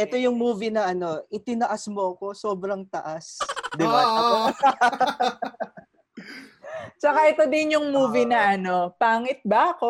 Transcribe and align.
Ito 0.00 0.16
yung 0.16 0.40
movie 0.40 0.72
na 0.72 0.88
ano, 0.96 1.20
itinaas 1.28 1.84
mo 1.92 2.16
ko, 2.16 2.32
sobrang 2.32 2.88
taas. 2.88 3.36
Di 3.76 3.84
ba? 3.84 4.00
Oo. 4.00 4.48
Tsaka 7.00 7.28
ito 7.28 7.44
din 7.48 7.76
yung 7.76 7.92
movie 7.92 8.24
na 8.24 8.56
ano, 8.56 8.96
pangit 8.96 9.44
ba 9.44 9.76
ako? 9.76 9.88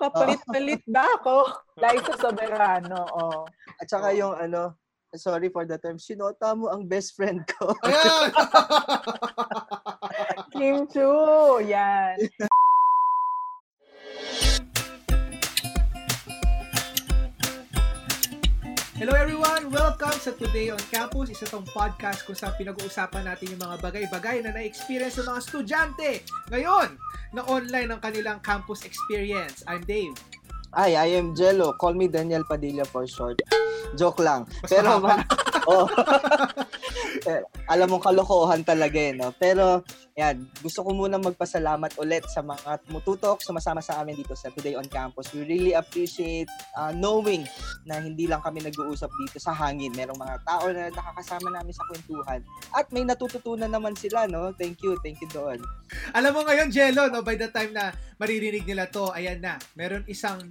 Kapalit-palit 0.00 0.80
ba 0.88 1.04
ako? 1.20 1.52
Liza 1.84 2.16
Soberano. 2.16 3.04
Oh. 3.12 3.44
At 3.76 3.88
saka 3.88 4.16
yung 4.16 4.36
ano, 4.36 4.76
sorry 5.12 5.52
for 5.52 5.68
the 5.68 5.76
term, 5.76 6.00
sinota 6.00 6.56
mo 6.56 6.72
ang 6.72 6.88
best 6.88 7.12
friend 7.12 7.44
ko. 7.44 7.76
Kim 10.56 10.88
Chu. 10.88 11.08
Yan. 11.68 12.16
Hello 19.02 19.18
everyone! 19.18 19.66
Welcome 19.74 20.14
sa 20.14 20.30
Today 20.30 20.70
on 20.70 20.78
Campus. 20.86 21.34
Isa 21.34 21.42
tong 21.50 21.66
podcast 21.74 22.22
kung 22.22 22.38
saan 22.38 22.54
pinag-uusapan 22.54 23.26
natin 23.26 23.50
yung 23.50 23.58
mga 23.58 23.82
bagay-bagay 23.82 24.46
na 24.46 24.54
na-experience 24.54 25.18
ng 25.18 25.26
mga 25.26 25.40
estudyante 25.42 26.10
ngayon 26.54 26.94
na 27.34 27.42
online 27.50 27.90
ang 27.90 27.98
kanilang 27.98 28.38
campus 28.46 28.86
experience. 28.86 29.66
I'm 29.66 29.82
Dave. 29.82 30.14
Ay, 30.70 30.94
I 30.94 31.18
am 31.18 31.34
Jello. 31.34 31.74
Call 31.82 31.98
me 31.98 32.06
Daniel 32.06 32.46
Padilla 32.46 32.86
for 32.86 33.02
short. 33.10 33.42
Joke 33.98 34.22
lang. 34.22 34.46
Mas 34.62 34.70
Pero 34.70 35.02
ma- 35.02 35.26
oh. 35.66 35.90
Eh, 37.22 37.42
alam 37.70 37.86
mong 37.86 38.02
kalokohan 38.02 38.66
talaga 38.66 38.98
eh, 38.98 39.14
no? 39.14 39.30
Pero, 39.38 39.86
yan, 40.18 40.42
gusto 40.58 40.82
ko 40.82 40.90
muna 40.90 41.22
magpasalamat 41.22 41.94
ulit 42.02 42.26
sa 42.26 42.42
mga 42.42 42.82
tumututok, 42.82 43.38
sumasama 43.38 43.78
sa 43.78 44.02
amin 44.02 44.18
dito 44.18 44.34
sa 44.34 44.50
Today 44.50 44.74
on 44.74 44.90
Campus. 44.90 45.30
We 45.30 45.46
really 45.46 45.72
appreciate 45.78 46.50
uh, 46.74 46.90
knowing 46.90 47.46
na 47.86 48.02
hindi 48.02 48.26
lang 48.26 48.42
kami 48.42 48.66
nag-uusap 48.66 49.06
dito 49.22 49.38
sa 49.38 49.54
hangin. 49.54 49.94
Merong 49.94 50.18
mga 50.18 50.36
tao 50.42 50.66
na 50.74 50.90
nakakasama 50.90 51.48
namin 51.54 51.70
sa 51.70 51.86
kwentuhan. 51.86 52.40
At 52.74 52.90
may 52.90 53.06
natututunan 53.06 53.70
naman 53.70 53.94
sila, 53.94 54.26
no? 54.26 54.50
Thank 54.58 54.82
you, 54.82 54.98
thank 55.06 55.22
you 55.22 55.30
doon. 55.30 55.62
Alam 56.18 56.34
mo 56.34 56.40
ngayon, 56.42 56.74
Jello, 56.74 57.06
no, 57.06 57.22
by 57.22 57.38
the 57.38 57.54
time 57.54 57.70
na 57.70 57.94
maririnig 58.18 58.66
nila 58.66 58.90
to, 58.90 59.14
ayan 59.14 59.38
na, 59.38 59.62
meron 59.78 60.02
isang 60.10 60.42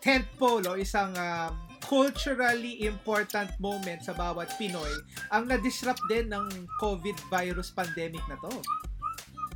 tentpole 0.00 0.64
o 0.72 0.80
isang 0.80 1.12
um, 1.12 1.67
culturally 1.86 2.82
important 2.82 3.50
moment 3.62 4.02
sa 4.02 4.14
bawat 4.16 4.50
Pinoy 4.58 4.90
ang 5.30 5.46
na-disrupt 5.46 6.02
din 6.10 6.30
ng 6.30 6.46
COVID 6.82 7.16
virus 7.30 7.70
pandemic 7.70 8.22
na 8.26 8.36
to. 8.42 8.52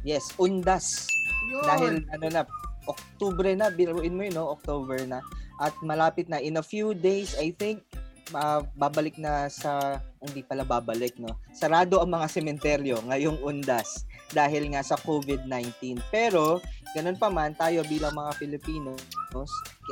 Yes, 0.03 0.35
undas. 0.39 1.07
Yun. 1.51 1.65
Dahil 1.67 1.95
ano 2.11 2.27
na, 2.31 2.43
Oktubre 2.83 3.55
na, 3.55 3.71
biruin 3.71 4.15
mo 4.19 4.27
yun, 4.27 4.35
no? 4.35 4.51
October 4.51 4.99
na. 5.07 5.23
At 5.63 5.71
malapit 5.87 6.27
na, 6.27 6.43
in 6.43 6.59
a 6.59 6.65
few 6.65 6.99
days, 6.99 7.39
I 7.39 7.55
think, 7.55 7.87
ma- 8.35 8.67
babalik 8.75 9.15
na 9.23 9.47
sa, 9.47 10.03
hindi 10.19 10.43
pala 10.43 10.67
babalik, 10.67 11.15
no? 11.23 11.39
Sarado 11.55 12.03
ang 12.03 12.11
mga 12.11 12.27
sementeryo 12.27 12.99
ngayong 13.07 13.39
undas 13.39 14.03
dahil 14.35 14.75
nga 14.75 14.83
sa 14.83 14.99
COVID-19. 14.99 16.03
Pero, 16.11 16.59
ganun 16.93 17.17
pa 17.17 17.29
man, 17.33 17.57
tayo 17.57 17.81
bilang 17.89 18.13
mga 18.13 18.33
Pilipino, 18.37 18.93
no, 19.33 19.45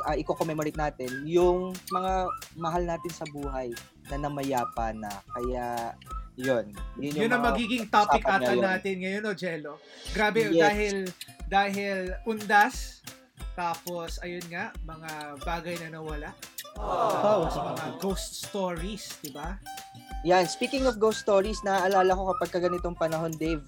uh, 0.05 0.15
i-commemorate 0.15 0.77
natin 0.77 1.09
yung 1.25 1.73
mga 1.89 2.29
mahal 2.55 2.83
natin 2.85 3.11
sa 3.11 3.25
buhay 3.29 3.73
na 4.09 4.17
namayapa 4.21 4.93
na. 4.93 5.11
Kaya, 5.33 5.93
yun. 6.37 6.73
Yun, 6.97 7.11
yung 7.17 7.23
Yun 7.27 7.31
ang 7.33 7.43
magiging 7.43 7.85
topic 7.89 8.23
ata 8.25 8.53
ngayon. 8.53 8.63
natin 8.63 8.95
ngayon, 9.01 9.21
no, 9.21 9.33
Jello? 9.33 9.73
Grabe, 10.13 10.49
Yes. 10.49 10.61
dahil 10.61 10.95
dahil 11.51 11.97
undas, 12.23 13.03
tapos, 13.51 14.17
ayun 14.23 14.45
nga, 14.47 14.71
mga 14.87 15.11
bagay 15.43 15.75
na 15.83 15.99
nawala. 15.99 16.31
Oh. 16.79 17.11
Tapos 17.19 17.53
mga 17.59 17.85
ghost 17.99 18.47
stories, 18.47 19.19
di 19.19 19.29
ba? 19.35 19.59
Yan, 20.23 20.47
speaking 20.47 20.87
of 20.87 20.95
ghost 21.01 21.19
stories, 21.19 21.59
naaalala 21.65 22.15
ko 22.15 22.31
kapag 22.31 22.49
kaganitong 22.61 22.95
panahon, 22.95 23.33
Dave, 23.35 23.65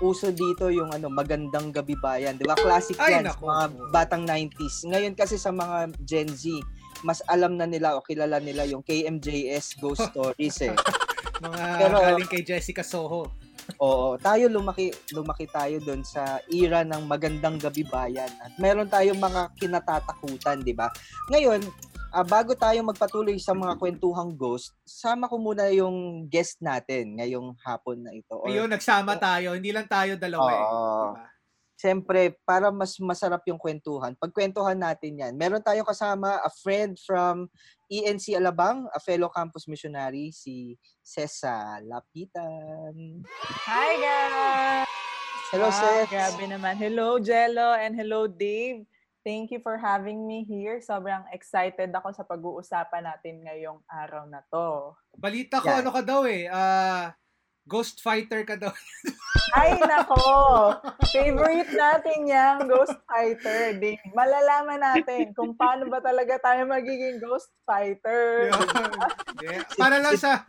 uso 0.00 0.28
dito 0.28 0.68
yung 0.68 0.90
ano 0.90 1.06
magandang 1.06 1.70
gabi 1.70 1.94
bayan, 1.94 2.34
'di 2.34 2.44
ba? 2.44 2.56
Classic 2.56 2.96
Ay, 2.96 3.20
yan 3.20 3.28
sa 3.28 3.36
mga 3.36 3.64
batang 3.88 4.24
90s. 4.24 4.88
Ngayon 4.88 5.14
kasi 5.14 5.36
sa 5.36 5.48
mga 5.50 5.92
Gen 6.02 6.28
Z, 6.28 6.48
mas 7.00 7.20
alam 7.26 7.54
na 7.54 7.64
nila 7.64 7.94
o 7.94 8.02
kilala 8.02 8.36
nila 8.36 8.64
yung 8.64 8.80
KMJS 8.80 9.76
ghost 9.76 10.02
stories 10.10 10.58
eh. 10.62 10.74
Mga 11.38 11.60
Pero- 11.78 12.00
galing 12.02 12.28
kay 12.28 12.42
Jessica 12.42 12.80
Soho. 12.80 13.28
Oo, 13.78 14.18
tayo 14.18 14.50
lumaki 14.50 14.90
lumaki 15.14 15.46
tayo 15.46 15.78
doon 15.78 16.02
sa 16.02 16.42
era 16.50 16.82
ng 16.82 17.06
magandang 17.06 17.54
gabi 17.54 17.86
bayan. 17.86 18.28
At 18.40 18.56
meron 18.56 18.90
tayong 18.90 19.16
mga 19.16 19.54
kinatatakutan, 19.54 20.64
'di 20.64 20.74
ba? 20.74 20.90
Ngayon, 21.30 21.62
ah, 22.10 22.22
bago 22.22 22.52
tayo 22.52 22.78
magpatuloy 22.82 23.38
sa 23.38 23.52
mga 23.52 23.74
kwentuhang 23.76 24.32
ghost, 24.32 24.74
sama 24.82 25.26
ko 25.26 25.36
muna 25.36 25.70
yung 25.70 26.26
guest 26.26 26.58
natin 26.58 27.16
ngayong 27.16 27.54
hapon 27.60 28.02
na 28.02 28.12
ito. 28.12 28.34
Or- 28.34 28.46
Ayun, 28.46 28.68
nagsama 28.68 29.14
tayo. 29.16 29.54
Hindi 29.54 29.70
lang 29.70 29.86
tayo 29.86 30.14
dalawa 30.14 30.48
eh. 30.48 30.60
Oo. 30.60 31.04
Diba? 31.14 31.26
Siyempre, 31.80 32.36
para 32.44 32.68
mas 32.68 32.92
masarap 33.00 33.40
yung 33.48 33.56
kwentuhan, 33.56 34.12
pagkwentuhan 34.12 34.76
natin 34.76 35.16
yan. 35.16 35.32
Meron 35.32 35.64
tayong 35.64 35.88
kasama 35.88 36.36
a 36.36 36.52
friend 36.52 37.00
from 37.00 37.48
ENC 37.88 38.36
Alabang, 38.36 38.84
a 38.92 39.00
fellow 39.00 39.32
campus 39.32 39.64
missionary, 39.64 40.28
si 40.28 40.76
Cesa 41.00 41.80
Lapitan. 41.80 43.24
Hi, 43.64 43.90
guys! 43.96 44.88
Hello, 45.50 45.66
Ah, 45.66 45.74
Ces. 45.74 46.06
Grabe 46.06 46.44
naman. 46.46 46.76
Hello, 46.76 47.16
Jello, 47.16 47.72
and 47.72 47.96
hello, 47.96 48.28
Dave. 48.28 48.84
Thank 49.20 49.52
you 49.52 49.60
for 49.60 49.76
having 49.76 50.24
me 50.24 50.48
here. 50.48 50.80
Sobrang 50.80 51.28
excited 51.36 51.92
ako 51.92 52.08
sa 52.16 52.24
pag-uusapan 52.24 53.04
natin 53.04 53.44
ngayong 53.44 53.80
araw 53.84 54.24
na 54.24 54.40
to. 54.48 54.96
Balita 55.12 55.60
ko, 55.60 55.68
Yan. 55.68 55.84
ano 55.84 55.90
ka 55.92 56.00
daw 56.00 56.24
eh. 56.24 56.48
ah, 56.48 57.12
ghost 57.68 58.00
fighter 58.00 58.48
ka 58.48 58.56
daw. 58.56 58.72
Ay, 59.60 59.76
nako! 59.76 60.24
Favorite 61.10 61.74
natin 61.74 62.18
yung 62.26 62.70
Ghost 62.70 62.94
Fighter. 63.06 63.78
Dave. 63.78 63.98
Malalaman 64.14 64.78
natin 64.78 65.34
kung 65.34 65.58
paano 65.58 65.90
ba 65.90 65.98
talaga 65.98 66.38
tayo 66.38 66.66
magiging 66.70 67.18
Ghost 67.18 67.50
Fighter. 67.66 68.50
Yeah. 69.42 69.66
Para 69.80 69.98
lang 69.98 70.14
sa, 70.14 70.46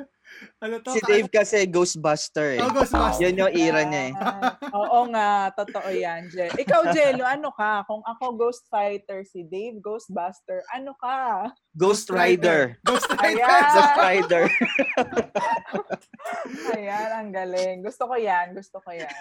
ano 0.61 0.81
to? 0.81 0.93
Si 0.93 1.01
Dave 1.05 1.29
kasi 1.29 1.65
Ghostbuster 1.65 2.57
eh. 2.57 2.61
Oh, 2.61 2.73
Ghostbuster. 2.73 3.29
Yan 3.29 3.41
yung 3.41 3.53
era 3.53 3.81
niya 3.85 4.03
eh. 4.09 4.13
Oo 4.81 5.09
nga, 5.09 5.49
totoo 5.57 5.89
yan, 5.89 6.29
Jel. 6.29 6.53
Ikaw, 6.53 6.93
Jello, 6.93 7.23
ano 7.25 7.49
ka? 7.53 7.85
Kung 7.85 8.01
ako 8.05 8.37
Ghost 8.37 8.65
Fighter, 8.69 9.25
si 9.25 9.45
Dave 9.45 9.77
Ghostbuster, 9.81 10.61
ano 10.73 10.93
ka? 10.97 11.49
Ghost 11.73 12.11
Rider. 12.11 12.77
Ghost 12.83 13.09
Rider. 13.15 13.41
Ayan. 13.41 13.71
Ghost 13.71 13.95
Rider. 13.97 14.43
Ayan, 16.77 17.09
ang 17.15 17.29
galing. 17.31 17.81
Gusto 17.81 18.05
ko 18.05 18.15
yan, 18.19 18.53
gusto 18.53 18.77
ko 18.83 18.89
yan. 18.91 19.13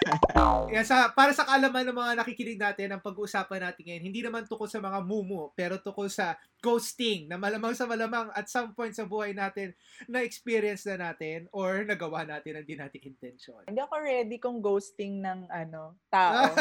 Yan, 0.73 0.85
sa, 0.85 1.09
para 1.15 1.31
sa 1.31 1.47
kaalaman 1.47 1.87
ng 1.87 1.97
mga 1.97 2.13
nakikinig 2.21 2.59
natin, 2.59 2.91
ang 2.91 3.01
pag-uusapan 3.01 3.71
natin 3.71 3.83
ngayon, 3.87 4.03
hindi 4.03 4.21
naman 4.21 4.45
tukol 4.45 4.67
sa 4.67 4.83
mga 4.83 4.99
mumu, 5.03 5.49
pero 5.55 5.79
tukol 5.79 6.11
sa 6.11 6.35
ghosting, 6.61 7.25
na 7.25 7.41
malamang 7.41 7.73
sa 7.73 7.89
malamang 7.89 8.29
at 8.37 8.45
some 8.45 8.77
point 8.77 8.93
sa 8.93 9.09
buhay 9.09 9.33
natin, 9.33 9.73
na-experience 10.05 10.85
na 10.93 11.09
natin 11.09 11.49
or 11.49 11.81
nagawa 11.81 12.21
natin 12.21 12.61
ang 12.61 12.65
di 12.69 12.77
natin 12.77 13.01
intention. 13.01 13.65
Hindi 13.65 13.81
ako 13.81 13.95
ready 13.97 14.37
kung 14.37 14.61
ghosting 14.61 15.25
ng 15.25 15.49
ano, 15.49 15.97
tao. 16.13 16.53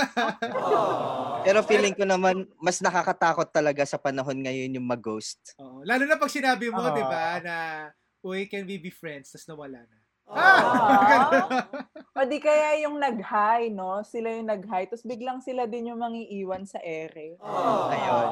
Pero 1.46 1.60
feeling 1.68 1.92
ko 1.92 2.08
naman, 2.08 2.48
mas 2.56 2.80
nakakatakot 2.80 3.52
talaga 3.52 3.84
sa 3.84 4.00
panahon 4.00 4.40
ngayon 4.40 4.80
yung 4.80 4.88
mag-ghost. 4.88 5.54
Oo. 5.60 5.84
Lalo 5.84 6.08
na 6.08 6.16
pag 6.16 6.32
sinabi 6.32 6.72
mo, 6.72 6.80
di 6.96 7.04
ba, 7.04 7.36
na, 7.44 7.56
uy, 8.24 8.48
can 8.48 8.64
we 8.64 8.80
be 8.80 8.88
friends? 8.88 9.36
Tapos 9.36 9.52
nawala 9.52 9.84
na. 9.84 9.98
Ah. 10.30 11.66
o 12.16 12.22
di 12.22 12.38
kaya 12.38 12.86
yung 12.86 13.02
nag-hi, 13.02 13.68
no? 13.68 14.00
Sila 14.06 14.30
yung 14.30 14.46
nag-hi, 14.46 14.86
tapos 14.86 15.02
biglang 15.02 15.42
sila 15.42 15.66
din 15.66 15.90
yung 15.90 15.98
mangiiwan 15.98 16.64
sa 16.64 16.78
ere. 16.80 17.34
Ayun. 17.42 18.30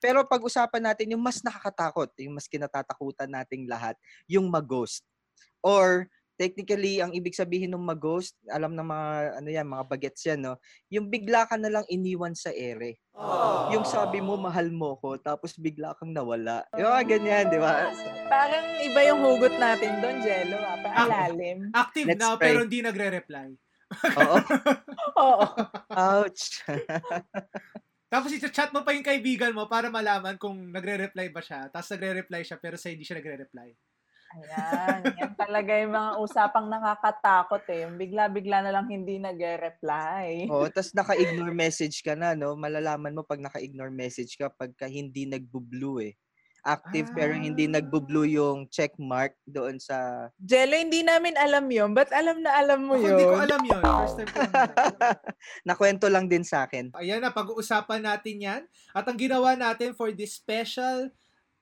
Pero 0.00 0.24
pag-usapan 0.24 0.90
natin 0.90 1.12
yung 1.14 1.22
mas 1.22 1.44
nakakatakot, 1.44 2.10
yung 2.18 2.34
mas 2.34 2.48
kinatatakutan 2.48 3.28
nating 3.28 3.68
lahat, 3.68 3.94
yung 4.26 4.48
mag-ghost. 4.48 5.04
Or 5.60 6.08
technically 6.40 7.04
ang 7.04 7.12
ibig 7.12 7.36
sabihin 7.36 7.76
ng 7.76 7.84
mag-ghost, 7.84 8.32
alam 8.48 8.72
ng 8.72 8.88
mga 8.88 9.08
ano 9.44 9.48
yan, 9.52 9.66
mga 9.68 9.84
bagets 9.84 10.24
yan, 10.24 10.40
no. 10.40 10.56
Yung 10.88 11.12
bigla 11.12 11.44
ka 11.44 11.60
na 11.60 11.68
lang 11.68 11.84
iniwan 11.92 12.32
sa 12.32 12.48
ere. 12.48 12.96
Yung 13.76 13.84
sabi 13.84 14.24
mo 14.24 14.40
mahal 14.40 14.72
mo 14.72 14.96
ko 15.04 15.20
tapos 15.20 15.52
bigla 15.60 15.92
kang 16.00 16.16
nawala. 16.16 16.64
Yung 16.80 16.88
mga 16.88 17.04
ganyan, 17.04 17.44
di 17.52 17.60
ba? 17.60 17.92
Parang 18.32 18.66
iba 18.80 19.00
yung 19.04 19.20
hugot 19.20 19.52
natin 19.60 20.00
doon, 20.00 20.16
Jello. 20.24 20.56
Ah. 20.64 20.80
Paalalim. 20.80 21.68
Active 21.76 22.08
Let's 22.08 22.22
now, 22.24 22.34
pray. 22.40 22.56
pero 22.56 22.64
hindi 22.64 22.80
nagre-reply. 22.80 23.48
Oo. 24.16 24.36
Oo. 25.28 25.46
Ouch. 25.92 26.64
Tapos 28.10 28.34
ito-chat 28.34 28.74
mo 28.74 28.82
pa 28.82 28.90
yung 28.90 29.06
kaibigan 29.06 29.54
mo 29.54 29.70
para 29.70 29.86
malaman 29.86 30.34
kung 30.34 30.74
nagre-reply 30.74 31.30
ba 31.30 31.38
siya. 31.38 31.70
Tapos 31.70 31.94
nagre-reply 31.94 32.42
siya 32.42 32.58
pero 32.58 32.74
sa 32.74 32.90
hindi 32.90 33.06
siya 33.06 33.22
nagre-reply. 33.22 33.70
Ayan. 34.30 35.00
Yan 35.14 35.34
talaga 35.34 35.74
yung 35.78 35.94
mga 35.94 36.10
usapang 36.22 36.66
nakakatakot 36.66 37.62
eh. 37.70 37.86
Yung 37.86 37.98
bigla-bigla 37.98 38.66
na 38.66 38.74
lang 38.74 38.90
hindi 38.90 39.22
nag-reply. 39.22 40.50
Oo, 40.50 40.66
tapos 40.70 40.90
naka-ignore 40.90 41.54
message 41.54 42.02
ka 42.02 42.18
na, 42.18 42.34
no? 42.34 42.58
Malalaman 42.58 43.14
mo 43.14 43.22
pag 43.22 43.42
naka-ignore 43.42 43.94
message 43.94 44.34
ka 44.34 44.50
pagka 44.50 44.90
hindi 44.90 45.30
nagbo-blue 45.30 46.10
eh. 46.10 46.14
Active 46.62 47.10
pero 47.12 47.32
hindi 47.32 47.66
Ah. 47.66 47.78
nagbo-blue 47.80 48.28
yung 48.28 48.68
check 48.68 48.94
mark 48.96 49.34
doon 49.44 49.80
sa 49.80 50.28
Jello, 50.36 50.76
hindi 50.76 51.00
namin 51.00 51.34
alam 51.36 51.64
yun. 51.66 51.90
Ba't 51.92 52.12
alam 52.12 52.40
na 52.40 52.56
alam 52.56 52.80
mo 52.84 52.94
yun? 52.96 53.16
hindi 53.16 53.24
ko 53.26 53.36
alam 53.36 53.62
yun. 53.64 53.82
First 53.82 54.16
time 54.18 54.30
ko 54.30 54.40
nakwento 55.68 56.06
lang 56.08 56.26
din 56.28 56.44
sa 56.44 56.64
akin. 56.64 56.92
Ayan 56.96 57.20
na, 57.20 57.32
pag-uusapan 57.32 58.04
natin 58.04 58.36
yan. 58.40 58.62
At 58.92 59.04
ang 59.04 59.16
ginawa 59.16 59.56
natin 59.56 59.92
for 59.92 60.12
this 60.12 60.36
special 60.36 61.10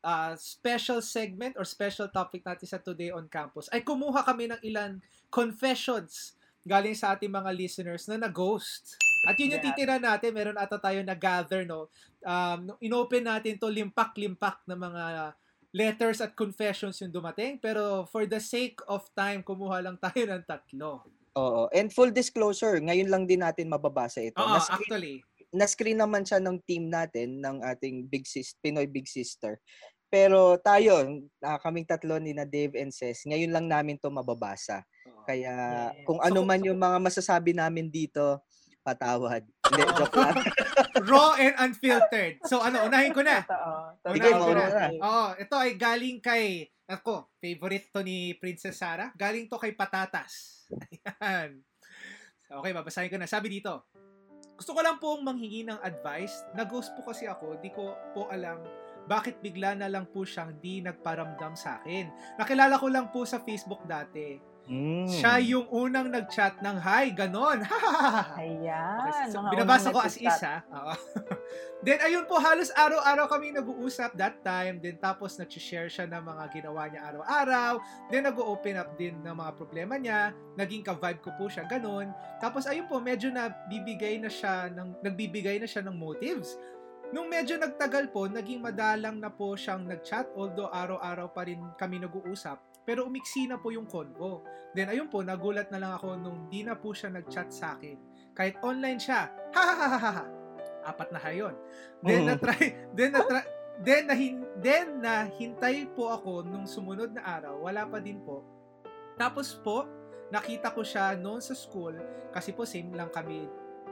uh, 0.03 0.33
special 0.39 1.03
segment 1.03 1.59
or 1.59 1.67
special 1.67 2.07
topic 2.07 2.47
natin 2.47 2.67
sa 2.67 2.79
Today 2.79 3.11
on 3.11 3.27
Campus 3.27 3.67
ay 3.75 3.83
kumuha 3.83 4.23
kami 4.23 4.47
ng 4.47 4.61
ilan 4.63 5.03
confessions 5.29 6.39
galing 6.63 6.95
sa 6.95 7.17
ating 7.17 7.33
mga 7.33 7.51
listeners 7.57 8.05
na 8.07 8.21
na-ghost. 8.21 9.01
At 9.27 9.35
yun 9.39 9.55
yung 9.55 9.65
titira 9.65 9.99
natin. 9.99 10.31
Meron 10.31 10.59
ata 10.59 10.79
tayo 10.79 11.03
na-gather, 11.03 11.67
no? 11.67 11.91
Um, 12.23 12.75
inopen 12.79 13.27
natin 13.27 13.59
to 13.59 13.67
limpak-limpak 13.67 14.63
na 14.67 14.77
mga 14.79 15.05
letters 15.75 16.19
at 16.23 16.33
confessions 16.33 16.99
yung 17.03 17.13
dumating. 17.13 17.59
Pero 17.59 18.07
for 18.09 18.25
the 18.25 18.41
sake 18.41 18.79
of 18.87 19.05
time, 19.13 19.43
kumuha 19.43 19.83
lang 19.83 19.97
tayo 19.99 20.23
ng 20.25 20.43
tatlo. 20.47 21.03
Oo. 21.37 21.71
And 21.71 21.91
full 21.91 22.11
disclosure, 22.11 22.79
ngayon 22.83 23.11
lang 23.11 23.25
din 23.27 23.43
natin 23.43 23.71
mababasa 23.71 24.23
ito. 24.23 24.39
Oo, 24.39 24.55
Na-screen, 24.59 24.81
actually. 24.87 25.17
na-screen 25.55 25.99
naman 25.99 26.23
siya 26.27 26.43
ng 26.43 26.57
team 26.67 26.91
natin, 26.91 27.39
ng 27.43 27.63
ating 27.63 28.07
Big 28.11 28.27
Sis, 28.27 28.55
Pinoy 28.59 28.89
Big 28.91 29.07
Sister. 29.07 29.61
Pero 30.09 30.57
tayo, 30.57 31.05
ah, 31.45 31.61
kaming 31.61 31.85
tatlo 31.85 32.17
ni 32.17 32.33
na 32.33 32.49
Dave 32.49 32.81
and 32.81 32.89
Ses, 32.89 33.29
ngayon 33.29 33.53
lang 33.53 33.69
namin 33.69 34.01
to 34.01 34.09
mababasa. 34.09 34.81
Kaya 35.29 35.93
kung 36.09 36.17
ano 36.25 36.41
man 36.41 36.65
yung 36.65 36.81
mga 36.81 36.97
masasabi 36.97 37.53
namin 37.53 37.93
dito, 37.93 38.41
patawad. 38.89 39.43
Hindi, 39.45 39.83
joke 39.93 40.17
lang. 40.17 40.37
Raw 41.13 41.37
and 41.37 41.55
unfiltered. 41.61 42.41
So 42.49 42.65
ano, 42.65 42.89
unahin 42.89 43.13
ko 43.13 43.21
na. 43.21 43.45
Totoo. 43.45 44.17
Sige, 44.17 44.29
mauna 44.33 44.65
na. 44.73 44.87
Oo, 44.97 45.27
ito 45.37 45.55
ay 45.61 45.77
galing 45.77 46.19
kay, 46.25 46.73
ako, 46.89 47.29
favorite 47.37 47.93
to 47.93 48.01
ni 48.01 48.33
Princess 48.41 48.81
Sarah. 48.81 49.13
Galing 49.13 49.45
to 49.53 49.61
kay 49.61 49.77
Patatas. 49.77 50.65
Ayan. 51.25 51.61
Okay, 52.49 52.73
babasahin 52.73 53.13
ko 53.13 53.21
na. 53.21 53.29
Sabi 53.29 53.53
dito, 53.61 53.93
gusto 54.57 54.73
ko 54.73 54.81
lang 54.81 54.97
pong 54.97 55.21
manghingi 55.21 55.69
ng 55.69 55.85
advice. 55.85 56.49
Nag-ghost 56.57 56.97
po 56.97 57.05
kasi 57.05 57.29
ako, 57.29 57.61
di 57.61 57.69
ko 57.69 57.93
po 58.17 58.33
alam 58.33 58.65
bakit 59.09 59.41
bigla 59.41 59.73
na 59.73 59.89
lang 59.89 60.05
po 60.13 60.29
siyang 60.29 60.61
di 60.61 60.85
nagparamdam 60.85 61.57
sa 61.57 61.81
akin. 61.81 62.37
Nakilala 62.37 62.77
ko 62.77 62.93
lang 62.93 63.09
po 63.09 63.25
sa 63.25 63.41
Facebook 63.41 63.89
dati. 63.89 64.37
Mm. 64.69 65.09
Siya 65.09 65.41
yung 65.41 65.65
unang 65.73 66.13
nag-chat 66.13 66.61
ng 66.61 66.77
hi, 66.77 67.09
ganon. 67.17 67.65
Ayan. 68.37 69.01
Okay, 69.09 69.33
so, 69.33 69.41
binabasa 69.49 69.89
ko 69.89 70.05
as 70.05 70.21
is 70.21 70.41
ha. 70.45 70.61
Then 71.89 72.05
ayun 72.05 72.29
po, 72.29 72.37
halos 72.37 72.69
araw-araw 72.77 73.33
kami 73.33 73.57
nag-uusap 73.57 74.13
that 74.21 74.45
time. 74.45 74.77
Then 74.85 75.01
tapos 75.01 75.41
nag-share 75.41 75.89
siya 75.89 76.05
ng 76.05 76.21
mga 76.21 76.45
ginawa 76.53 76.85
niya 76.85 77.01
araw-araw. 77.01 77.73
Then 78.13 78.29
nag-open 78.29 78.77
up 78.77 78.93
din 79.01 79.17
ng 79.25 79.35
mga 79.41 79.53
problema 79.57 79.97
niya. 79.97 80.37
Naging 80.61 80.85
ka-vibe 80.85 81.25
ko 81.25 81.33
po 81.41 81.49
siya, 81.49 81.65
ganun. 81.65 82.13
Tapos 82.37 82.69
ayun 82.69 82.85
po, 82.85 83.01
medyo 83.01 83.33
nabibigay 83.33 84.21
na 84.21 84.29
siya 84.29 84.69
ng, 84.69 85.01
nagbibigay 85.01 85.57
na 85.57 85.71
siya 85.71 85.81
ng 85.81 85.97
motives. 85.97 86.61
Nung 87.09 87.33
medyo 87.33 87.57
nagtagal 87.57 88.13
po, 88.13 88.29
naging 88.29 88.61
madalang 88.61 89.17
na 89.17 89.33
po 89.33 89.57
siyang 89.57 89.89
nag-chat. 89.89 90.29
Although 90.37 90.69
araw-araw 90.69 91.33
pa 91.33 91.49
rin 91.49 91.65
kami 91.81 92.05
nag-uusap. 92.05 92.61
Pero 92.89 93.05
umiksi 93.05 93.45
na 93.45 93.61
po 93.61 93.69
yung 93.69 93.85
convo. 93.85 94.49
Then 94.73 94.89
ayun 94.89 95.13
po, 95.13 95.21
nagulat 95.21 95.69
na 95.69 95.77
lang 95.77 95.93
ako 95.93 96.17
nung 96.17 96.49
di 96.49 96.65
na 96.65 96.73
po 96.73 96.97
siya 96.97 97.13
nag-chat 97.13 97.53
sa 97.53 97.77
akin. 97.77 98.01
Kahit 98.33 98.57
online 98.65 98.97
siya. 98.97 99.29
Ha 99.53 99.61
ha 99.61 99.87
ha 99.93 99.99
ha. 100.01 100.25
Apat 100.89 101.13
na 101.13 101.21
hayon. 101.21 101.53
Then 102.01 102.25
Mm. 102.25 102.29
na-try, 102.33 102.65
then 102.97 103.13
na-try, 103.13 103.45
then 103.85 104.05
na 104.09 104.17
then 104.65 104.87
nahintay 105.05 105.85
po 105.93 106.09
ako 106.17 106.49
nung 106.49 106.65
sumunod 106.65 107.13
na 107.13 107.29
araw, 107.29 107.61
wala 107.61 107.85
pa 107.85 108.01
din 108.01 108.25
po. 108.25 108.41
Tapos 109.21 109.53
po, 109.61 109.85
nakita 110.33 110.73
ko 110.73 110.81
siya 110.81 111.13
noon 111.13 111.45
sa 111.45 111.53
school 111.53 111.93
kasi 112.33 112.57
po 112.57 112.65
same 112.65 112.97
lang 112.97 113.13
kami. 113.13 113.45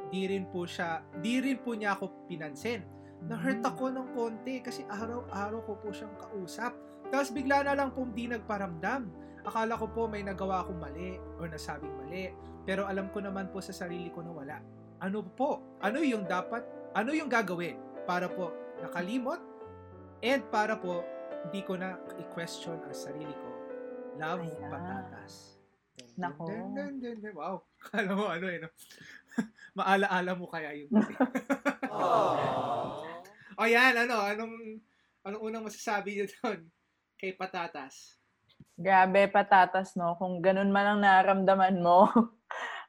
Di 0.08 0.24
rin 0.24 0.48
po 0.48 0.64
siya, 0.64 1.04
di 1.20 1.36
rin 1.44 1.60
po 1.60 1.76
niya 1.76 2.00
ako 2.00 2.24
pinansin. 2.32 2.80
Na-hurt 3.28 3.60
ako 3.60 3.92
ng 3.92 4.08
konti 4.16 4.64
kasi 4.64 4.88
araw-araw 4.88 5.60
ko 5.68 5.72
po 5.84 5.92
siyang 5.92 6.16
kausap. 6.16 6.72
Tapos 7.10 7.30
bigla 7.30 7.62
na 7.62 7.78
lang 7.78 7.94
pong 7.94 8.12
di 8.12 8.26
nagparamdam. 8.26 9.06
Akala 9.46 9.78
ko 9.78 9.86
po 9.86 10.10
may 10.10 10.26
nagawa 10.26 10.66
akong 10.66 10.82
mali 10.82 11.14
o 11.38 11.46
nasabing 11.46 11.94
mali. 12.02 12.34
Pero 12.66 12.82
alam 12.82 13.06
ko 13.14 13.22
naman 13.22 13.46
po 13.54 13.62
sa 13.62 13.70
sarili 13.70 14.10
ko 14.10 14.26
na 14.26 14.34
wala. 14.34 14.58
Ano 14.98 15.22
po? 15.22 15.62
Ano 15.78 16.02
yung 16.02 16.26
dapat? 16.26 16.66
Ano 16.98 17.14
yung 17.14 17.30
gagawin 17.30 17.78
para 18.10 18.26
po 18.26 18.50
nakalimot 18.82 19.38
and 20.24 20.42
para 20.50 20.74
po 20.74 21.06
hindi 21.46 21.62
ko 21.62 21.78
na 21.78 21.94
i-question 22.18 22.82
ang 22.82 22.96
sarili 22.96 23.30
ko. 23.30 23.48
Love 24.18 24.50
Ayan. 24.50 24.66
patatas. 24.66 25.62
Nako. 26.18 26.50
Dun, 26.50 26.74
dun, 26.74 26.94
dun, 26.98 27.16
dun. 27.22 27.34
Wow. 27.38 27.62
Kala 27.86 28.10
mo 28.18 28.26
ano 28.26 28.46
eh, 28.50 28.58
no? 28.58 28.68
Maala-ala 29.78 30.32
mo 30.34 30.50
kaya 30.50 30.74
yun. 30.74 30.90
o 33.60 33.62
yan, 33.62 33.94
ano, 33.94 34.16
anong, 34.24 34.80
anong 35.22 35.42
unang 35.44 35.68
masasabi 35.68 36.18
niyo 36.18 36.26
doon 36.40 36.66
kay 37.16 37.32
patatas? 37.32 38.16
Grabe, 38.76 39.24
patatas, 39.32 39.96
no? 39.96 40.16
Kung 40.20 40.44
ganun 40.44 40.68
man 40.68 40.96
ang 40.96 41.00
naramdaman 41.00 41.80
mo, 41.80 42.08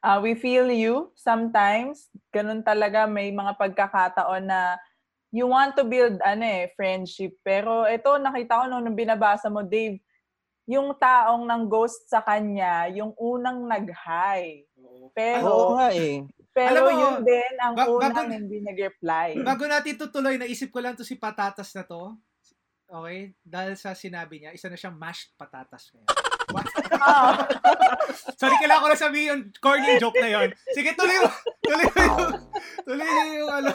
uh, 0.04 0.20
we 0.24 0.36
feel 0.36 0.68
you 0.68 1.12
sometimes. 1.16 2.12
Ganun 2.32 2.60
talaga, 2.60 3.08
may 3.08 3.32
mga 3.32 3.56
pagkakataon 3.56 4.52
na 4.52 4.76
you 5.32 5.48
want 5.48 5.76
to 5.80 5.88
build, 5.88 6.20
ano 6.24 6.44
eh, 6.44 6.72
friendship. 6.76 7.40
Pero 7.40 7.88
ito, 7.88 8.20
nakita 8.20 8.64
ko 8.64 8.64
nung, 8.68 8.84
nung 8.84 9.00
binabasa 9.00 9.48
mo, 9.48 9.64
Dave, 9.64 10.00
yung 10.68 10.92
taong 11.00 11.48
ng 11.48 11.64
ghost 11.72 12.12
sa 12.12 12.20
kanya, 12.20 12.92
yung 12.92 13.16
unang 13.16 13.64
nag-hi. 13.64 14.68
Pero, 15.16 15.48
Oo 15.48 15.80
nga 15.80 15.96
eh. 15.96 16.28
pero 16.52 16.68
Alam 16.76 16.84
mo, 16.84 16.92
yun 16.92 17.16
din 17.24 17.54
ang 17.64 17.76
ba- 17.80 17.88
unang 17.88 18.12
bago- 18.12 18.36
hindi 18.36 18.58
nag-reply. 18.60 19.40
Bago 19.40 19.64
natin 19.72 19.96
tutuloy, 19.96 20.36
naisip 20.36 20.68
ko 20.68 20.84
lang 20.84 21.00
to 21.00 21.08
si 21.08 21.16
patatas 21.16 21.72
na 21.72 21.88
to. 21.88 22.12
Okay? 22.88 23.36
Dahil 23.44 23.74
sa 23.76 23.92
sinabi 23.92 24.40
niya, 24.40 24.56
isa 24.56 24.72
na 24.72 24.80
siyang 24.80 24.96
mashed 24.96 25.36
patatas 25.36 25.92
ngayon. 25.92 26.08
What? 26.56 26.68
Sorry, 28.40 28.56
kailangan 28.64 28.84
ko 28.84 28.88
lang 28.88 29.04
sabihin 29.04 29.28
yung 29.28 29.44
corny 29.60 30.00
joke 30.00 30.16
na 30.16 30.32
yon. 30.32 30.50
Sige, 30.72 30.96
tuloy 30.96 31.20
mo. 31.20 31.30
Tuloy 31.60 31.86
mo 31.92 32.00
yung, 32.00 32.24
tuloy 32.88 33.08
mo 33.08 33.24
yung 33.36 33.52
ano. 33.52 33.72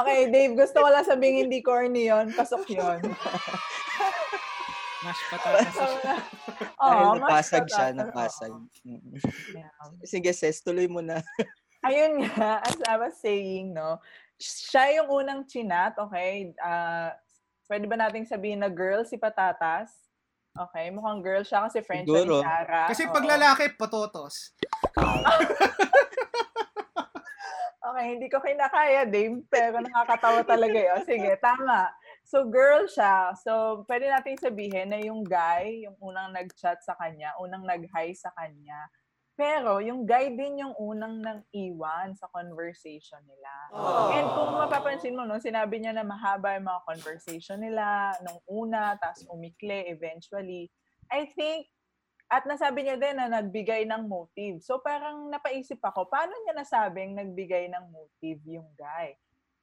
okay, 0.00 0.32
Dave, 0.32 0.56
gusto 0.56 0.80
ko 0.80 0.88
lang 0.88 1.04
sabihin 1.04 1.44
hindi 1.44 1.60
corny 1.60 2.08
yon 2.08 2.32
pasok 2.32 2.64
yon. 2.72 3.04
Mashed 5.04 5.26
patatas. 5.28 5.76
Dahil 5.76 7.04
Oo, 7.12 7.20
napasag 7.20 7.68
mas 7.68 7.72
siya, 7.76 7.86
napasag. 7.92 8.52
Yeah. 9.52 9.68
Sige, 10.08 10.32
Ses, 10.32 10.64
tuloy 10.64 10.88
mo 10.88 11.04
na. 11.04 11.20
ayun 11.84 12.24
nga, 12.24 12.64
as 12.64 12.80
I 12.88 12.96
was 12.96 13.20
saying, 13.20 13.76
no, 13.76 14.00
siya 14.40 15.00
yung 15.00 15.08
unang 15.12 15.44
chinat, 15.44 16.00
okay? 16.00 16.56
Ah, 16.60 17.12
pwede 17.66 17.84
ba 17.90 17.98
nating 17.98 18.26
sabihin 18.26 18.62
na 18.62 18.70
girl 18.70 19.02
si 19.02 19.18
Patatas? 19.18 19.92
Okay, 20.56 20.88
mukhang 20.88 21.20
girl 21.20 21.44
siya 21.44 21.68
kasi 21.68 21.84
friend 21.84 22.08
siya 22.08 22.24
Siguro. 22.24 22.40
ni 22.40 22.46
Sarah. 22.48 22.88
Kasi 22.88 23.02
Oo. 23.04 23.12
pag 23.12 23.26
lalaki, 23.28 23.64
patotos. 23.76 24.56
Okay, 27.86 28.18
hindi 28.18 28.26
ko 28.26 28.42
kinakaya, 28.42 29.06
Dave, 29.06 29.46
pero 29.46 29.78
nakakatawa 29.78 30.42
talaga 30.42 30.74
yun. 30.74 31.06
Sige, 31.06 31.38
tama. 31.38 31.86
So, 32.26 32.42
girl 32.42 32.90
siya. 32.90 33.30
So, 33.38 33.86
pwede 33.86 34.10
nating 34.10 34.42
sabihin 34.42 34.90
na 34.90 34.98
yung 34.98 35.22
guy, 35.22 35.86
yung 35.86 35.94
unang 36.02 36.34
nag-chat 36.34 36.82
sa 36.82 36.98
kanya, 36.98 37.30
unang 37.38 37.62
nag-hi 37.62 38.10
sa 38.10 38.34
kanya. 38.34 38.90
Pero, 39.36 39.84
yung 39.84 40.08
guy 40.08 40.32
din 40.32 40.64
yung 40.64 40.72
unang 40.80 41.20
nang 41.20 41.44
iwan 41.52 42.16
sa 42.16 42.24
conversation 42.32 43.20
nila. 43.28 43.52
And 44.16 44.32
kung 44.32 44.56
mapapansin 44.56 45.12
mo, 45.12 45.28
no, 45.28 45.36
sinabi 45.36 45.76
niya 45.76 45.92
na 45.92 46.08
mahaba 46.08 46.56
yung 46.56 46.64
mga 46.64 46.82
conversation 46.88 47.60
nila 47.60 48.16
nung 48.24 48.40
una, 48.48 48.96
tapos 48.96 49.28
umikle 49.28 49.92
eventually. 49.92 50.72
I 51.12 51.28
think, 51.36 51.68
at 52.32 52.48
nasabi 52.48 52.88
niya 52.88 52.96
din 52.96 53.20
na 53.20 53.28
nagbigay 53.28 53.84
ng 53.84 54.08
motive. 54.08 54.64
So 54.64 54.80
parang 54.80 55.28
napaisip 55.28 55.78
ako, 55.84 56.08
paano 56.08 56.32
niya 56.32 56.56
nasabing 56.56 57.14
nagbigay 57.14 57.68
ng 57.70 57.92
motive 57.92 58.40
yung 58.48 58.66
guy? 58.72 59.14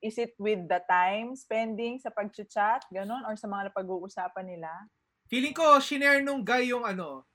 Is 0.06 0.22
it 0.22 0.38
with 0.38 0.70
the 0.70 0.86
time 0.86 1.34
spending 1.34 1.98
sa 1.98 2.14
pag-chat, 2.14 2.86
ganun, 2.94 3.26
or 3.26 3.34
sa 3.40 3.50
mga 3.50 3.74
napag-uusapan 3.74 4.46
nila? 4.54 4.70
Feeling 5.32 5.56
ko, 5.56 5.82
shinare 5.82 6.22
nung 6.22 6.46
guy 6.46 6.70
yung 6.70 6.86
ano, 6.86 7.26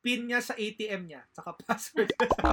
pin 0.00 0.26
niya 0.26 0.40
sa 0.40 0.54
ATM 0.54 1.10
niya, 1.10 1.22
saka 1.34 1.54
password 1.66 2.10
niya. 2.12 2.28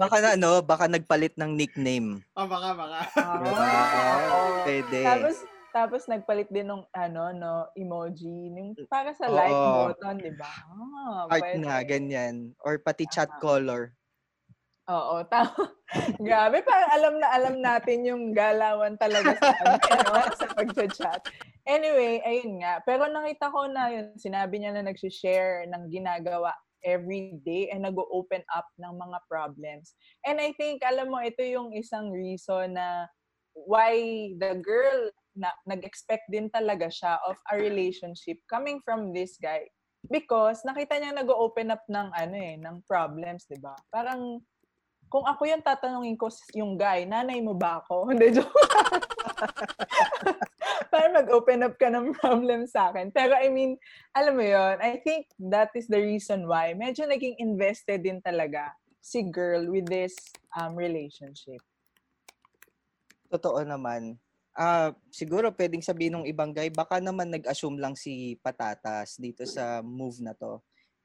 Baka 0.00 0.16
na, 0.18 0.34
ano, 0.34 0.64
baka 0.64 0.90
nagpalit 0.90 1.36
ng 1.38 1.52
nickname. 1.54 2.24
oh, 2.34 2.48
baka, 2.48 2.74
baka. 2.74 3.00
Ah, 3.20 4.64
Pwede. 4.66 5.00
Tapos, 5.04 5.36
tapos 5.72 6.02
nagpalit 6.10 6.48
din 6.50 6.68
ng 6.68 6.82
ano, 6.90 7.22
no, 7.32 7.52
emoji, 7.78 8.50
yung 8.52 8.74
para 8.90 9.14
sa 9.14 9.30
Oo. 9.30 9.36
like 9.36 9.54
button, 9.54 10.16
di 10.18 10.32
ba? 10.34 10.52
Ah, 10.52 11.30
Art 11.30 11.42
pwede. 11.44 11.62
na, 11.62 11.80
ganyan. 11.84 12.34
Or 12.60 12.76
pati 12.80 13.06
chat 13.06 13.30
Tama. 13.30 13.40
color. 13.40 13.82
Oo, 14.90 15.22
tama. 15.30 15.54
Grabe, 16.26 16.66
parang 16.66 16.90
alam 16.90 17.14
na 17.22 17.28
alam 17.30 17.54
natin 17.62 18.02
yung 18.02 18.34
galawan 18.34 18.98
talaga 18.98 19.38
sa, 19.38 19.54
ano, 19.62 19.78
no, 19.78 20.14
sa 20.34 20.46
pag-chat. 20.50 21.22
Anyway, 21.62 22.18
ayun 22.26 22.58
nga. 22.58 22.82
Pero 22.82 23.06
nakita 23.06 23.52
ko 23.54 23.70
na 23.70 23.86
yun, 23.90 24.06
sinabi 24.18 24.58
niya 24.58 24.74
na 24.74 24.82
nag-share 24.90 25.66
ng 25.70 25.86
ginagawa 25.94 26.50
every 26.82 27.38
day 27.46 27.70
and 27.70 27.86
nag-open 27.86 28.42
up 28.50 28.66
ng 28.82 28.94
mga 28.98 29.18
problems. 29.30 29.94
And 30.26 30.42
I 30.42 30.50
think, 30.58 30.82
alam 30.82 31.14
mo, 31.14 31.22
ito 31.22 31.42
yung 31.46 31.70
isang 31.70 32.10
reason 32.10 32.74
na 32.74 33.06
why 33.54 33.94
the 34.42 34.58
girl 34.58 35.14
na 35.38 35.54
nag-expect 35.64 36.26
din 36.28 36.50
talaga 36.50 36.90
siya 36.90 37.22
of 37.24 37.38
a 37.52 37.56
relationship 37.56 38.42
coming 38.50 38.82
from 38.84 39.14
this 39.14 39.38
guy. 39.38 39.64
Because 40.10 40.66
nakita 40.66 40.98
niya 40.98 41.14
nag-open 41.14 41.70
up 41.70 41.86
ng 41.86 42.10
ano 42.10 42.36
eh, 42.36 42.58
ng 42.58 42.82
problems, 42.90 43.46
'di 43.46 43.62
ba? 43.62 43.78
Parang 43.94 44.42
kung 45.12 45.28
ako 45.28 45.44
yung 45.44 45.60
tatanungin 45.60 46.16
ko 46.16 46.32
yung 46.56 46.80
guy, 46.80 47.04
nanay 47.04 47.44
mo 47.44 47.52
ba 47.52 47.84
ako? 47.84 48.04
Hindi, 48.16 48.40
joke. 48.40 48.48
Para 50.92 51.12
mag-open 51.12 51.68
up 51.68 51.76
ka 51.76 51.92
ng 51.92 52.16
problem 52.16 52.64
sa 52.64 52.88
akin. 52.88 53.12
Pero 53.12 53.36
I 53.36 53.52
mean, 53.52 53.76
alam 54.16 54.40
mo 54.40 54.44
yon 54.44 54.80
I 54.80 55.04
think 55.04 55.28
that 55.52 55.68
is 55.76 55.84
the 55.92 56.00
reason 56.00 56.48
why 56.48 56.72
medyo 56.72 57.04
naging 57.04 57.36
invested 57.36 58.08
din 58.08 58.24
talaga 58.24 58.72
si 59.04 59.20
girl 59.28 59.68
with 59.68 59.84
this 59.92 60.16
um, 60.56 60.72
relationship. 60.72 61.60
Totoo 63.28 63.60
naman. 63.68 64.16
Ah, 64.52 64.92
siguro 65.08 65.48
pwedeng 65.56 65.80
sabihin 65.80 66.20
ng 66.20 66.28
ibang 66.28 66.52
guy, 66.52 66.68
baka 66.68 67.00
naman 67.00 67.32
nag-assume 67.32 67.80
lang 67.80 67.96
si 67.96 68.36
Patatas 68.40 69.16
dito 69.16 69.44
sa 69.48 69.80
move 69.80 70.20
na 70.20 70.36
to. 70.36 70.60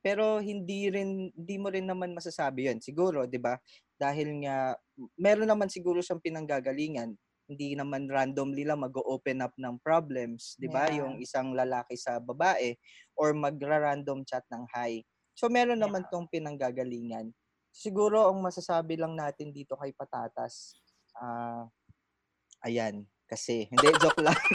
Pero 0.07 0.39
hindi 0.39 0.87
rin 0.87 1.27
hindi 1.35 1.55
mo 1.59 1.67
rin 1.67 1.83
naman 1.83 2.15
masasabi 2.15 2.71
'yon. 2.71 2.79
Siguro, 2.79 3.27
'di 3.27 3.43
ba? 3.43 3.59
Dahil 3.99 4.39
nga 4.47 4.79
meron 5.19 5.51
naman 5.51 5.67
siguro 5.67 5.99
siyang 5.99 6.23
pinanggagalingan 6.23 7.11
hindi 7.47 7.79
naman 7.79 8.11
randomly 8.11 8.67
lang 8.67 8.83
mag-open 8.83 9.39
up 9.39 9.55
ng 9.55 9.79
problems, 9.79 10.59
'di 10.59 10.67
ba? 10.67 10.91
Yeah. 10.91 11.03
Yung 11.03 11.23
isang 11.23 11.55
lalaki 11.55 11.95
sa 11.95 12.19
babae 12.19 12.75
or 13.15 13.31
magra-random 13.31 14.27
chat 14.27 14.43
ng 14.51 14.67
hi. 14.75 14.99
So 15.31 15.47
meron 15.47 15.79
naman 15.79 16.03
Yeah. 16.07 16.11
tong 16.11 16.27
pinanggagalingan. 16.27 17.31
Siguro 17.71 18.27
ang 18.27 18.43
masasabi 18.43 18.99
lang 18.99 19.15
natin 19.15 19.55
dito 19.55 19.79
kay 19.79 19.95
Patatas, 19.95 20.75
ah 21.15 21.71
ayan, 22.67 23.07
kasi 23.31 23.71
hindi 23.71 23.87
joke 23.99 24.19
lang. 24.19 24.35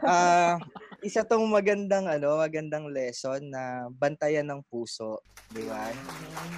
Ah, 0.00 0.56
isa 1.04 1.24
tong 1.26 1.46
magandang 1.50 2.06
ano, 2.08 2.38
magandang 2.40 2.88
lesson 2.92 3.40
na 3.52 3.88
bantayan 3.92 4.46
ng 4.48 4.62
puso, 4.68 5.22
'di 5.50 5.64
ba? 5.68 5.92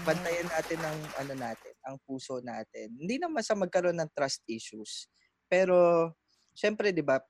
bantayan 0.02 0.48
natin 0.50 0.80
ang 0.86 0.98
ano 1.14 1.32
natin, 1.38 1.74
ang 1.86 1.96
puso 2.06 2.40
natin. 2.42 2.90
Hindi 2.98 3.18
naman 3.22 3.42
sa 3.46 3.54
magkaroon 3.58 3.98
ng 4.02 4.10
trust 4.16 4.42
issues. 4.50 5.06
Pero 5.50 6.10
syempre 6.56 6.90
'di 6.94 7.04
ba, 7.06 7.20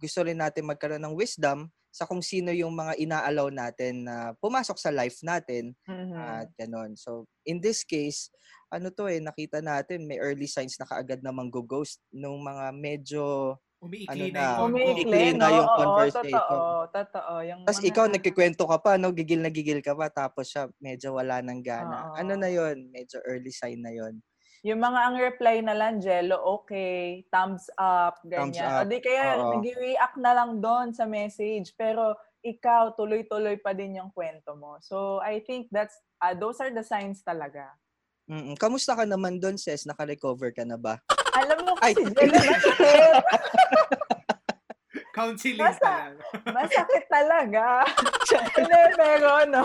gusto 0.00 0.20
rin 0.24 0.38
natin 0.40 0.68
magkaroon 0.68 1.02
ng 1.04 1.16
wisdom 1.16 1.68
sa 1.90 2.06
kung 2.06 2.22
sino 2.22 2.54
yung 2.54 2.72
mga 2.74 2.96
inaalaw 3.02 3.50
natin 3.50 4.06
na 4.06 4.32
pumasok 4.38 4.78
sa 4.78 4.94
life 4.94 5.18
natin 5.26 5.74
Mhm. 5.88 6.14
at 6.14 6.48
ganon. 6.58 6.94
So 6.98 7.26
in 7.46 7.58
this 7.62 7.82
case, 7.86 8.30
ano 8.70 8.90
to 8.94 9.10
eh 9.10 9.18
nakita 9.22 9.58
natin 9.64 10.06
may 10.06 10.18
early 10.22 10.46
signs 10.46 10.78
na 10.78 10.86
kaagad 10.86 11.20
na 11.24 11.34
manggo-ghost 11.34 11.98
nung 12.14 12.40
mga 12.44 12.70
medyo 12.76 13.24
Umiikli 13.80 14.12
Ano 14.12 14.24
na 14.28 14.36
na, 14.36 14.44
yung 14.44 14.60
Umiikli, 14.76 14.92
Umiikli 14.92 15.28
na 15.40 15.46
no? 15.48 15.56
yung 15.56 15.68
Oo, 15.72 15.78
conversation. 15.80 16.36
totoo, 16.36 16.60
totoo. 16.92 17.32
Yung 17.48 17.60
Tapos 17.64 17.80
mga- 17.80 17.88
ikaw 17.88 18.04
nagkikwento 18.12 18.62
ka 18.68 18.78
pa, 18.78 18.92
no? 19.00 19.08
Gigil 19.08 19.40
na 19.40 19.48
gigil 19.48 19.80
ka 19.80 19.96
pa, 19.96 20.06
tapos 20.12 20.52
siya 20.52 20.68
medyo 20.76 21.16
wala 21.16 21.40
ng 21.40 21.60
Oo. 21.60 21.64
gana. 21.64 21.96
Ano 22.12 22.32
na 22.36 22.52
yon 22.52 22.92
Medyo 22.92 23.24
early 23.24 23.48
sign 23.48 23.80
na 23.80 23.88
yon 23.88 24.20
Yung 24.60 24.76
mga 24.76 24.98
ang 25.00 25.16
reply 25.16 25.64
na 25.64 25.72
lang, 25.72 26.04
Jello, 26.04 26.36
okay, 26.60 27.24
thumbs 27.32 27.64
up, 27.80 28.20
ganyan. 28.28 28.68
up, 28.68 28.84
O 28.84 28.84
di 28.84 29.00
kaya 29.00 29.40
oo. 29.40 29.56
nag-react 29.56 30.20
na 30.20 30.36
lang 30.36 30.60
doon 30.60 30.92
sa 30.92 31.08
message. 31.08 31.72
Pero 31.80 32.12
ikaw, 32.44 32.92
tuloy-tuloy 32.92 33.56
pa 33.56 33.72
din 33.72 33.96
yung 33.96 34.12
kwento 34.12 34.52
mo. 34.60 34.76
So, 34.84 35.24
I 35.24 35.40
think 35.40 35.72
that's, 35.72 35.96
ah, 36.20 36.36
those 36.36 36.60
are 36.60 36.68
the 36.68 36.84
signs 36.84 37.24
talaga. 37.24 37.72
Mm 38.28 38.60
Kamusta 38.60 38.92
ka 38.92 39.08
naman 39.08 39.40
doon, 39.40 39.56
Ses? 39.56 39.88
Naka-recover 39.88 40.52
ka 40.52 40.68
na 40.68 40.76
ba? 40.76 41.00
Alam 41.36 41.58
mo 41.66 41.72
Ay. 41.80 41.94
kasi, 41.94 42.04
masakit. 42.10 43.14
counseling 45.14 45.58
Basta- 45.58 45.84
talaga. 45.84 46.52
masakit 46.54 47.04
talaga. 47.10 47.64
Hindi, 48.56 48.82
pero 48.96 49.30
no, 49.50 49.64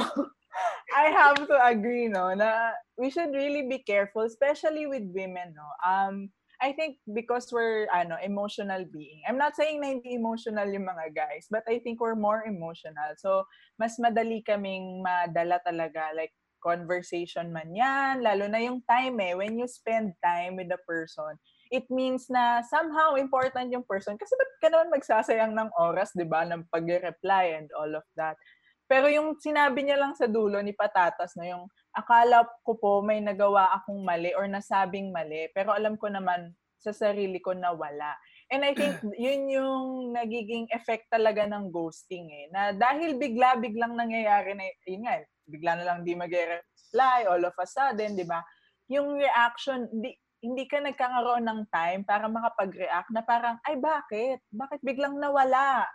I 0.95 1.11
have 1.11 1.47
to 1.47 1.55
agree, 1.59 2.07
no, 2.07 2.33
na 2.33 2.73
we 2.97 3.09
should 3.09 3.31
really 3.33 3.67
be 3.67 3.79
careful, 3.83 4.23
especially 4.23 4.87
with 4.87 5.05
women, 5.13 5.53
no. 5.53 5.67
Um, 5.83 6.29
I 6.63 6.71
think 6.71 7.03
because 7.11 7.51
we're 7.51 7.85
ano 7.91 8.15
emotional 8.23 8.87
being. 8.87 9.19
I'm 9.27 9.35
not 9.37 9.59
saying 9.59 9.83
na 9.83 9.91
hindi 9.91 10.15
emotional 10.15 10.71
yung 10.71 10.87
mga 10.87 11.11
guys, 11.11 11.51
but 11.51 11.67
I 11.67 11.83
think 11.83 11.99
we're 11.99 12.15
more 12.15 12.47
emotional. 12.47 13.11
So, 13.19 13.43
mas 13.75 13.99
madali 13.99 14.39
kaming 14.39 15.03
madala 15.03 15.59
talaga 15.67 16.15
like 16.15 16.31
conversation 16.63 17.51
man 17.53 17.75
yan, 17.75 18.23
lalo 18.23 18.47
na 18.47 18.63
yung 18.63 18.81
time 18.87 19.19
eh. 19.21 19.35
When 19.35 19.59
you 19.59 19.67
spend 19.67 20.15
time 20.23 20.55
with 20.55 20.71
the 20.71 20.79
person, 20.87 21.35
it 21.71 21.85
means 21.89 22.29
na 22.29 22.61
somehow 22.65 23.17
important 23.17 23.71
yung 23.73 23.85
person. 23.85 24.17
Kasi 24.17 24.33
ba't 24.37 24.51
ka 24.61 24.67
naman 24.69 24.93
magsasayang 24.93 25.53
ng 25.53 25.69
oras, 25.77 26.13
di 26.13 26.25
ba, 26.25 26.45
ng 26.45 26.65
pag-reply 26.69 27.57
and 27.57 27.69
all 27.73 27.91
of 27.93 28.05
that. 28.17 28.37
Pero 28.85 29.09
yung 29.09 29.33
sinabi 29.41 29.81
niya 29.81 29.97
lang 29.97 30.13
sa 30.13 30.29
dulo 30.29 30.61
ni 30.61 30.69
Patatas 30.69 31.33
na 31.33 31.49
yung 31.49 31.65
akala 31.89 32.45
ko 32.61 32.77
po 32.77 33.01
may 33.01 33.17
nagawa 33.17 33.73
akong 33.81 34.05
mali 34.05 34.29
or 34.37 34.45
nasabing 34.45 35.09
mali, 35.09 35.49
pero 35.57 35.73
alam 35.73 35.97
ko 35.97 36.05
naman 36.05 36.53
sa 36.77 36.93
sarili 36.93 37.41
ko 37.41 37.57
na 37.57 37.73
wala. 37.73 38.13
And 38.53 38.61
I 38.61 38.77
think 38.77 39.01
yun 39.25 39.49
yung 39.49 40.13
nagiging 40.13 40.69
effect 40.69 41.09
talaga 41.09 41.49
ng 41.49 41.73
ghosting 41.73 42.29
eh. 42.29 42.45
Na 42.53 42.77
dahil 42.77 43.17
bigla-biglang 43.17 43.97
nangyayari 43.97 44.53
na, 44.53 44.69
yun 44.85 45.09
nga, 45.09 45.17
bigla 45.49 45.71
na 45.81 45.85
lang 45.89 45.97
di 46.05 46.13
mag-reply 46.13 47.25
all 47.25 47.41
of 47.41 47.57
a 47.57 47.65
sudden, 47.65 48.13
di 48.13 48.25
ba? 48.25 48.45
Yung 48.85 49.17
reaction, 49.17 49.89
di, 49.89 50.13
hindi 50.45 50.69
ka 50.69 50.77
nagkakaroon 50.77 51.41
ng 51.41 51.61
time 51.73 52.05
para 52.05 52.29
makapag-react 52.29 53.09
na 53.09 53.25
parang, 53.25 53.57
ay 53.65 53.75
bakit? 53.81 54.37
Bakit 54.53 54.79
biglang 54.85 55.17
nawala? 55.17 55.89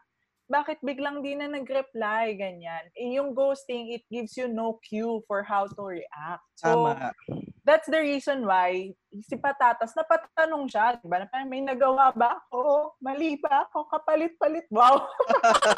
Bakit 0.50 0.82
biglang 0.82 1.22
di 1.22 1.38
na 1.38 1.46
nag-reply? 1.46 2.34
Ganyan. 2.34 2.90
Eh, 2.98 3.14
yung 3.14 3.30
ghosting, 3.30 3.94
it 3.94 4.02
gives 4.10 4.34
you 4.34 4.50
no 4.50 4.82
cue 4.82 5.22
for 5.30 5.46
how 5.46 5.70
to 5.70 5.82
react. 5.86 6.42
So, 6.58 6.90
Tama. 6.90 7.14
that's 7.62 7.86
the 7.86 8.02
reason 8.02 8.42
why 8.42 8.90
si 9.22 9.38
Patatas, 9.38 9.94
napatanong 9.94 10.66
siya, 10.66 10.98
di 10.98 11.06
ba? 11.06 11.22
Na 11.22 11.30
parang, 11.30 11.46
may 11.46 11.62
nagawa 11.62 12.10
ba 12.10 12.34
ako? 12.34 12.98
Mali 12.98 13.38
ba 13.38 13.62
ako? 13.70 13.86
Kapalit-palit. 13.94 14.66
Wow! 14.74 15.06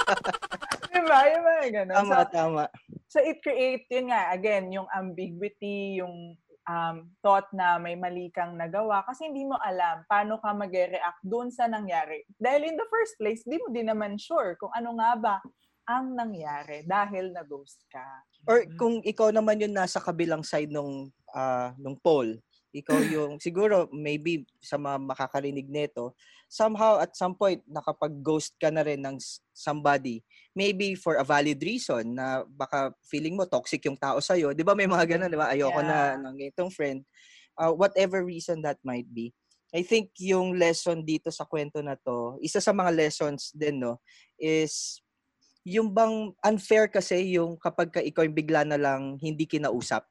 di 0.93 1.01
ba? 1.05 1.19
Yung 1.29 1.45
mga 1.45 1.65
ganun. 1.85 1.97
Tama, 2.01 2.09
So, 2.09 2.33
tama. 2.33 2.65
so 3.13 3.19
it 3.21 3.45
create, 3.45 3.85
yun 3.93 4.09
nga, 4.09 4.33
again, 4.33 4.73
yung 4.73 4.89
ambiguity, 4.89 6.01
yung 6.01 6.33
um, 6.69 7.11
thought 7.23 7.51
na 7.51 7.79
may 7.79 7.99
mali 7.99 8.31
kang 8.31 8.55
nagawa 8.55 9.03
kasi 9.07 9.31
hindi 9.31 9.47
mo 9.47 9.59
alam 9.59 10.07
paano 10.07 10.39
ka 10.39 10.55
mag-react 10.55 11.23
doon 11.27 11.51
sa 11.51 11.67
nangyari. 11.67 12.23
Dahil 12.39 12.71
in 12.71 12.77
the 12.79 12.87
first 12.91 13.19
place, 13.19 13.43
di 13.43 13.59
mo 13.59 13.71
din 13.71 13.91
naman 13.91 14.19
sure 14.19 14.55
kung 14.59 14.71
ano 14.75 14.95
nga 14.99 15.13
ba 15.19 15.35
ang 15.91 16.15
nangyari 16.15 16.87
dahil 16.87 17.35
na-ghost 17.35 17.83
ka. 17.91 18.07
Or 18.47 18.63
Mm. 18.63 18.79
kung 18.79 18.97
ikaw 19.03 19.35
naman 19.35 19.63
yung 19.63 19.75
nasa 19.75 19.99
kabilang 19.99 20.47
side 20.47 20.71
nung 20.71 21.11
ah, 21.35 21.73
nung 21.81 21.97
poll, 21.99 22.39
ikaw 22.73 22.99
yung 23.05 23.37
siguro 23.37 23.87
maybe 23.93 24.49
sa 24.65 24.81
mga 24.81 24.97
makakarinig 25.05 25.69
nito, 25.69 26.17
somehow 26.49 26.99
at 26.99 27.13
some 27.13 27.37
point 27.37 27.61
nakapag-ghost 27.69 28.57
ka 28.57 28.73
na 28.73 28.81
rin 28.81 29.05
ng 29.05 29.21
somebody. 29.53 30.25
Maybe 30.57 30.97
for 30.97 31.21
a 31.21 31.25
valid 31.25 31.61
reason 31.61 32.17
na 32.17 32.45
baka 32.49 32.97
feeling 33.05 33.37
mo 33.37 33.45
toxic 33.45 33.85
yung 33.85 34.01
tao 34.01 34.19
sa 34.25 34.35
'Di 34.37 34.65
ba 34.65 34.73
may 34.73 34.89
mga 34.89 35.17
ganun, 35.17 35.29
'di 35.29 35.39
ba? 35.39 35.53
Ayoko 35.53 35.81
Yeah. 35.85 35.89
na 35.89 35.99
ng 36.33 36.37
itong 36.53 36.73
friend. 36.73 37.05
Uh, 37.61 37.73
whatever 37.77 38.25
reason 38.25 38.65
that 38.65 38.81
might 38.81 39.07
be. 39.13 39.37
I 39.73 39.85
think 39.85 40.13
yung 40.21 40.57
lesson 40.61 41.05
dito 41.05 41.33
sa 41.33 41.49
kwento 41.49 41.81
na 41.81 41.97
to, 41.97 42.37
isa 42.45 42.61
sa 42.61 42.77
mga 42.77 42.93
lessons 42.93 43.53
din 43.57 43.81
no, 43.81 44.01
is 44.37 45.01
yung 45.65 45.89
bang 45.95 46.35
unfair 46.45 46.91
kasi 46.93 47.37
yung 47.39 47.57
kapag 47.57 47.89
ka 47.89 48.01
ikaw 48.05 48.27
yung 48.27 48.37
bigla 48.37 48.67
na 48.69 48.77
lang 48.77 49.17
hindi 49.21 49.49
kinausap. 49.49 50.05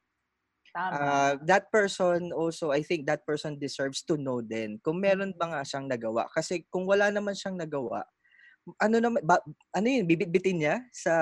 Tama. 0.72 0.96
Ah, 0.96 1.34
that 1.44 1.68
person 1.68 2.32
also, 2.32 2.72
I 2.72 2.80
think 2.80 3.04
that 3.08 3.28
person 3.28 3.60
deserves 3.60 4.04
to 4.08 4.16
know 4.16 4.40
din 4.40 4.80
kung 4.80 5.04
meron 5.04 5.36
ba 5.36 5.52
nga 5.52 5.62
siyang 5.68 5.92
nagawa. 5.92 6.32
Kasi 6.32 6.64
kung 6.72 6.88
wala 6.88 7.12
naman 7.12 7.36
siyang 7.36 7.60
nagawa, 7.60 8.08
ano 8.78 8.98
naman, 9.02 9.22
ba, 9.26 9.42
ano 9.74 9.88
yun, 9.90 10.06
bibitbitin 10.06 10.62
niya 10.62 10.76
sa, 10.94 11.14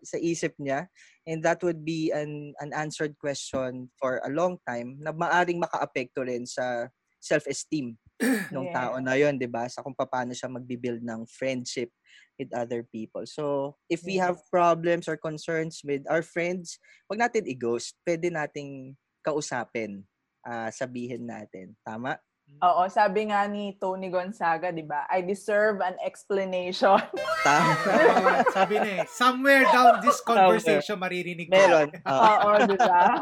sa 0.00 0.16
isip 0.16 0.56
niya 0.56 0.88
and 1.28 1.44
that 1.44 1.60
would 1.60 1.84
be 1.84 2.10
an, 2.10 2.56
an 2.58 2.72
answered 2.72 3.14
question 3.20 3.92
for 4.00 4.18
a 4.24 4.30
long 4.32 4.56
time 4.64 4.96
na 4.98 5.12
maaring 5.12 5.60
makaapekto 5.60 6.24
rin 6.24 6.48
sa 6.48 6.88
self-esteem 7.20 7.94
ng 8.22 8.68
tao 8.72 8.96
na 9.00 9.14
yon 9.14 9.36
'di 9.36 9.48
ba? 9.48 9.68
Sa 9.68 9.84
kung 9.84 9.92
paano 9.92 10.32
siya 10.32 10.48
magbi-build 10.48 11.04
ng 11.04 11.28
friendship 11.28 11.92
with 12.36 12.52
other 12.52 12.84
people. 12.84 13.24
So, 13.24 13.76
if 13.88 14.04
we 14.04 14.20
have 14.20 14.36
problems 14.52 15.08
or 15.08 15.16
concerns 15.16 15.80
with 15.80 16.04
our 16.08 16.20
friends, 16.20 16.76
wag 17.08 17.20
natin 17.20 17.48
i-ghost. 17.48 17.96
Pwede 18.04 18.28
nating 18.28 18.92
kausapin, 19.24 20.04
ah, 20.44 20.68
sabihin 20.68 21.24
natin. 21.24 21.72
Tama? 21.80 22.20
Oo, 22.62 22.86
sabi 22.86 23.28
nga 23.28 23.42
ni 23.50 23.74
Tony 23.76 24.06
Gonzaga, 24.06 24.70
di 24.70 24.86
ba? 24.86 25.04
I 25.10 25.20
deserve 25.20 25.82
an 25.82 25.98
explanation. 26.00 26.96
Tama. 27.46 27.74
Sabi 28.56 28.78
na 28.78 29.02
eh, 29.02 29.04
somewhere 29.10 29.66
down 29.68 29.98
this 30.00 30.22
conversation 30.22 30.96
maririnig 30.96 31.50
ko. 31.50 31.58
Meron. 31.58 31.88
Oo. 31.90 32.22
Oo, 32.46 32.50
di 32.64 32.78
ba? 32.78 33.20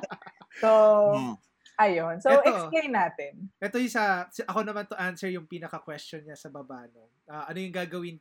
So, 0.61 0.71
Mm. 1.15 1.35
Ayun. 1.79 2.17
So, 2.23 2.31
Eto. 2.31 2.47
explain 2.47 2.91
natin. 2.95 3.33
Ito 3.59 3.77
yung 3.79 3.95
sa, 3.95 4.27
ako 4.27 4.61
naman 4.63 4.87
to 4.87 4.97
answer 4.99 5.29
yung 5.31 5.49
pinaka-question 5.49 6.27
niya 6.27 6.39
sa 6.39 6.51
baba. 6.51 6.87
No? 6.91 7.11
Ah, 7.27 7.51
ano 7.51 7.59
yung 7.59 7.75
gagawin 7.75 8.19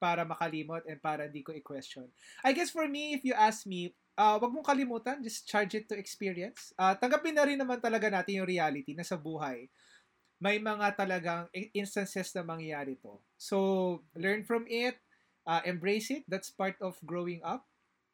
para 0.00 0.24
makalimot 0.24 0.80
and 0.88 1.00
para 1.00 1.28
hindi 1.28 1.44
ko 1.44 1.52
i-question. 1.52 2.08
I 2.40 2.56
guess 2.56 2.72
for 2.72 2.88
me, 2.88 3.12
if 3.12 3.22
you 3.22 3.36
ask 3.36 3.68
me, 3.68 3.92
uh, 4.16 4.40
wag 4.40 4.52
mong 4.52 4.64
kalimutan, 4.64 5.20
just 5.20 5.44
charge 5.44 5.76
it 5.76 5.88
to 5.88 5.96
experience. 5.96 6.72
Ah, 6.80 6.96
tanggapin 6.96 7.36
na 7.36 7.44
rin 7.44 7.60
naman 7.60 7.80
talaga 7.80 8.08
natin 8.08 8.40
yung 8.40 8.48
reality 8.48 8.96
na 8.96 9.04
sa 9.04 9.20
buhay. 9.20 9.68
May 10.40 10.56
mga 10.56 10.96
talagang 10.96 11.52
instances 11.76 12.32
na 12.32 12.40
mangyayari 12.40 12.96
to. 13.04 13.20
So, 13.36 13.56
learn 14.16 14.48
from 14.48 14.64
it, 14.72 14.96
uh, 15.44 15.60
embrace 15.68 16.08
it. 16.08 16.24
That's 16.24 16.48
part 16.48 16.80
of 16.80 16.96
growing 17.04 17.44
up. 17.44 17.68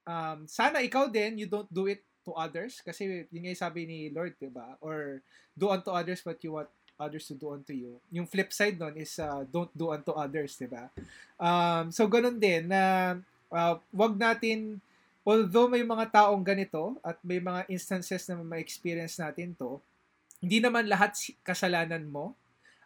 Um, 0.06 0.50
sana 0.50 0.82
ikaw 0.82 1.06
din, 1.06 1.38
you 1.38 1.46
don't 1.46 1.70
do 1.70 1.86
it 1.86 2.02
to 2.26 2.34
others. 2.34 2.82
Kasi 2.82 3.30
yun 3.30 3.46
nga 3.46 3.70
sabi 3.70 3.86
ni 3.86 3.98
Lord, 4.10 4.34
di 4.36 4.50
ba? 4.50 4.74
Or 4.82 5.22
do 5.54 5.70
unto 5.70 5.94
others 5.94 6.26
what 6.26 6.42
you 6.42 6.58
want 6.58 6.68
others 6.96 7.28
to 7.28 7.36
do 7.36 7.52
unto 7.52 7.76
you. 7.76 8.00
Yung 8.10 8.26
flip 8.26 8.50
side 8.50 8.80
nun 8.80 8.96
is 8.96 9.20
uh, 9.20 9.44
don't 9.48 9.70
do 9.76 9.92
unto 9.92 10.16
others, 10.16 10.56
di 10.56 10.66
ba? 10.66 10.88
Um, 11.36 11.92
so, 11.92 12.08
ganun 12.08 12.40
din 12.40 12.68
na 12.72 13.14
uh, 13.52 13.76
wag 13.92 14.16
natin, 14.16 14.80
although 15.22 15.68
may 15.68 15.84
mga 15.84 16.08
taong 16.10 16.42
ganito 16.42 16.96
at 17.04 17.20
may 17.20 17.38
mga 17.38 17.68
instances 17.68 18.24
na 18.26 18.40
ma-experience 18.40 19.20
natin 19.20 19.52
to, 19.54 19.78
hindi 20.40 20.58
naman 20.60 20.88
lahat 20.88 21.16
kasalanan 21.44 22.04
mo. 22.08 22.32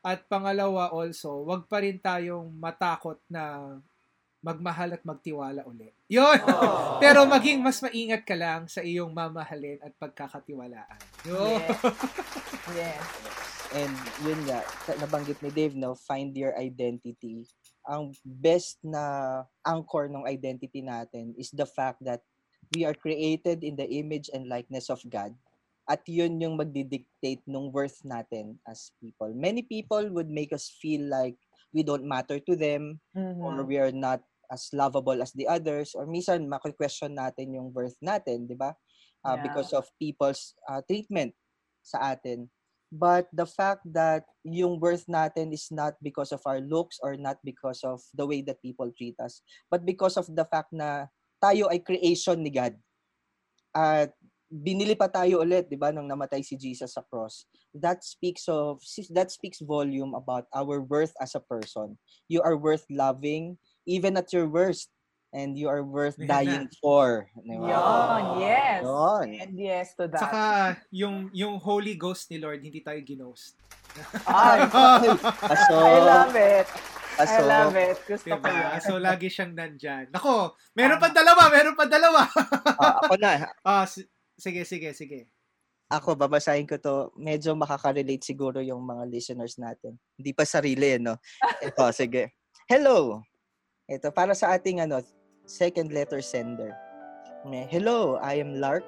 At 0.00 0.24
pangalawa 0.26 0.90
also, 0.90 1.44
wag 1.44 1.68
pa 1.68 1.84
rin 1.84 2.00
tayong 2.00 2.48
matakot 2.56 3.20
na 3.28 3.76
magmahal 4.40 4.96
at 4.96 5.04
magtiwala 5.04 5.68
uli. 5.68 5.92
Yun! 6.08 6.40
Pero 7.04 7.28
maging 7.28 7.60
mas 7.60 7.80
maingat 7.84 8.24
ka 8.24 8.32
lang 8.32 8.64
sa 8.66 8.80
iyong 8.80 9.12
mamahalin 9.12 9.80
at 9.84 9.92
pagkakatiwalaan. 10.00 11.00
Yun! 11.28 11.60
Yes. 12.72 13.00
And 13.70 13.94
yun 14.26 14.40
nga, 14.50 14.66
nabanggit 14.98 15.38
ni 15.46 15.50
Dave, 15.54 15.78
no, 15.78 15.94
find 15.94 16.34
your 16.34 16.50
identity. 16.58 17.46
Ang 17.86 18.18
best 18.26 18.82
na 18.82 19.46
anchor 19.62 20.10
ng 20.10 20.26
identity 20.26 20.82
natin 20.82 21.38
is 21.38 21.54
the 21.54 21.68
fact 21.68 22.02
that 22.02 22.18
we 22.74 22.82
are 22.82 22.96
created 22.98 23.62
in 23.62 23.78
the 23.78 23.86
image 23.86 24.26
and 24.34 24.50
likeness 24.50 24.90
of 24.90 24.98
God. 25.06 25.38
At 25.86 26.02
yun 26.06 26.42
yung 26.42 26.58
magdidictate 26.58 27.46
ng 27.46 27.70
worth 27.70 28.02
natin 28.02 28.58
as 28.66 28.90
people. 28.98 29.30
Many 29.34 29.62
people 29.62 30.02
would 30.18 30.30
make 30.30 30.50
us 30.50 30.66
feel 30.66 31.06
like 31.06 31.38
we 31.70 31.86
don't 31.86 32.06
matter 32.06 32.42
to 32.42 32.54
them 32.58 32.98
Mhm. 33.14 33.38
or 33.38 33.62
we 33.62 33.78
are 33.78 33.94
not 33.94 34.22
as 34.50 34.68
lovable 34.74 35.22
as 35.22 35.30
the 35.32 35.46
others 35.46 35.94
or 35.94 36.04
minsan 36.04 36.50
maki-question 36.50 37.14
natin 37.14 37.54
yung 37.54 37.70
worth 37.70 37.96
natin, 38.02 38.44
'di 38.50 38.58
ba? 38.58 38.74
Uh, 39.22 39.38
Yeah. 39.38 39.44
because 39.46 39.70
of 39.72 39.86
people's 40.02 40.58
uh, 40.66 40.82
treatment 40.84 41.32
sa 41.80 42.12
atin. 42.12 42.50
But 42.90 43.30
the 43.30 43.46
fact 43.46 43.86
that 43.94 44.26
yung 44.42 44.82
worth 44.82 45.06
natin 45.06 45.54
is 45.54 45.70
not 45.70 45.94
because 46.02 46.34
of 46.34 46.42
our 46.42 46.58
looks 46.58 46.98
or 46.98 47.14
not 47.14 47.38
because 47.46 47.86
of 47.86 48.02
the 48.18 48.26
way 48.26 48.42
that 48.42 48.58
people 48.58 48.90
treat 48.90 49.14
us, 49.22 49.46
but 49.70 49.86
because 49.86 50.18
of 50.18 50.26
the 50.26 50.42
fact 50.42 50.74
na 50.74 51.06
tayo 51.38 51.70
ay 51.70 51.78
creation 51.78 52.42
ni 52.42 52.50
God. 52.50 52.74
At 53.70 54.10
binili 54.50 54.98
pa 54.98 55.06
tayo 55.06 55.46
ulit, 55.46 55.70
'di 55.70 55.78
ba, 55.78 55.94
nung 55.94 56.10
namatay 56.10 56.42
si 56.42 56.58
Jesus 56.58 56.98
sa 56.98 57.06
cross. 57.06 57.46
That 57.70 58.02
speaks 58.02 58.50
of 58.50 58.82
that 59.14 59.30
speaks 59.30 59.62
volume 59.62 60.18
about 60.18 60.50
our 60.50 60.82
worth 60.82 61.14
as 61.22 61.38
a 61.38 61.44
person. 61.46 61.94
You 62.26 62.42
are 62.42 62.58
worth 62.58 62.82
loving 62.90 63.54
even 63.90 64.14
at 64.14 64.30
your 64.30 64.46
worst 64.46 64.86
and 65.34 65.58
you 65.58 65.66
are 65.66 65.82
worth 65.82 66.14
dying 66.22 66.70
for. 66.78 67.26
Di 67.42 67.58
ba? 67.58 67.66
Yun, 67.66 68.22
yes. 68.38 68.80
Yun. 68.86 69.26
And 69.42 69.54
yes 69.58 69.86
to 69.98 70.06
that. 70.06 70.22
Saka 70.22 70.42
yung 70.94 71.30
yung 71.34 71.58
Holy 71.58 71.98
Ghost 71.98 72.30
ni 72.30 72.38
Lord, 72.38 72.62
hindi 72.62 72.82
tayo 72.82 73.02
ginost. 73.02 73.58
Ay, 74.26 74.62
I 74.70 75.98
love 75.98 76.34
it. 76.38 76.68
I 77.20 77.26
kaso, 77.26 77.42
love 77.42 77.74
it. 77.76 77.98
Gusto 78.06 78.26
ko 78.32 78.38
Diba? 78.38 78.54
yan. 78.54 78.80
So, 78.80 78.92
lagi 78.96 79.28
siyang 79.34 79.52
nandyan. 79.52 80.08
Nako, 80.14 80.54
meron 80.72 81.02
pa 81.02 81.10
dalawa, 81.10 81.50
meron 81.52 81.74
pa 81.76 81.84
dalawa. 81.84 82.24
ah, 82.78 82.96
ako 83.02 83.14
na, 83.20 83.50
ah, 83.66 83.84
si- 83.84 84.08
sige, 84.38 84.64
sige, 84.64 84.94
sige. 84.94 85.28
ako 85.90 86.14
babasahin 86.14 86.70
ko 86.70 86.78
to, 86.78 87.10
medyo 87.18 87.50
makaka-relate 87.58 88.22
siguro 88.22 88.62
yung 88.62 88.78
mga 88.86 89.10
listeners 89.10 89.58
natin. 89.58 89.98
Hindi 90.14 90.30
pa 90.30 90.46
sarili, 90.46 91.02
no? 91.02 91.18
Ito, 91.58 91.90
sige. 91.90 92.38
Hello! 92.70 93.26
Ito, 93.90 94.14
para 94.14 94.38
sa 94.38 94.54
ating 94.54 94.78
ano, 94.86 95.02
second 95.50 95.90
letter 95.90 96.22
sender. 96.22 96.70
Hello, 97.42 98.22
I 98.22 98.38
am 98.38 98.62
Lark, 98.62 98.86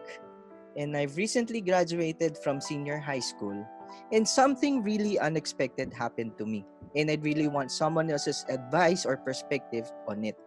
and 0.79 0.95
I've 0.95 1.19
recently 1.19 1.59
graduated 1.59 2.39
from 2.39 2.63
senior 2.63 3.03
high 3.03 3.19
school, 3.19 3.67
and 4.15 4.23
something 4.23 4.87
really 4.87 5.19
unexpected 5.19 5.91
happened 5.91 6.39
to 6.39 6.47
me, 6.47 6.63
and 6.95 7.11
I'd 7.11 7.27
really 7.27 7.51
want 7.51 7.75
someone 7.75 8.15
else's 8.15 8.47
advice 8.47 9.03
or 9.03 9.19
perspective 9.19 9.91
on 10.07 10.23
it. 10.23 10.39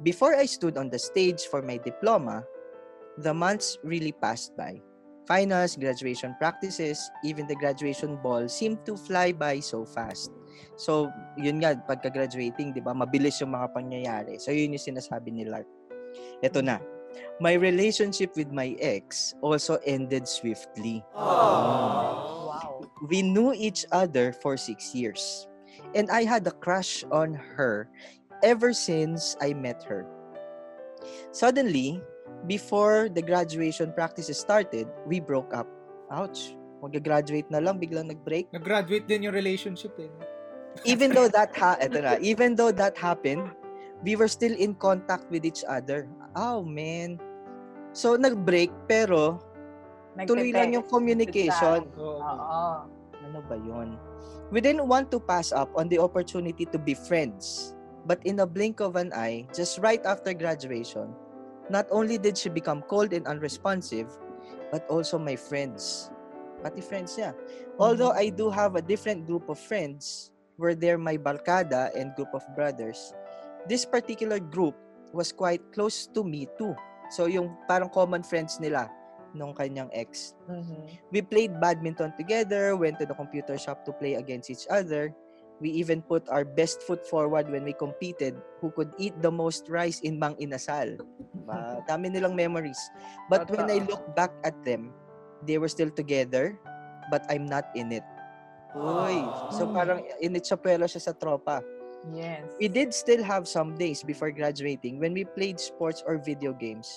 Before 0.00 0.32
I 0.32 0.48
stood 0.48 0.80
on 0.80 0.88
the 0.88 0.98
stage 0.98 1.44
for 1.52 1.60
my 1.60 1.76
diploma, 1.76 2.48
the 3.20 3.36
months 3.36 3.76
really 3.84 4.16
passed 4.16 4.56
by. 4.56 4.80
Finals, 5.28 5.76
graduation 5.76 6.34
practices, 6.40 6.98
even 7.22 7.46
the 7.46 7.54
graduation 7.60 8.16
ball 8.24 8.48
seemed 8.48 8.80
to 8.88 8.96
fly 8.96 9.30
by 9.30 9.60
so 9.60 9.84
fast. 9.84 10.32
So, 10.76 11.12
yun 11.36 11.60
nga, 11.60 11.76
pagka-graduating, 11.76 12.72
di 12.72 12.82
ba, 12.82 12.92
mabilis 12.96 13.40
yung 13.40 13.52
mga 13.52 13.68
pangyayari. 13.72 14.40
So, 14.40 14.50
yun 14.50 14.74
yung 14.74 14.84
sinasabi 14.84 15.32
ni 15.32 15.44
Lark. 15.46 15.68
Ito 16.44 16.60
na. 16.60 16.80
My 17.40 17.52
relationship 17.52 18.32
with 18.36 18.48
my 18.48 18.72
ex 18.80 19.36
also 19.44 19.76
ended 19.84 20.24
swiftly. 20.24 21.04
Wow. 21.12 22.88
We 23.08 23.20
knew 23.20 23.52
each 23.52 23.84
other 23.92 24.32
for 24.32 24.56
six 24.56 24.94
years. 24.94 25.48
And 25.92 26.08
I 26.08 26.24
had 26.24 26.46
a 26.46 26.54
crush 26.54 27.04
on 27.12 27.34
her 27.58 27.90
ever 28.40 28.72
since 28.72 29.36
I 29.42 29.52
met 29.52 29.84
her. 29.84 30.08
Suddenly, 31.32 32.00
before 32.46 33.10
the 33.12 33.22
graduation 33.22 33.92
practices 33.92 34.38
started, 34.38 34.88
we 35.06 35.20
broke 35.20 35.52
up. 35.52 35.68
Ouch. 36.10 36.56
Mag-graduate 36.82 37.46
na 37.50 37.62
lang, 37.62 37.78
biglang 37.78 38.10
nag-break. 38.10 38.50
Nag-graduate 38.50 39.06
din 39.06 39.30
yung 39.30 39.34
relationship 39.34 39.94
eh. 40.02 40.10
Even 40.84 41.12
though 41.12 41.28
that 41.28 41.52
ha 41.56 41.76
eto 41.80 42.00
na, 42.00 42.16
even 42.20 42.56
though 42.56 42.72
that 42.72 42.96
happened, 42.96 43.52
we 44.02 44.16
were 44.16 44.28
still 44.28 44.52
in 44.56 44.74
contact 44.74 45.30
with 45.30 45.44
each 45.44 45.62
other. 45.68 46.08
Oh, 46.34 46.64
man. 46.64 47.20
So, 47.92 48.16
nag-break, 48.16 48.72
pero 48.88 49.38
tuloy 50.24 50.50
lang 50.50 50.72
yung 50.72 50.88
communication. 50.88 51.86
Oo. 51.94 52.64
Ano 53.22 53.38
ba 53.46 53.56
yun? 53.56 54.00
We 54.50 54.60
didn't 54.60 54.88
want 54.88 55.12
to 55.12 55.20
pass 55.20 55.52
up 55.52 55.70
on 55.76 55.88
the 55.88 56.00
opportunity 56.00 56.66
to 56.72 56.78
be 56.80 56.96
friends. 56.96 57.76
But 58.02 58.18
in 58.26 58.42
a 58.42 58.46
blink 58.48 58.80
of 58.80 58.96
an 58.96 59.14
eye, 59.14 59.46
just 59.54 59.78
right 59.78 60.02
after 60.02 60.34
graduation, 60.34 61.14
not 61.70 61.86
only 61.94 62.18
did 62.18 62.34
she 62.36 62.50
become 62.50 62.82
cold 62.90 63.12
and 63.14 63.28
unresponsive, 63.30 64.10
but 64.72 64.82
also 64.90 65.20
my 65.20 65.36
friends. 65.36 66.10
Pati 66.64 66.82
friends 66.82 67.14
niya. 67.14 67.36
Although 67.78 68.10
I 68.10 68.34
do 68.34 68.50
have 68.50 68.74
a 68.74 68.82
different 68.82 69.30
group 69.30 69.46
of 69.46 69.60
friends, 69.60 70.31
where 70.56 70.74
they're 70.74 71.00
my 71.00 71.16
barkada 71.16 71.94
and 71.96 72.14
group 72.14 72.32
of 72.34 72.44
brothers, 72.54 73.12
this 73.68 73.84
particular 73.84 74.38
group 74.38 74.74
was 75.12 75.32
quite 75.32 75.60
close 75.72 76.08
to 76.12 76.24
me 76.24 76.48
too. 76.58 76.74
So 77.12 77.28
yung 77.28 77.52
parang 77.68 77.92
common 77.92 78.24
friends 78.24 78.56
nila 78.58 78.88
nung 79.32 79.56
kanyang 79.56 79.88
ex. 79.92 80.36
Mhm. 80.48 80.88
We 81.12 81.20
played 81.24 81.56
badminton 81.60 82.12
together, 82.16 82.76
went 82.76 83.00
to 83.00 83.08
the 83.08 83.16
computer 83.16 83.56
shop 83.56 83.84
to 83.88 83.92
play 83.96 84.16
against 84.16 84.52
each 84.52 84.68
other. 84.68 85.12
We 85.62 85.70
even 85.78 86.02
put 86.02 86.26
our 86.26 86.42
best 86.42 86.82
foot 86.82 87.06
forward 87.06 87.46
when 87.46 87.62
we 87.62 87.72
competed 87.72 88.34
who 88.58 88.74
could 88.74 88.92
eat 88.98 89.14
the 89.22 89.30
most 89.30 89.70
rice 89.70 90.02
in 90.02 90.18
Mang 90.18 90.34
Inasal. 90.42 90.98
Diba? 90.98 91.56
Dami 91.88 92.10
nilang 92.10 92.34
memories. 92.34 92.80
But 93.30 93.46
when 93.46 93.70
I 93.70 93.78
look 93.86 94.02
back 94.18 94.34
at 94.42 94.58
them, 94.66 94.90
they 95.46 95.62
were 95.62 95.70
still 95.70 95.90
together, 95.90 96.58
but 97.14 97.22
I'm 97.30 97.46
not 97.46 97.70
in 97.78 97.94
it. 97.94 98.04
Uy. 98.74 99.28
So 99.52 99.68
Mm. 99.68 99.74
parang 99.76 99.98
initsapwelo 100.20 100.88
siya 100.88 101.02
sa 101.02 101.12
tropa. 101.12 101.60
Yes. 102.12 102.42
We 102.58 102.66
did 102.66 102.90
still 102.90 103.22
have 103.22 103.46
some 103.46 103.78
days 103.78 104.02
before 104.02 104.32
graduating 104.34 104.98
when 104.98 105.14
we 105.14 105.22
played 105.24 105.60
sports 105.60 106.02
or 106.02 106.18
video 106.18 106.50
games. 106.52 106.88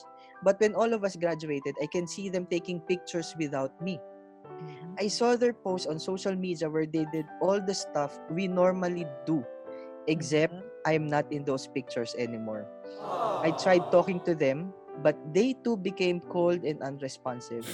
But 0.41 0.57
when 0.59 0.73
all 0.73 0.93
of 0.93 1.03
us 1.05 1.15
graduated, 1.15 1.77
I 1.81 1.87
can 1.87 2.07
see 2.09 2.29
them 2.29 2.47
taking 2.49 2.81
pictures 2.81 3.35
without 3.37 3.73
me. 3.81 4.01
Mhm. 4.45 4.97
I 4.97 5.07
saw 5.07 5.35
their 5.35 5.53
posts 5.53 5.85
on 5.87 5.99
social 5.99 6.33
media 6.35 6.69
where 6.69 6.87
they 6.87 7.05
did 7.11 7.27
all 7.41 7.59
the 7.61 7.75
stuff 7.75 8.17
we 8.31 8.47
normally 8.47 9.05
do, 9.27 9.43
except 10.07 10.53
Mhm. 10.53 10.63
I'm 10.87 11.05
not 11.09 11.29
in 11.29 11.43
those 11.45 11.67
pictures 11.67 12.15
anymore. 12.17 12.65
I 13.43 13.51
tried 13.51 13.91
talking 13.91 14.21
to 14.25 14.33
them, 14.33 14.73
but 15.03 15.17
they 15.33 15.53
too 15.61 15.77
became 15.77 16.21
cold 16.31 16.63
and 16.65 16.81
unresponsive. 16.81 17.67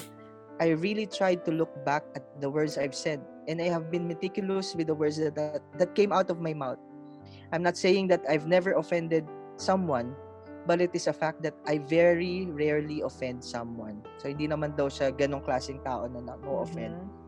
I 0.60 0.76
really 0.76 1.08
tried 1.08 1.46
to 1.46 1.52
look 1.52 1.72
back 1.86 2.04
at 2.16 2.24
the 2.42 2.50
words 2.50 2.78
I've 2.78 2.96
said, 2.96 3.22
and 3.48 3.62
I 3.62 3.70
have 3.70 3.90
been 3.92 4.08
meticulous 4.08 4.76
with 4.76 4.88
the 4.88 4.96
words 4.96 5.18
that, 5.18 5.36
that 5.36 5.62
that 5.78 5.96
came 5.96 6.12
out 6.12 6.30
of 6.30 6.42
my 6.42 6.54
mouth. 6.54 6.80
I'm 7.52 7.64
not 7.64 7.78
saying 7.78 8.08
that 8.10 8.24
I've 8.30 8.48
never 8.48 8.74
offended 8.74 9.28
someone, 9.58 10.16
but 10.68 10.82
it 10.82 10.92
is 10.94 11.08
a 11.08 11.14
fact 11.14 11.42
that 11.44 11.56
I 11.68 11.80
very 11.80 12.48
rarely 12.48 13.02
offend 13.02 13.44
someone. 13.44 14.02
So 14.18 14.30
hindi 14.30 14.48
naman 14.48 14.78
daw 14.78 14.88
siya 14.88 15.12
ganong 15.12 15.44
klaseng 15.44 15.84
tao 15.84 16.08
na 16.08 16.22
na-offend. 16.22 16.96
Mhm. 16.96 17.22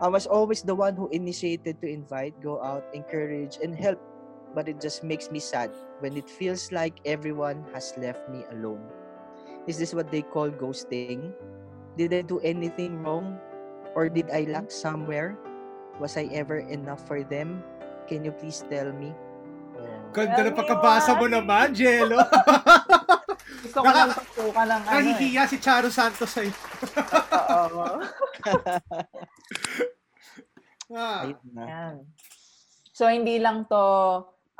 I 0.00 0.08
was 0.08 0.26
always 0.26 0.62
the 0.62 0.74
one 0.74 0.94
who 0.94 1.10
initiated 1.10 1.82
to 1.82 1.88
invite, 1.90 2.38
go 2.42 2.62
out, 2.62 2.86
encourage, 2.94 3.58
and 3.62 3.74
help. 3.74 3.98
But 4.54 4.70
it 4.70 4.78
just 4.78 5.02
makes 5.02 5.34
me 5.34 5.42
sad 5.42 5.74
when 5.98 6.14
it 6.14 6.30
feels 6.30 6.70
like 6.70 7.02
everyone 7.02 7.66
has 7.74 7.90
left 7.98 8.22
me 8.30 8.46
alone. 8.54 8.86
Is 9.66 9.78
this 9.82 9.94
what 9.94 10.14
they 10.14 10.22
call 10.22 10.50
ghosting? 10.50 11.34
Did 11.98 12.14
I 12.14 12.22
do 12.22 12.38
anything 12.46 13.02
wrong? 13.02 13.38
Or 13.98 14.06
did 14.06 14.30
I 14.30 14.46
lack 14.46 14.70
somewhere? 14.70 15.34
Was 16.02 16.18
I 16.18 16.26
ever 16.34 16.64
enough 16.66 17.06
for 17.06 17.22
them? 17.22 17.62
Can 18.10 18.24
you 18.26 18.32
please 18.34 18.66
tell 18.66 18.90
me? 18.92 19.14
Ganda 20.14 20.46
na 20.46 20.52
pagkabasa 20.54 21.18
mo 21.18 21.26
naman, 21.26 21.74
Jello. 21.74 22.22
Gusto 23.66 23.82
ko 23.82 23.86
Naka- 23.90 23.98
nang 24.06 24.14
pagtukan 24.14 24.66
ng 24.70 24.82
ano 24.86 25.08
eh. 25.18 25.46
Si 25.50 25.58
Charo 25.58 25.88
Santos 25.90 26.30
sa'yo. 26.30 26.52
Oo. 27.50 27.86
Ah. 30.94 31.26
So, 32.94 33.08
hindi 33.08 33.42
lang 33.42 33.66
to, 33.66 33.82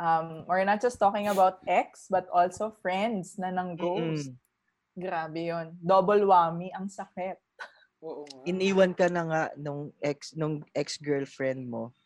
um, 0.01 0.43
we're 0.49 0.67
not 0.67 0.83
just 0.83 0.99
talking 0.99 1.29
about 1.29 1.63
ex, 1.69 2.09
but 2.11 2.27
also 2.33 2.75
friends 2.83 3.39
na 3.39 3.55
nang 3.55 3.77
ghost. 3.79 4.33
Mm. 4.33 4.41
Grabe 4.99 5.41
yon 5.53 5.79
Double 5.79 6.27
whammy, 6.27 6.75
ang 6.75 6.91
sakit. 6.91 7.39
Oo 8.05 8.29
nga. 8.29 8.45
Iniwan 8.45 8.93
ka 8.93 9.09
na 9.09 9.23
nga 9.25 9.43
nung 9.57 9.89
ex 10.05 10.37
nung 10.37 10.61
ex-girlfriend 10.77 11.65
mo. 11.65 11.97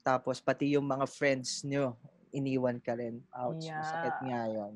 Tapos 0.00 0.40
pati 0.40 0.72
yung 0.72 0.88
mga 0.88 1.04
friends 1.04 1.60
nyo, 1.66 2.00
iniwan 2.32 2.80
ka 2.80 2.96
rin. 2.96 3.20
Ouch, 3.36 3.68
Yeah. 3.68 3.84
masakit 3.84 4.16
nga 4.24 4.42
yun. 4.48 4.74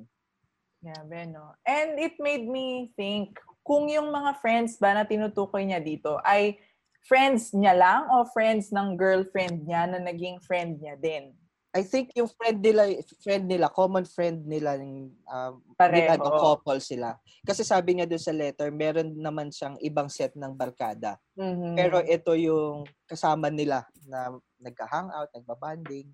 Grabe, 0.80 1.18
no? 1.28 1.56
And 1.64 1.96
it 2.00 2.16
made 2.20 2.44
me 2.44 2.92
think, 2.96 3.36
kung 3.64 3.88
yung 3.88 4.08
mga 4.12 4.40
friends 4.40 4.80
ba 4.80 4.96
na 4.96 5.04
tinutukoy 5.04 5.64
niya 5.64 5.80
dito 5.80 6.16
ay 6.24 6.56
friends 7.04 7.52
niya 7.52 7.76
lang 7.76 8.08
o 8.12 8.24
friends 8.28 8.72
ng 8.72 8.96
girlfriend 8.96 9.64
niya 9.64 9.88
na 9.88 10.00
naging 10.00 10.40
friend 10.44 10.80
niya 10.80 10.96
din? 11.00 11.36
I 11.70 11.86
think 11.86 12.10
yung 12.18 12.26
friend 12.26 12.58
nila, 12.58 12.82
friend 13.22 13.46
nila, 13.46 13.70
common 13.70 14.02
friend 14.02 14.42
nila, 14.42 14.74
yung, 14.74 15.14
um, 15.30 15.54
Pareho. 15.78 16.18
couple 16.18 16.82
sila. 16.82 17.14
Kasi 17.46 17.62
sabi 17.62 17.94
niya 17.94 18.10
doon 18.10 18.22
sa 18.22 18.34
letter, 18.34 18.74
meron 18.74 19.14
naman 19.14 19.54
siyang 19.54 19.78
ibang 19.78 20.10
set 20.10 20.34
ng 20.34 20.50
barkada. 20.50 21.14
Mhm. 21.38 21.78
Pero 21.78 22.02
ito 22.02 22.34
yung 22.34 22.90
kasama 23.06 23.54
nila 23.54 23.86
na 24.02 24.34
nagka-hangout, 24.58 25.30
nagbabanding. 25.30 26.10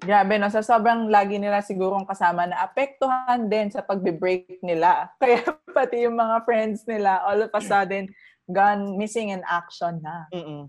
Grabe, 0.00 0.36
no? 0.36 0.48
Sa 0.52 0.60
sobrang 0.60 1.08
lagi 1.08 1.40
nila 1.40 1.64
sigurong 1.64 2.04
kasama 2.04 2.48
na 2.48 2.64
apektuhan 2.64 3.48
din 3.48 3.72
sa 3.72 3.80
pagbe-break 3.84 4.60
nila. 4.60 5.08
Kaya 5.20 5.44
pati 5.72 6.08
yung 6.08 6.16
mga 6.16 6.44
friends 6.44 6.84
nila, 6.88 7.20
all 7.24 7.44
of 7.44 7.52
a 7.52 7.60
sudden, 7.60 8.08
gone 8.48 8.96
missing 8.96 9.32
in 9.32 9.44
action 9.44 10.00
na. 10.00 10.28
Mm-mm. 10.32 10.68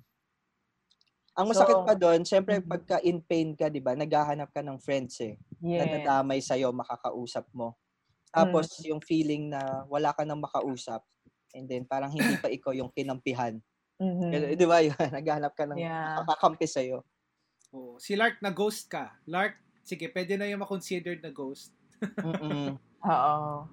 Ang 1.38 1.54
masakit 1.54 1.78
So, 1.78 1.86
pa 1.86 1.94
doon, 1.94 2.26
syempre 2.26 2.58
mhm. 2.58 2.66
pagka 2.66 2.98
in 3.06 3.22
pain 3.22 3.54
ka, 3.54 3.70
'di 3.70 3.78
ba? 3.78 3.94
Naghahanap 3.94 4.50
ka 4.50 4.66
ng 4.66 4.82
friends 4.82 5.22
eh. 5.22 5.38
Na 5.78 5.86
Yes. 5.86 5.94
nadamay 6.02 6.42
sa 6.42 6.58
makakausap 6.58 7.46
mo. 7.54 7.78
Tapos 8.34 8.66
Mm. 8.74 8.86
yung 8.90 9.02
feeling 9.06 9.54
na 9.54 9.86
wala 9.86 10.14
ka 10.18 10.26
nang 10.26 10.42
makausap 10.42 11.06
and 11.54 11.70
then 11.70 11.86
parang 11.86 12.10
hindi 12.14 12.38
pa 12.42 12.50
ikaw 12.50 12.74
yung 12.74 12.90
kinampihan. 12.90 13.62
Mhm. 14.00 14.30
Ganun, 14.34 14.58
'Di 14.58 14.66
ba? 14.66 14.82
Naghahanap 15.18 15.54
ka 15.54 15.66
ng 15.70 15.82
Yeah. 15.82 16.18
makakampi 16.26 16.66
sa 16.70 16.82
Oo. 17.74 18.00
Si 18.00 18.16
Lark 18.18 18.40
na 18.42 18.52
ghost 18.52 18.88
ka. 18.90 19.20
Lark, 19.28 19.60
sige, 19.84 20.08
pwede 20.12 20.40
na 20.40 20.48
yung 20.48 20.64
ma-considered 20.64 21.20
na 21.22 21.32
ghost. 21.32 21.76
Oo. 23.08 23.68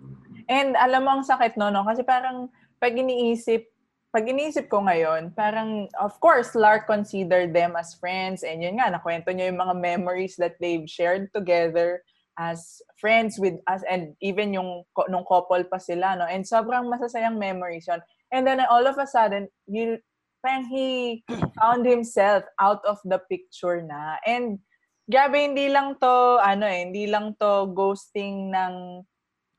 And 0.50 0.76
alam 0.76 1.02
mo 1.06 1.10
ang 1.18 1.24
sakit 1.24 1.56
no, 1.56 1.70
no? 1.72 1.82
Kasi 1.86 2.04
parang 2.04 2.50
pag 2.78 2.92
iniisip, 2.92 3.73
pag 4.14 4.30
iniisip 4.30 4.70
ko 4.70 4.86
ngayon, 4.86 5.34
parang 5.34 5.90
of 5.98 6.14
course, 6.22 6.54
Lark 6.54 6.86
considered 6.86 7.50
them 7.50 7.74
as 7.74 7.98
friends 7.98 8.46
and 8.46 8.62
yun 8.62 8.78
nga, 8.78 8.86
nakwento 8.86 9.34
niya 9.34 9.50
yung 9.50 9.58
mga 9.58 9.74
memories 9.74 10.38
that 10.38 10.54
they've 10.62 10.86
shared 10.86 11.34
together 11.34 11.98
as 12.38 12.78
friends 13.02 13.42
with 13.42 13.58
us 13.66 13.82
and 13.90 14.14
even 14.22 14.54
yung 14.54 14.86
nung 15.10 15.26
couple 15.26 15.66
pa 15.66 15.82
sila, 15.82 16.14
no? 16.14 16.30
And 16.30 16.46
sobrang 16.46 16.86
masasayang 16.86 17.42
memories 17.42 17.90
yun. 17.90 17.98
And 18.30 18.46
then 18.46 18.62
all 18.70 18.86
of 18.86 19.02
a 19.02 19.06
sudden, 19.06 19.50
you, 19.66 19.98
parang 20.42 20.70
he 20.70 21.22
found 21.58 21.82
himself 21.82 22.46
out 22.62 22.86
of 22.86 23.02
the 23.02 23.18
picture 23.26 23.82
na. 23.82 24.22
And 24.22 24.62
grabe, 25.10 25.42
hindi 25.42 25.70
lang 25.70 25.98
to, 25.98 26.38
ano 26.38 26.66
eh, 26.66 26.86
hindi 26.86 27.10
lang 27.10 27.34
to 27.42 27.70
ghosting 27.74 28.54
ng 28.54 29.02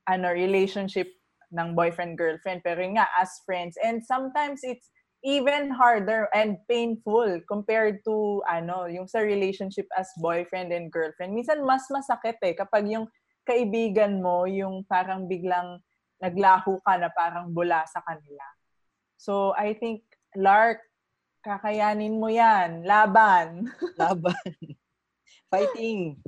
ano 0.06 0.26
relationship 0.32 1.15
ng 1.54 1.74
boyfriend 1.74 2.18
girlfriend 2.18 2.62
pero 2.66 2.82
yun 2.82 2.98
nga 2.98 3.06
as 3.18 3.42
friends 3.46 3.78
and 3.82 4.02
sometimes 4.02 4.62
it's 4.66 4.90
even 5.26 5.70
harder 5.70 6.30
and 6.34 6.58
painful 6.70 7.26
compared 7.50 8.02
to 8.02 8.42
ano 8.46 8.86
yung 8.86 9.06
sa 9.06 9.22
relationship 9.22 9.86
as 9.98 10.06
boyfriend 10.18 10.70
and 10.74 10.90
girlfriend 10.90 11.34
minsan 11.34 11.62
mas 11.62 11.86
masakit 11.90 12.38
eh 12.42 12.54
kapag 12.54 12.86
yung 12.90 13.06
kaibigan 13.46 14.18
mo 14.18 14.46
yung 14.46 14.82
parang 14.86 15.30
biglang 15.30 15.78
naglaho 16.18 16.78
ka 16.82 16.98
na 16.98 17.10
parang 17.14 17.50
bula 17.54 17.86
sa 17.86 18.02
kanila 18.02 18.46
so 19.18 19.54
I 19.54 19.74
think 19.78 20.02
Lark 20.34 20.82
kakayanin 21.46 22.18
mo 22.18 22.26
yan 22.26 22.82
laban 22.82 23.70
Laban. 24.00 24.52
Fighting. 25.48 26.20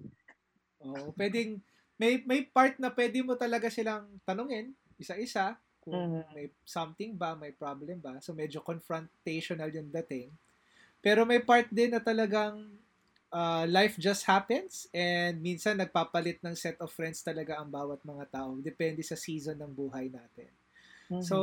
Oo. 0.80 1.12
Pwedeng, 1.14 1.60
may, 2.00 2.22
may 2.24 2.46
part 2.46 2.78
na 2.80 2.88
pwede 2.94 3.20
mo 3.20 3.34
talaga 3.34 3.68
silang 3.68 4.06
tanungin, 4.22 4.72
isa-isa, 4.98 5.56
kung 5.80 6.20
Mhm. 6.20 6.24
may 6.34 6.52
something 6.66 7.16
ba, 7.16 7.32
may 7.38 7.54
problem 7.54 7.98
ba. 8.02 8.20
So, 8.20 8.36
medyo 8.36 8.60
confrontational 8.60 9.70
yung 9.72 9.88
dating. 9.88 10.34
Pero 11.00 11.22
may 11.24 11.40
part 11.40 11.70
din 11.70 11.94
na 11.94 12.02
talagang 12.02 12.76
uh, 13.32 13.64
life 13.68 13.96
just 13.96 14.26
happens 14.26 14.88
and 14.92 15.38
minsan 15.40 15.78
nagpapalit 15.78 16.40
ng 16.42 16.56
set 16.56 16.76
of 16.82 16.90
friends 16.92 17.22
talaga 17.22 17.60
ang 17.60 17.70
bawat 17.70 18.02
mga 18.04 18.26
tao. 18.32 18.58
Depende 18.60 19.00
sa 19.06 19.16
season 19.16 19.56
ng 19.60 19.72
buhay 19.72 20.10
natin. 20.10 20.50
So, 21.18 21.36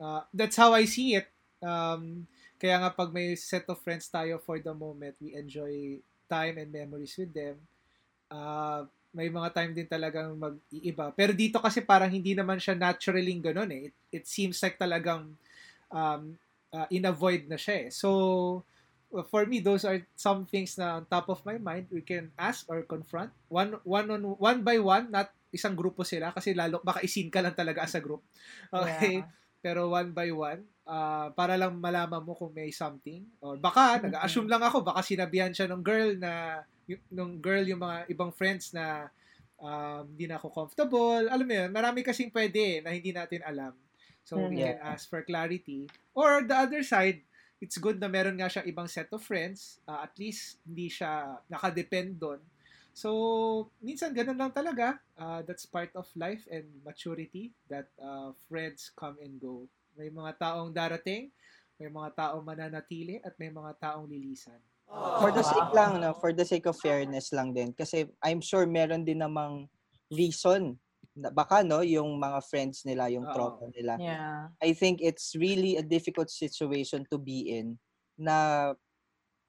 uh, 0.00 0.22
that's 0.32 0.56
how 0.56 0.72
I 0.74 0.84
see 0.84 1.16
it. 1.16 1.28
Um, 1.62 2.26
kaya 2.58 2.78
nga 2.78 2.90
pag 2.94 3.10
may 3.10 3.34
set 3.34 3.66
of 3.70 3.80
friends 3.82 4.06
tayo 4.10 4.38
for 4.42 4.58
the 4.58 4.74
moment, 4.74 5.16
we 5.18 5.34
enjoy 5.34 5.98
time 6.30 6.58
and 6.58 6.70
memories 6.70 7.16
with 7.18 7.32
them. 7.34 7.58
Uh, 8.30 8.86
may 9.12 9.32
mga 9.32 9.48
time 9.56 9.72
din 9.72 9.88
talagang 9.88 10.36
mag-iiba. 10.36 11.10
Pero 11.16 11.32
dito 11.32 11.58
kasi 11.58 11.80
parang 11.80 12.12
hindi 12.12 12.36
naman 12.36 12.60
siya 12.60 12.76
naturally 12.76 13.32
ganun 13.40 13.72
eh. 13.72 13.88
It, 13.88 13.94
it 14.22 14.24
seems 14.28 14.60
like 14.60 14.76
talagang 14.76 15.32
um, 15.88 16.22
uh, 16.72 16.86
in-avoid 16.92 17.48
na 17.48 17.56
siya 17.56 17.86
eh. 17.86 17.88
So, 17.88 18.08
uh, 19.12 19.24
for 19.24 19.48
me, 19.48 19.64
those 19.64 19.88
are 19.88 20.04
some 20.12 20.44
things 20.44 20.76
na 20.76 21.00
on 21.00 21.08
top 21.08 21.32
of 21.32 21.40
my 21.48 21.56
mind 21.56 21.88
we 21.88 22.04
can 22.04 22.28
ask 22.36 22.68
or 22.68 22.84
confront. 22.84 23.32
One, 23.48 23.80
one, 23.84 24.08
on, 24.12 24.22
one 24.36 24.60
by 24.60 24.76
one, 24.78 25.08
not 25.08 25.32
isang 25.48 25.72
grupo 25.72 26.04
sila 26.04 26.28
kasi 26.36 26.52
lalo 26.52 26.84
baka 26.84 27.00
isin 27.00 27.32
ka 27.32 27.40
lang 27.40 27.56
talaga 27.56 27.88
as 27.88 27.96
a 27.96 28.04
group. 28.04 28.20
Okay? 28.72 29.24
Yeah. 29.24 29.32
Pero 29.58 29.90
one 29.90 30.14
by 30.14 30.30
one, 30.30 30.62
ah, 30.86 31.34
para 31.34 31.58
lang 31.58 31.80
malaman 31.82 32.22
mo 32.22 32.36
kung 32.36 32.54
may 32.54 32.70
something. 32.70 33.26
Or 33.42 33.58
baka, 33.58 33.98
Mhm. 33.98 34.12
nag-assume 34.12 34.46
lang 34.46 34.62
ako, 34.62 34.86
baka 34.86 35.02
sinabihan 35.02 35.50
siya 35.50 35.66
ng 35.66 35.82
girl 35.82 36.14
na, 36.14 36.62
y- 36.88 37.04
nung 37.12 37.36
girl 37.38 37.62
yung 37.62 37.80
mga 37.80 38.08
ibang 38.10 38.32
friends 38.32 38.72
na 38.72 39.12
um, 39.60 40.08
hindi 40.14 40.26
na 40.26 40.40
ako 40.40 40.48
comfortable. 40.50 41.28
Alam 41.28 41.46
mo 41.46 41.54
yun, 41.54 41.70
marami 41.70 42.00
kasing 42.02 42.32
pwede 42.32 42.58
eh, 42.58 42.78
na 42.82 42.90
hindi 42.94 43.12
natin 43.12 43.42
alam. 43.44 43.74
So, 44.24 44.48
we 44.48 44.56
Mhm. 44.56 44.60
can 44.60 44.78
ask 44.82 45.08
for 45.08 45.20
clarity. 45.24 45.88
Or 46.12 46.44
the 46.44 46.56
other 46.56 46.82
side, 46.84 47.22
it's 47.58 47.78
good 47.78 47.98
na 47.98 48.06
meron 48.10 48.36
nga 48.38 48.48
siyang 48.50 48.68
ibang 48.68 48.88
set 48.88 49.08
of 49.12 49.22
friends. 49.24 49.80
ah, 49.84 50.04
at 50.04 50.14
least, 50.18 50.60
hindi 50.64 50.88
siya 50.88 51.38
nakadepend 51.48 52.18
doon. 52.18 52.40
So, 52.92 53.08
minsan 53.78 54.10
ganun 54.12 54.36
lang 54.38 54.50
talaga. 54.50 54.98
Ah, 55.14 55.40
that's 55.46 55.64
part 55.66 55.90
of 55.94 56.06
life 56.18 56.42
and 56.50 56.66
maturity 56.82 57.54
that 57.70 57.88
ah, 58.02 58.34
friends 58.50 58.90
come 58.94 59.16
and 59.22 59.38
go. 59.38 59.64
May 59.98 60.10
mga 60.10 60.38
taong 60.38 60.70
darating, 60.70 61.30
may 61.78 61.90
mga 61.90 62.10
taong 62.14 62.42
mananatili, 62.42 63.18
at 63.22 63.34
may 63.38 63.50
mga 63.50 63.74
taong 63.78 64.06
lilisan. 64.06 64.58
For 64.88 65.30
the 65.30 65.44
sake 65.44 65.70
lang, 65.76 66.00
no? 66.00 66.16
for 66.16 66.32
the 66.32 66.46
sake 66.48 66.64
of 66.64 66.78
fairness 66.80 67.30
lang 67.36 67.52
din. 67.52 67.76
Kasi 67.76 68.08
I'm 68.24 68.40
sure 68.40 68.64
meron 68.64 69.04
din 69.04 69.20
namang 69.20 69.68
reason. 70.08 70.80
Baka, 71.18 71.66
no, 71.66 71.82
yung 71.82 72.14
mga 72.16 72.38
friends 72.46 72.86
nila, 72.86 73.10
yung 73.10 73.26
Oo. 73.26 73.34
tropa 73.34 73.66
nila. 73.74 73.98
Yeah. 73.98 74.54
I 74.62 74.70
think 74.72 75.02
it's 75.02 75.34
really 75.34 75.74
a 75.76 75.84
difficult 75.84 76.30
situation 76.30 77.02
to 77.10 77.18
be 77.18 77.50
in 77.58 77.76
na 78.14 78.70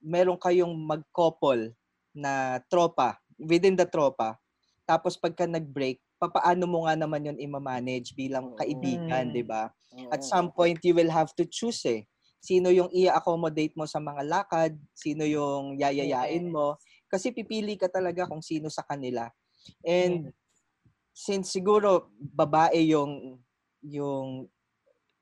meron 0.01 0.41
kayong 0.41 0.73
mag-couple 0.73 1.77
na 2.17 2.57
tropa, 2.67 3.21
within 3.37 3.77
the 3.77 3.85
tropa. 3.85 4.41
Tapos 4.89 5.13
pagka 5.13 5.45
nag-break, 5.45 6.01
papaano 6.17 6.65
mo 6.65 6.89
nga 6.89 6.97
naman 6.97 7.29
yun 7.29 7.37
i-manage 7.37 8.17
bilang 8.17 8.57
kaibigan, 8.57 9.29
Mm. 9.29 9.33
'di 9.37 9.43
ba? 9.45 9.69
At 10.09 10.25
some 10.25 10.49
point 10.49 10.81
you 10.81 10.97
will 10.97 11.09
have 11.13 11.29
to 11.37 11.45
choose 11.45 11.85
eh. 11.85 12.08
Sino 12.39 12.71
yung 12.71 12.87
i-accommodate 12.91 13.75
mo 13.75 13.83
sa 13.83 13.99
mga 13.99 14.23
lakad, 14.23 14.73
sino 14.95 15.27
yung 15.27 15.75
yayayain 15.75 16.47
mo. 16.47 16.79
Kasi 17.11 17.35
pipili 17.35 17.75
ka 17.75 17.91
talaga 17.91 18.25
kung 18.25 18.39
sino 18.39 18.71
sa 18.71 18.83
kanila. 18.87 19.27
And 19.83 20.31
since 21.11 21.51
siguro 21.51 22.15
babae 22.15 22.95
yung 22.95 23.43
yung 23.83 24.47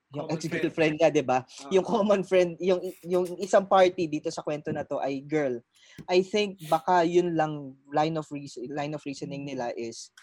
yung 0.08 0.24
Common 0.24 0.40
executive 0.40 0.72
friend. 0.72 0.96
friend 0.96 1.04
niya, 1.04 1.10
'di 1.12 1.24
ba? 1.26 1.44
Ah. 1.44 1.72
Yung 1.74 1.84
common 1.84 2.24
friend, 2.24 2.56
yung 2.64 2.80
yung 3.04 3.26
isang 3.44 3.68
party 3.68 4.08
dito 4.08 4.32
sa 4.32 4.40
kwento 4.40 4.72
na 4.72 4.88
to 4.88 5.04
ay 5.04 5.20
girl. 5.20 5.60
I 6.08 6.24
think 6.24 6.64
baka 6.72 7.04
yun 7.04 7.36
lang 7.36 7.76
line 7.92 8.16
of 8.16 8.30
reason, 8.32 8.72
line 8.72 8.96
of 8.96 9.04
reasoning 9.04 9.44
nila 9.44 9.76
is 9.76 10.14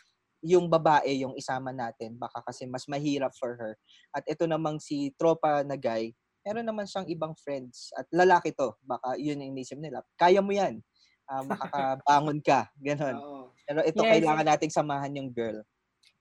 yung 0.44 0.68
babae 0.68 1.24
yung 1.24 1.32
isama 1.40 1.72
natin 1.72 2.20
baka 2.20 2.44
kasi 2.44 2.64
mas 2.64 2.88
mahirap 2.88 3.32
for 3.36 3.56
her. 3.60 3.72
At 4.12 4.24
ito 4.24 4.48
namang 4.48 4.80
si 4.80 5.12
tropa 5.20 5.60
na 5.64 5.76
guy, 5.76 6.16
meron 6.44 6.68
naman 6.68 6.84
siyang 6.84 7.08
ibang 7.08 7.32
friends 7.40 7.88
at 7.96 8.04
lalaki 8.12 8.52
to. 8.52 8.76
Baka 8.84 9.16
yun 9.16 9.40
yung 9.40 9.56
inisip 9.56 9.80
nila. 9.80 10.04
Kaya 10.20 10.44
mo 10.44 10.52
yan. 10.52 10.84
Ah, 11.24 11.40
makakabangon 11.40 12.38
ka. 12.44 12.68
Ganon. 12.76 13.16
Oo. 13.16 13.42
Pero 13.64 13.80
ito 13.80 14.04
Yes. 14.04 14.12
kailangan 14.12 14.46
nating 14.52 14.76
samahan 14.76 15.16
yung 15.16 15.32
girl. 15.32 15.64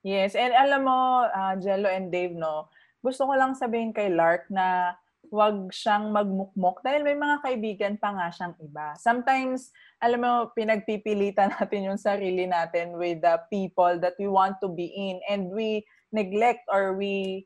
Yes, 0.03 0.35
and 0.35 0.55
alam 0.55 0.87
mo, 0.87 1.27
ah, 1.27 1.55
Jello 1.59 1.91
and 1.91 2.07
Dave, 2.11 2.35
no, 2.35 2.71
gusto 3.03 3.27
ko 3.27 3.35
lang 3.35 3.55
sabihin 3.55 3.91
kay 3.91 4.11
Lark 4.11 4.47
na 4.47 4.95
wag 5.31 5.71
siyang 5.71 6.11
magmukmok 6.11 6.83
dahil 6.83 7.03
may 7.03 7.15
mga 7.15 7.39
kaibigan 7.43 7.95
pa 7.99 8.15
nga 8.15 8.27
siyang 8.31 8.55
iba. 8.63 8.95
Sometimes, 8.99 9.71
alam 9.99 10.19
mo, 10.23 10.31
pinagpipilitan 10.55 11.51
natin 11.59 11.87
yung 11.87 11.99
sarili 11.99 12.47
natin 12.47 12.95
with 12.95 13.19
the 13.23 13.35
people 13.51 13.99
that 13.99 14.15
we 14.19 14.27
want 14.27 14.55
to 14.63 14.71
be 14.71 14.87
in 14.87 15.19
and 15.27 15.51
we 15.51 15.83
neglect 16.15 16.63
or 16.71 16.95
we 16.95 17.43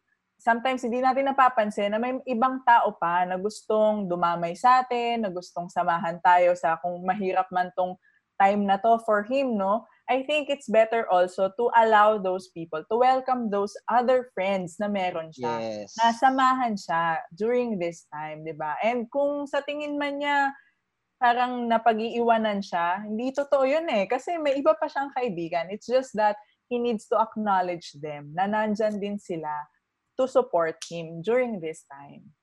sometimes 0.47 0.79
hindi 0.79 1.03
natin 1.03 1.27
napapansin 1.27 1.91
na 1.91 1.99
may 1.99 2.15
ibang 2.23 2.63
tao 2.63 2.95
pa 2.95 3.27
na 3.27 3.36
gustong 3.36 4.07
dumamay 4.07 4.55
sa 4.55 4.79
atin, 4.79 5.27
na 5.27 5.29
gustong 5.29 5.67
samahan 5.67 6.23
tayo 6.23 6.55
sa 6.55 6.79
kung 6.79 7.03
mahirap 7.03 7.51
man 7.51 7.67
tong 7.75 7.99
time 8.39 8.63
na 8.63 8.79
to 8.79 8.95
for 9.03 9.27
him, 9.27 9.60
no? 9.60 9.83
I 10.07 10.23
think 10.23 10.47
it's 10.47 10.71
better 10.71 11.03
also 11.12 11.51
to 11.51 11.67
allow 11.75 12.15
those 12.15 12.47
people, 12.55 12.79
to 12.79 12.95
welcome 12.95 13.51
those 13.51 13.75
other 13.91 14.31
friends 14.31 14.79
na 14.79 14.88
meron 14.88 15.36
siya. 15.36 15.83
Yes. 15.83 15.99
Na 15.99 16.15
samahan 16.15 16.79
siya 16.79 17.27
during 17.36 17.75
this 17.75 18.07
time, 18.07 18.47
di 18.47 18.55
ba? 18.55 18.79
And 18.79 19.12
kung 19.12 19.51
sa 19.51 19.60
tingin 19.67 19.99
man 19.99 20.23
niya, 20.23 20.55
parang 21.19 21.67
napag-iiwanan 21.67 22.63
siya, 22.63 23.03
hindi 23.03 23.36
totoo 23.36 23.67
yun 23.67 23.89
eh. 23.91 24.07
Kasi 24.07 24.39
may 24.39 24.55
iba 24.55 24.79
pa 24.79 24.88
siyang 24.88 25.12
kaibigan. 25.12 25.67
It's 25.73 25.89
just 25.89 26.15
that 26.15 26.39
he 26.71 26.79
needs 26.79 27.10
to 27.12 27.19
acknowledge 27.19 27.91
them 27.99 28.31
na 28.31 28.47
nandyan 28.47 29.01
din 29.01 29.19
sila 29.19 29.49
to 30.17 30.25
support 30.25 30.82
him 30.89 31.21
during 31.21 31.62
this 31.62 31.86
time. 31.86 32.34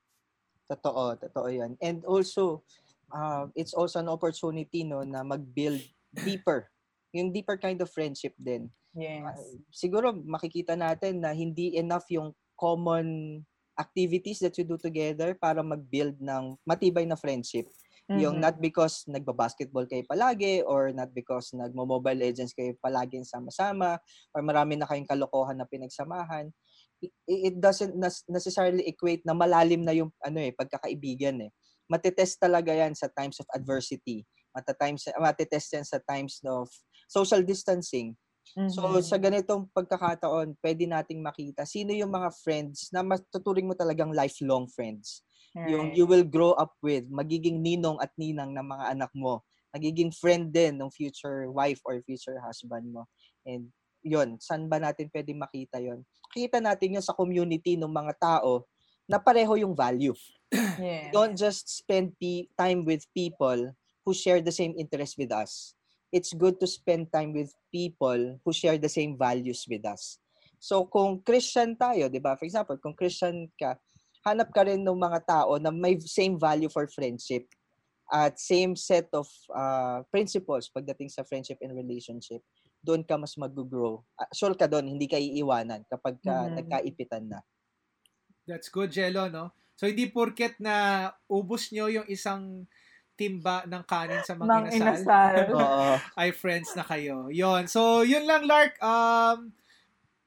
Totoo, 0.70 1.18
totoo 1.20 1.50
yan. 1.52 1.76
And 1.82 2.06
also, 2.08 2.64
uh, 3.12 3.50
it's 3.52 3.74
also 3.74 4.00
an 4.00 4.08
opportunity 4.08 4.87
no 4.87 5.04
na 5.04 5.20
mag-build 5.26 5.82
deeper. 6.14 6.70
Yung 7.12 7.34
deeper 7.34 7.58
kind 7.60 7.78
of 7.82 7.90
friendship 7.92 8.32
din. 8.40 8.70
Yes. 8.94 9.58
Siguro 9.74 10.14
makikita 10.14 10.78
natin 10.78 11.20
na 11.20 11.34
hindi 11.34 11.76
enough 11.76 12.06
yung 12.08 12.32
common 12.54 13.42
activities 13.74 14.38
that 14.38 14.54
you 14.54 14.62
do 14.62 14.78
together 14.78 15.34
para 15.34 15.58
mag-build 15.58 16.14
ng 16.22 16.54
matibay 16.62 17.02
na 17.02 17.18
friendship. 17.18 17.66
Yung 18.06 18.38
Mhm. 18.38 18.44
not 18.44 18.56
because 18.60 19.02
nagba-basketball 19.08 19.88
kayo 19.88 20.04
palagi 20.06 20.62
or 20.62 20.92
not 20.92 21.10
because 21.10 21.50
nagmo-mobile 21.56 22.20
legends 22.20 22.54
kayo 22.54 22.76
palagi 22.78 23.18
sama-sama 23.26 23.98
or 24.30 24.44
marami 24.44 24.78
na 24.78 24.87
kayong 24.87 25.08
kalokohan 25.08 25.58
na 25.58 25.66
pinagsamahan. 25.66 26.52
It, 27.26 27.56
doesn't 27.60 27.96
necessarily 28.28 28.84
equate 28.88 29.22
na 29.26 29.34
malalim 29.36 29.82
na 29.84 29.92
yung 29.96 30.12
ano 30.22 30.38
eh 30.40 30.52
pagkakaibigan 30.54 31.48
eh. 31.48 31.50
Matetest 31.90 32.40
talaga 32.40 32.72
yan 32.72 32.96
sa 32.96 33.08
times 33.12 33.40
of 33.40 33.46
adversity. 33.52 34.24
Matatimes 34.54 35.08
matetest 35.18 35.68
yan 35.74 35.86
sa 35.86 35.98
times 36.04 36.40
of 36.46 36.70
social 37.10 37.42
distancing. 37.42 38.14
So 38.68 38.96
Mhm. 38.96 39.04
sa 39.04 39.20
ganitong 39.20 39.68
pagkakataon, 39.76 40.56
pwede 40.64 40.88
nating 40.88 41.20
makita 41.20 41.68
sino 41.68 41.92
yung 41.92 42.12
mga 42.14 42.32
friends 42.40 42.88
na 42.94 43.04
matuturing 43.04 43.68
mo 43.68 43.74
talagang 43.76 44.12
lifelong 44.14 44.66
friends 44.72 45.20
yung 45.64 45.88
Right. 45.88 45.96
you 45.96 46.04
will 46.04 46.22
grow 46.28 46.52
up 46.60 46.76
with, 46.84 47.08
magiging 47.08 47.64
ninong 47.64 47.96
at 48.04 48.12
ninang 48.20 48.52
ng 48.52 48.66
mga 48.68 48.84
anak 48.92 49.10
mo, 49.16 49.40
magiging 49.72 50.12
friend 50.12 50.52
din 50.52 50.76
ng 50.76 50.92
future 50.92 51.48
wife 51.48 51.80
or 51.88 51.96
future 52.04 52.36
husband 52.44 52.84
mo. 52.92 53.08
And 53.48 53.72
yun, 54.04 54.36
saan 54.38 54.68
ba 54.68 54.76
natin 54.76 55.08
pwede 55.08 55.32
makita 55.32 55.80
yon? 55.80 56.04
Kita 56.30 56.60
natin 56.60 57.00
yun 57.00 57.04
sa 57.04 57.16
community 57.16 57.74
ng 57.80 57.88
mga 57.88 58.14
tao 58.20 58.68
na 59.08 59.16
pareho 59.16 59.56
yung 59.56 59.72
value. 59.74 60.14
Yes. 60.74 61.14
Don't 61.14 61.38
just 61.38 61.70
spend 61.70 62.18
pe- 62.18 62.50
time 62.58 62.82
with 62.82 63.06
people 63.14 63.70
who 64.02 64.12
share 64.12 64.42
the 64.42 64.50
same 64.50 64.74
interest 64.74 65.14
with 65.14 65.30
us. 65.30 65.72
It's 66.10 66.34
good 66.34 66.58
to 66.58 66.66
spend 66.66 67.14
time 67.14 67.30
with 67.30 67.54
people 67.70 68.38
who 68.42 68.50
share 68.50 68.78
the 68.78 68.90
same 68.90 69.14
values 69.14 69.66
with 69.70 69.86
us. 69.86 70.18
So 70.58 70.86
kung 70.86 71.22
Christian 71.22 71.78
tayo, 71.78 72.10
'di 72.10 72.18
ba? 72.18 72.34
For 72.34 72.46
example, 72.46 72.78
kung 72.82 72.94
Christian 72.94 73.50
ka, 73.54 73.78
hanap 74.24 74.50
ka 74.50 74.64
rin 74.66 74.80
ng 74.82 74.98
mga 74.98 75.20
tao 75.26 75.60
na 75.62 75.68
may 75.68 75.94
same 76.00 76.40
value 76.40 76.72
for 76.72 76.88
friendship 76.88 77.44
at 78.08 78.40
same 78.40 78.76
set 78.76 79.08
of 79.12 79.28
uh, 79.52 80.00
principles 80.08 80.72
pagdating 80.72 81.12
sa 81.12 81.24
friendship 81.24 81.60
and 81.60 81.76
relationship. 81.76 82.40
Doon 82.84 83.00
ka 83.00 83.16
mas 83.16 83.32
mag-grow. 83.40 84.04
Uh, 84.12 84.28
sure 84.36 84.52
ka 84.52 84.68
doon, 84.68 84.84
hindi 84.84 85.08
ka 85.08 85.16
iiwanan 85.16 85.88
kapag 85.88 86.20
ka 86.20 86.44
Mhm. 86.44 86.54
nagkaipitan 86.60 87.24
na. 87.32 87.40
That's 88.44 88.68
good, 88.68 88.92
Jello, 88.92 89.32
no? 89.32 89.56
So, 89.74 89.88
hindi 89.88 90.04
porket 90.12 90.60
na 90.60 91.08
ubos 91.26 91.72
nyo 91.72 91.88
yung 91.88 92.04
isang 92.06 92.68
timba 93.16 93.64
ng 93.64 93.82
kanin 93.88 94.20
sa 94.20 94.36
Mang 94.36 94.68
mga 94.68 94.76
inasal, 94.76 95.00
inasal. 95.00 95.34
Oo. 95.56 95.90
ay 96.20 96.28
friends 96.36 96.76
na 96.76 96.84
kayo. 96.84 97.32
Yon. 97.32 97.64
So, 97.66 98.04
yun 98.04 98.28
lang, 98.28 98.44
Lark. 98.44 98.76
Um, 98.84 99.56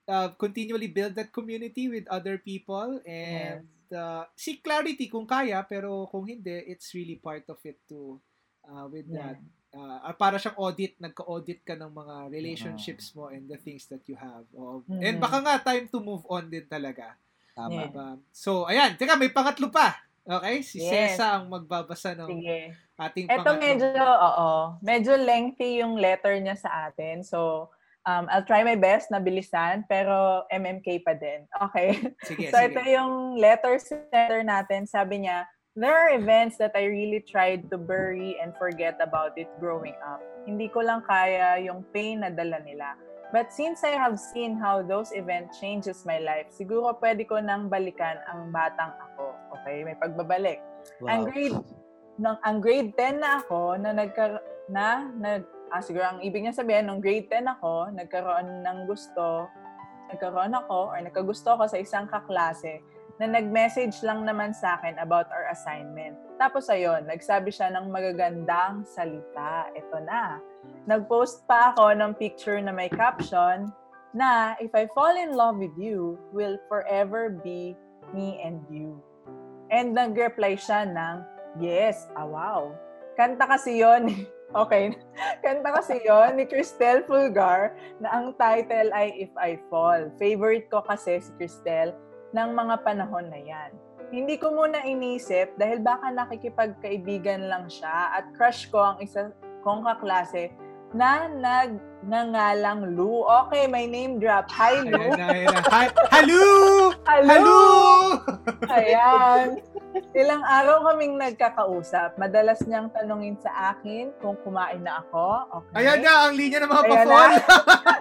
uh, 0.09 0.33
continually 0.39 0.89
build 0.89 1.13
that 1.13 1.29
community 1.29 1.91
with 1.91 2.07
other 2.09 2.39
people 2.41 2.97
and 3.05 3.67
uh, 3.91 4.23
seek 4.39 4.63
clarity 4.63 5.11
kung 5.11 5.27
kaya, 5.27 5.61
pero 5.67 6.07
kung 6.09 6.25
hindi, 6.25 6.63
it's 6.67 6.95
really 6.95 7.19
part 7.19 7.45
of 7.51 7.59
it 7.63 7.77
too. 7.85 8.17
Uh, 8.67 8.87
with 8.91 9.07
that. 9.13 9.39
Uh, 9.67 9.99
para 10.15 10.39
siyang 10.39 10.55
audit, 10.57 10.95
nagka-audit 10.97 11.59
ka 11.61 11.75
ng 11.75 11.91
mga 11.91 12.15
relationships 12.31 13.11
mo 13.11 13.27
and 13.27 13.45
the 13.45 13.59
things 13.59 13.83
that 13.85 14.01
you 14.07 14.15
have. 14.15 14.47
Oh, 14.55 14.79
And 14.87 15.19
Mhm. 15.19 15.21
baka 15.21 15.37
nga, 15.43 15.55
time 15.61 15.85
to 15.91 15.99
move 15.99 16.23
on 16.31 16.47
din 16.47 16.63
talaga. 16.65 17.19
Tama. 17.51 17.73
Yeah. 17.75 17.91
Diba? 17.91 18.07
So, 18.31 18.63
ayan. 18.63 18.95
Teka, 18.95 19.19
may 19.19 19.27
pangatlo 19.29 19.67
pa. 19.67 19.99
Okay? 20.23 20.63
Si 20.63 20.79
Yes. 20.79 21.17
Cesa 21.19 21.39
ang 21.39 21.51
magbabasa 21.51 22.15
ng 22.15 22.31
Sige. 22.31 22.73
ating 22.95 23.27
Ito 23.27 23.37
pangatlo. 23.37 23.59
medyo, 23.59 24.03
oo, 24.07 24.49
medyo 24.79 25.13
lengthy 25.15 25.83
yung 25.83 25.99
letter 25.99 26.39
niya 26.39 26.55
sa 26.55 26.87
atin. 26.87 27.21
So, 27.21 27.69
um, 28.03 28.25
I'll 28.31 28.47
try 28.47 28.63
my 28.63 28.75
best 28.75 29.11
na 29.11 29.19
bilisan, 29.19 29.83
pero 29.85 30.47
MMK 30.47 31.03
pa 31.03 31.11
din. 31.11 31.43
Okay? 31.59 32.15
Sige, 32.23 32.47
so, 32.51 32.57
sige. 32.57 32.71
ito 32.71 32.81
yung 32.87 33.35
letter 33.35 33.75
letter 34.15 34.41
natin. 34.47 34.87
Sabi 34.87 35.27
niya, 35.27 35.43
There 35.77 35.93
are 35.93 36.17
events 36.17 36.57
that 36.57 36.73
I 36.73 36.89
really 36.89 37.21
tried 37.21 37.69
to 37.69 37.77
bury 37.77 38.33
and 38.41 38.49
forget 38.57 38.97
about 38.97 39.37
it 39.37 39.45
growing 39.61 39.93
up. 40.01 40.17
Hindi 40.49 40.73
ko 40.73 40.81
lang 40.81 41.05
kaya 41.05 41.61
yung 41.61 41.85
pain 41.93 42.25
na 42.25 42.33
dala 42.33 42.65
nila. 42.65 42.97
But 43.29 43.53
since 43.53 43.85
I 43.85 43.93
have 43.93 44.17
seen 44.17 44.57
how 44.57 44.81
those 44.81 45.13
events 45.13 45.61
changes 45.61 46.01
my 46.01 46.17
life, 46.17 46.49
siguro 46.49 46.97
pwede 46.97 47.29
ko 47.29 47.37
nang 47.37 47.69
balikan 47.69 48.17
ang 48.25 48.49
batang 48.49 48.89
ako. 48.89 49.37
Okay? 49.53 49.85
May 49.85 49.93
pagbabalik. 50.01 50.65
Ang 51.05 51.29
Wow. 51.29 51.29
grade 51.29 51.59
nang 52.17 52.37
ang 52.41 52.57
grade 52.57 52.91
10 52.97 53.21
na 53.21 53.45
ako 53.45 53.77
na 53.77 53.93
nagka 53.93 54.41
na 54.73 55.05
nag 55.13 55.45
ah, 55.69 55.77
siguro 55.85 56.09
ang 56.09 56.25
ibig 56.25 56.41
niya 56.41 56.57
sabihin 56.57 56.89
nung 56.89 57.05
grade 57.05 57.29
10 57.29 57.45
ako, 57.45 57.93
nagkaroon 57.93 58.65
ng 58.65 58.89
gusto, 58.89 59.45
nagkaroon 60.09 60.57
ako 60.57 60.89
or 60.89 60.97
nagkagusto 61.05 61.53
ako 61.53 61.69
sa 61.69 61.77
isang 61.77 62.09
kaklase 62.09 62.81
na 63.17 63.25
nag-message 63.25 63.97
lang 64.05 64.25
naman 64.25 64.53
sa 64.53 64.77
akin 64.77 64.97
about 65.01 65.25
our 65.33 65.49
assignment. 65.49 66.13
Tapos 66.37 66.69
ayun, 66.69 67.05
nagsabi 67.09 67.49
siya 67.49 67.73
ng 67.73 67.89
magagandang 67.89 68.85
salita. 68.85 69.73
Ito 69.73 69.97
na. 70.05 70.37
Nag-post 70.85 71.49
pa 71.49 71.73
ako 71.73 71.97
ng 71.97 72.13
picture 72.21 72.61
na 72.61 72.69
may 72.69 72.89
caption 72.93 73.73
na 74.13 74.53
if 74.61 74.69
I 74.77 74.85
fall 74.93 75.17
in 75.17 75.33
love 75.33 75.57
with 75.57 75.73
you, 75.75 76.21
will 76.29 76.61
forever 76.69 77.33
be 77.33 77.73
me 78.13 78.37
and 78.45 78.61
you. 78.69 79.01
And 79.73 79.97
nag-reply 79.97 80.55
siya 80.55 80.87
ng, 80.87 81.15
yes, 81.59 82.07
ah 82.15 82.23
wow. 82.23 82.71
Kanta 83.17 83.49
kasi 83.49 83.81
yon 83.81 84.13
okay, 84.61 84.93
kanta 85.41 85.73
kasi 85.73 85.99
yon 86.05 86.37
ni 86.37 86.45
Cristel 86.45 87.01
Fulgar 87.03 87.73
na 87.97 88.13
ang 88.13 88.37
title 88.37 88.93
ay 88.93 89.25
If 89.25 89.33
I 89.35 89.57
Fall. 89.67 90.13
Favorite 90.21 90.69
ko 90.69 90.85
kasi 90.85 91.17
si 91.19 91.33
Cristel 91.35 91.97
ng 92.35 92.49
mga 92.55 92.75
panahon 92.83 93.27
na 93.31 93.39
yan. 93.39 93.71
Hindi 94.07 94.39
ko 94.39 94.55
muna 94.55 94.87
inisip 94.87 95.59
dahil 95.59 95.83
baka 95.83 96.11
nakikipagkaibigan 96.15 97.51
lang 97.51 97.67
siya 97.67 98.15
at 98.15 98.31
crush 98.39 98.71
ko 98.71 98.79
ang 98.95 98.97
isa 99.03 99.35
kong 99.67 99.83
kaklase 99.83 100.55
na 100.93 101.27
nagngangalang 101.27 102.95
Lou. 102.95 103.25
Okay, 103.45 103.67
may 103.67 103.85
name 103.85 104.19
drop. 104.19 104.47
Hi, 104.51 104.79
Lou. 104.79 104.95
Ayan 104.95 105.17
na, 105.17 105.27
ayan 105.27 105.47
na. 105.51 105.61
Hi- 105.67 105.95
Hello! 106.13 106.45
Hello! 107.03 107.27
Hello! 107.27 107.59
Ayan. 108.69 109.45
Ilang 110.13 110.45
araw 110.45 110.85
kaming 110.85 111.17
nagkakausap. 111.17 112.15
Madalas 112.15 112.61
niyang 112.63 112.93
tanungin 112.93 113.33
sa 113.41 113.73
akin 113.73 114.13
kung 114.21 114.37
kumain 114.45 114.79
na 114.79 115.01
ako. 115.01 115.27
Okay. 115.57 115.73
Ayan 115.81 115.99
na, 116.05 116.11
ang 116.23 116.33
linya 116.37 116.59
ng 116.61 116.69
mga 116.69 116.83
Ayan 116.85 116.91
pa-fall. 117.01 117.31
na. 117.33 117.41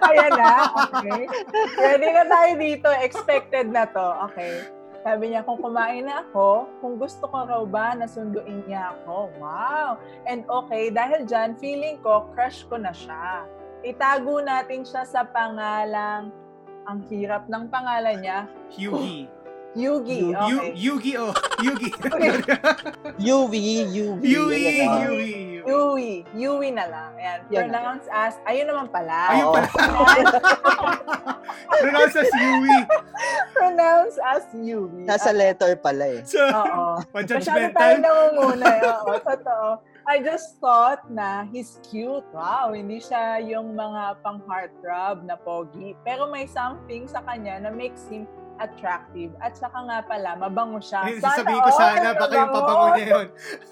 Ayan 0.07 0.31
na. 0.31 0.51
Okay. 0.87 1.21
Ready 1.75 2.09
na 2.13 2.23
tayo 2.23 2.51
dito. 2.55 2.89
Expected 3.01 3.67
na 3.67 3.83
to. 3.89 4.07
Okay. 4.29 4.53
Sabi 5.01 5.31
niya, 5.31 5.41
kung 5.41 5.57
kumain 5.57 6.03
na 6.03 6.21
ako, 6.21 6.67
kung 6.79 6.95
gusto 6.97 7.25
ko 7.25 7.45
raw 7.45 7.63
ba 7.63 7.93
na 7.93 8.05
sunduin 8.05 8.65
niya 8.65 8.97
ako. 8.97 9.29
Wow! 9.37 9.97
And 10.25 10.43
okay, 10.45 10.89
dahil 10.89 11.23
dyan, 11.23 11.55
feeling 11.55 12.01
ko, 12.01 12.27
crush 12.33 12.67
ko 12.67 12.75
na 12.75 12.91
siya. 12.91 13.45
Itago 13.81 14.41
natin 14.41 14.83
siya 14.83 15.05
sa 15.05 15.23
pangalang, 15.23 16.33
ang 16.83 16.99
hirap 17.07 17.45
ng 17.47 17.67
pangalan 17.67 18.19
niya, 18.19 18.39
Yugi. 18.73 19.27
Yugi. 19.77 20.33
Yu- 20.33 20.33
Okay. 20.33 20.71
Yugi, 20.73 21.11
oh. 21.15 21.33
Yugi. 21.65 21.89
UV. 23.21 23.53
Yui, 24.25 24.57
Ayan. 24.57 24.97
Yui. 25.05 25.56
Yui. 25.67 26.23
Yui 26.31 26.69
na 26.71 26.85
lang. 26.87 27.11
Ayan. 27.13 27.39
Yan. 27.47 27.61
Pronounce 27.67 28.05
as, 28.07 28.35
ayun 28.43 28.65
naman 28.65 28.87
pala. 28.87 29.19
Ayun 29.29 29.51
pala. 29.51 29.67
Pronounce 31.83 32.15
as 32.15 32.31
Yui. 32.33 32.77
Pronounce 33.51 34.15
as 34.23 34.45
Yui. 34.55 35.03
Nasa 35.03 35.31
letter 35.31 35.75
pala 35.75 36.05
eh. 36.07 36.21
So, 36.23 36.39
Oo. 36.39 37.03
Masyado 37.11 37.67
tayo 37.71 37.95
nangunguna. 37.99 38.65
eh. 38.65 38.81
Oo, 38.81 39.11
totoo. 39.19 39.69
I 40.07 40.23
just 40.23 40.55
thought 40.57 41.03
na 41.11 41.43
he's 41.51 41.83
cute. 41.83 42.23
Wow, 42.31 42.71
hindi 42.71 43.03
siya 43.03 43.43
yung 43.43 43.75
mga 43.75 44.23
pang 44.23 44.39
heartthrob 44.47 45.27
na 45.27 45.35
pogi. 45.35 45.99
Pero 46.01 46.31
may 46.31 46.47
something 46.47 47.11
sa 47.11 47.19
kanya 47.27 47.59
na 47.59 47.69
makes 47.69 48.07
him 48.07 48.23
attractive. 48.57 49.35
At 49.37 49.59
saka 49.59 49.83
nga 49.83 49.99
pala, 50.01 50.39
mabango 50.39 50.79
siya. 50.79 51.03
Ayun, 51.03 51.19
sasabihin 51.19 51.59
ko 51.59 51.71
sana, 51.75 52.15
baka 52.15 52.33
yung 52.33 52.53
pabango 52.55 52.87
niya 52.95 53.05
yun. 53.11 53.27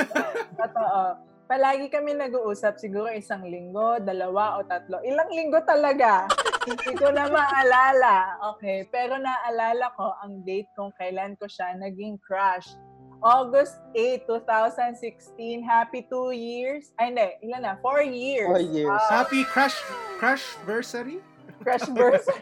Totoo. 0.62 1.02
Palagi 1.46 1.94
kami 1.94 2.18
nag-uusap, 2.18 2.82
siguro 2.82 3.06
isang 3.14 3.46
linggo, 3.46 4.02
dalawa 4.02 4.58
o 4.58 4.66
tatlo. 4.66 4.98
Ilang 5.06 5.30
linggo 5.30 5.62
talaga. 5.62 6.26
Hindi 6.68 6.98
ko 6.98 7.14
na 7.14 7.30
maalala. 7.30 8.42
Okay, 8.58 8.90
pero 8.90 9.22
naalala 9.22 9.94
ko 9.94 10.18
ang 10.26 10.42
date 10.42 10.66
kung 10.74 10.90
kailan 10.98 11.38
ko 11.38 11.46
siya 11.46 11.78
naging 11.78 12.18
crush. 12.18 12.74
August 13.22 13.78
8, 13.94 14.26
2016. 14.26 15.62
Happy 15.62 16.10
two 16.10 16.34
years. 16.34 16.90
Ay, 16.98 17.14
hindi. 17.14 17.30
Ilan 17.46 17.62
na? 17.62 17.74
Four 17.78 18.02
years. 18.02 18.50
Four 18.50 18.66
years. 18.66 19.02
Ah, 19.10 19.22
Happy 19.22 19.46
crush, 19.46 19.78
crush 20.18 20.58
versary? 20.66 21.22
crush 21.66 21.88
person. 21.96 22.42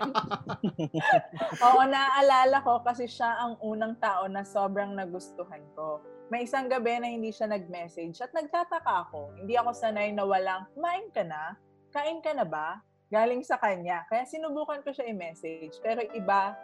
Oo, 1.65 1.81
naaalala 1.87 2.59
ko 2.65 2.83
kasi 2.83 3.05
siya 3.07 3.39
ang 3.39 3.55
unang 3.63 3.95
tao 4.01 4.27
na 4.27 4.43
sobrang 4.43 4.91
nagustuhan 4.97 5.61
ko. 5.77 6.03
May 6.33 6.49
isang 6.49 6.65
gabi 6.65 6.97
na 6.97 7.13
hindi 7.13 7.29
siya 7.29 7.45
nag-message 7.45 8.17
at 8.17 8.33
nagtataka 8.33 9.05
ako. 9.05 9.37
Hindi 9.37 9.53
ako 9.53 9.69
sanay 9.69 10.09
na 10.17 10.25
walang, 10.25 10.65
kumain 10.73 11.05
ka 11.13 11.21
na? 11.21 11.53
Kain 11.93 12.25
ka 12.25 12.33
na 12.33 12.41
ba? 12.41 12.81
Galing 13.13 13.45
sa 13.45 13.61
kanya. 13.61 14.01
Kaya 14.09 14.25
sinubukan 14.25 14.81
ko 14.81 14.89
siya 14.89 15.13
i-message. 15.13 15.77
Pero 15.85 16.01
iba, 16.17 16.57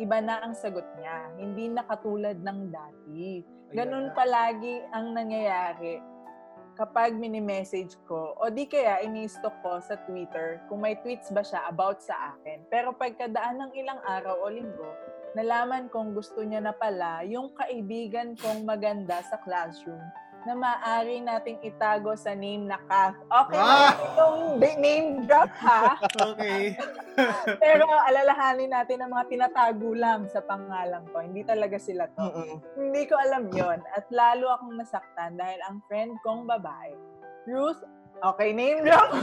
iba 0.00 0.18
na 0.24 0.40
ang 0.40 0.56
sagot 0.56 0.88
niya. 0.96 1.36
Hindi 1.36 1.68
na 1.68 1.84
katulad 1.84 2.40
ng 2.40 2.72
dati. 2.72 3.44
Ganun 3.76 4.16
palagi 4.16 4.88
ang 4.88 5.12
nangyayari 5.12 6.00
kapag 6.80 7.12
mini-message 7.12 8.00
ko 8.08 8.32
o 8.40 8.48
di 8.48 8.64
kaya 8.64 9.04
ini-stalk 9.04 9.52
ko 9.60 9.84
sa 9.84 10.00
Twitter 10.08 10.64
kung 10.72 10.80
may 10.80 10.96
tweets 10.96 11.28
ba 11.28 11.44
siya 11.44 11.68
about 11.68 12.00
sa 12.00 12.32
akin. 12.32 12.64
Pero 12.72 12.96
pagkadaan 12.96 13.60
ng 13.68 13.72
ilang 13.76 14.00
araw 14.00 14.40
o 14.40 14.48
linggo, 14.48 14.96
nalaman 15.34 15.86
kong 15.88 16.12
gusto 16.12 16.42
niya 16.42 16.58
na 16.58 16.74
pala 16.74 17.22
yung 17.22 17.54
kaibigan 17.54 18.34
kong 18.34 18.66
maganda 18.66 19.22
sa 19.26 19.38
classroom 19.40 20.00
na 20.48 20.56
maaari 20.56 21.20
nating 21.20 21.60
itago 21.60 22.16
sa 22.16 22.32
name 22.32 22.64
na 22.64 22.80
Kath. 22.88 23.20
Okay, 23.28 23.60
Ah! 23.60 23.92
itong 23.92 24.56
name 24.80 25.28
drop 25.28 25.52
ha. 25.60 26.00
Okay. 26.16 26.72
Pero 27.62 27.84
alalahanin 27.84 28.72
natin 28.72 29.04
ang 29.04 29.12
mga 29.12 29.28
tinatago 29.28 29.92
lang 29.92 30.24
sa 30.32 30.40
pangalan 30.40 31.04
ko. 31.12 31.20
Hindi 31.20 31.44
talaga 31.44 31.76
sila 31.76 32.08
to. 32.16 32.24
Mm-mm. 32.24 32.56
Hindi 32.72 33.02
ko 33.04 33.20
alam 33.20 33.52
yon 33.52 33.84
At 33.92 34.08
lalo 34.08 34.48
akong 34.56 34.80
nasaktan 34.80 35.36
dahil 35.36 35.60
ang 35.68 35.84
friend 35.84 36.16
kong 36.24 36.48
babae, 36.48 36.96
Ruth, 37.44 37.84
okay, 38.22 38.50
name 38.52 38.84
drop. 38.84 39.10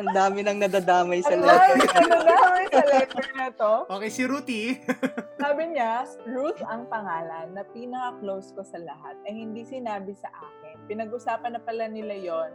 Ang 0.00 0.08
dami 0.12 0.44
nang 0.44 0.58
nadadamay 0.60 1.20
sa 1.24 1.32
Ang 1.34 1.44
letter. 1.44 1.76
dami 1.76 1.84
ano 1.88 2.16
namin 2.20 2.66
sa 2.68 2.84
letter 2.84 3.26
na 3.36 3.46
to. 3.54 3.72
Okay, 3.88 4.10
si 4.12 4.22
Ruti. 4.28 4.62
Sabi 5.42 5.62
niya, 5.72 6.04
Ruth 6.28 6.60
ang 6.68 6.84
pangalan 6.92 7.56
na 7.56 7.64
pinaka-close 7.64 8.52
ko 8.52 8.60
sa 8.60 8.76
lahat 8.76 9.16
ay 9.24 9.40
hindi 9.40 9.64
sinabi 9.64 10.12
sa 10.12 10.28
akin. 10.28 10.84
Pinag-usapan 10.84 11.56
na 11.56 11.60
pala 11.64 11.88
nila 11.88 12.12
yon 12.12 12.50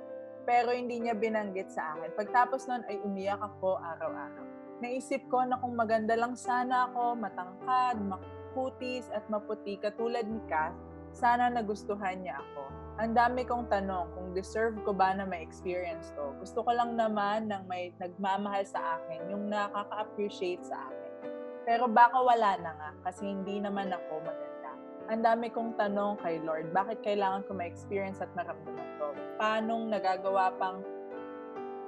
pero 0.45 0.69
hindi 0.69 1.01
niya 1.01 1.17
binanggit 1.17 1.73
sa 1.73 1.97
akin. 1.97 2.13
Pagtapos 2.13 2.69
nun 2.69 2.85
ay 2.85 3.01
umiyak 3.01 3.41
ako 3.41 3.81
araw-araw. 3.81 4.45
Naisip 4.85 5.25
ko 5.33 5.41
na 5.41 5.57
kung 5.57 5.73
maganda 5.73 6.13
lang 6.13 6.37
sana 6.37 6.93
ako, 6.93 7.17
matangkad, 7.17 7.97
makutis 8.05 9.09
at 9.09 9.25
maputi 9.33 9.81
katulad 9.81 10.29
ni 10.29 10.37
Kath, 10.45 10.77
sana 11.15 11.47
nagustuhan 11.47 12.19
niya 12.19 12.43
ako. 12.43 12.63
Ang 12.95 13.11
dami 13.15 13.47
kong 13.47 13.71
tanong 13.71 14.11
kung 14.15 14.35
deserve 14.35 14.75
ko 14.83 14.91
ba 14.91 15.15
na 15.15 15.23
may 15.23 15.43
experience 15.43 16.11
to. 16.15 16.35
Gusto 16.43 16.63
ko 16.63 16.71
lang 16.75 16.95
naman 16.99 17.47
ng 17.47 17.63
may 17.67 17.95
nagmamahal 17.99 18.67
sa 18.67 18.99
akin, 18.99 19.31
yung 19.31 19.47
nakaka-appreciate 19.47 20.63
sa 20.63 20.91
akin. 20.91 21.31
Pero 21.63 21.87
baka 21.87 22.19
wala 22.19 22.59
na 22.59 22.71
nga 22.75 22.91
kasi 23.07 23.31
hindi 23.31 23.63
naman 23.63 23.91
ako 23.91 24.23
maganda. 24.23 24.71
Ang 25.11 25.21
dami 25.23 25.47
kong 25.51 25.79
tanong 25.79 26.19
kay 26.19 26.39
Lord, 26.43 26.71
bakit 26.75 26.99
kailangan 27.03 27.47
ko 27.47 27.55
ma-experience 27.55 28.19
at 28.19 28.31
maramdaman 28.35 28.87
to? 28.99 29.07
Paanong 29.39 29.91
nagagawa 29.91 30.51
pang 30.55 30.83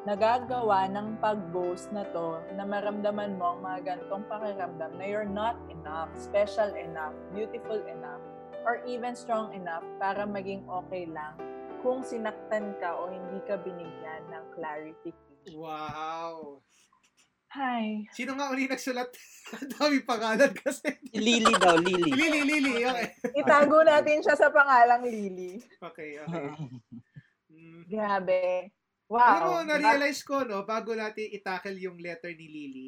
nagagawa 0.07 0.87
ng 0.87 1.19
pag-boast 1.19 1.91
na 1.91 2.07
to 2.15 2.39
na 2.55 2.63
maramdaman 2.63 3.35
mo 3.35 3.55
ang 3.55 3.59
mga 3.59 3.79
ganitong 3.83 4.23
pakiramdam 4.31 4.91
na 4.95 5.03
you're 5.03 5.27
not 5.27 5.59
enough, 5.67 6.07
special 6.15 6.71
enough, 6.79 7.11
beautiful 7.35 7.75
enough, 7.91 8.23
or 8.63 8.81
even 8.85 9.13
strong 9.13 9.53
enough 9.53 9.85
para 9.97 10.23
maging 10.23 10.65
okay 10.65 11.05
lang 11.05 11.37
kung 11.81 12.01
sinaktan 12.01 12.73
ka 12.81 12.97
o 12.97 13.09
hindi 13.09 13.37
ka 13.45 13.61
binigyan 13.61 14.23
ng 14.29 14.45
clarification. 14.53 15.53
Wow. 15.53 16.61
Hi. 17.47 18.03
Sino 18.11 18.35
nga 18.35 18.51
uli 18.51 18.67
nagsulat? 18.67 19.07
Ang 19.55 19.69
dami 19.71 19.97
pangalan 20.03 20.51
kasi. 20.51 20.91
Lily 21.15 21.53
daw, 21.55 21.79
Lily. 21.79 22.11
Lili, 22.11 22.41
Lili. 22.43 22.73
Okay. 22.83 23.15
Itago 23.33 23.79
natin 23.87 24.19
siya 24.19 24.35
sa 24.35 24.51
pangalang 24.51 25.07
Lily. 25.07 25.63
Okay, 25.79 26.19
okay. 26.19 26.45
Mm. 27.47 27.81
Grabe. 27.87 28.73
Alam 29.07 29.39
Wow. 29.39 29.47
mo, 29.47 29.57
na-realize 29.63 30.19
ko, 30.19 30.43
no, 30.43 30.67
bago 30.67 30.91
natin 30.91 31.31
itackle 31.31 31.79
yung 31.79 31.95
letter 31.95 32.35
ni 32.35 32.43
Lily, 32.43 32.87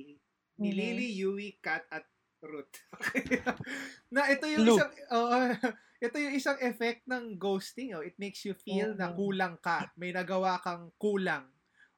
ni 0.60 0.69
Mhm. 0.69 0.75
Lily, 0.75 1.08
Yui, 1.15 1.49
Kat, 1.63 1.88
at 1.88 2.03
Ruth. 2.41 2.71
Okay. 2.95 3.23
na 4.15 4.32
ito 4.32 4.45
yung 4.47 4.63
Lu. 4.65 4.75
isang, 4.75 4.91
oo, 5.12 5.38
ito 6.08 6.15
yung 6.15 6.36
isang 6.36 6.58
effect 6.63 7.04
ng 7.06 7.36
ghosting. 7.36 7.91
Oh. 7.95 8.04
It 8.04 8.15
makes 8.15 8.43
you 8.47 8.56
feel 8.56 8.95
na 8.95 9.12
Mhm. 9.12 9.15
kulang 9.19 9.56
ka. 9.60 9.91
May 9.99 10.15
nagawa 10.15 10.60
kang 10.63 10.91
kulang. 10.95 11.47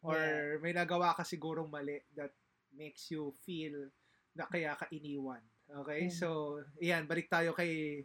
Or 0.02 0.18
may 0.66 0.74
nagawa 0.74 1.14
ka 1.14 1.22
sigurong 1.22 1.70
mali 1.70 2.02
that 2.18 2.34
makes 2.74 3.06
you 3.14 3.30
feel 3.46 3.94
na 4.34 4.50
kaya 4.50 4.74
ka 4.74 4.90
iniwan. 4.90 5.46
Okay? 5.70 6.10
Mhm. 6.10 6.14
So, 6.18 6.58
yan, 6.82 7.06
balik 7.06 7.30
tayo 7.30 7.54
kay 7.54 8.02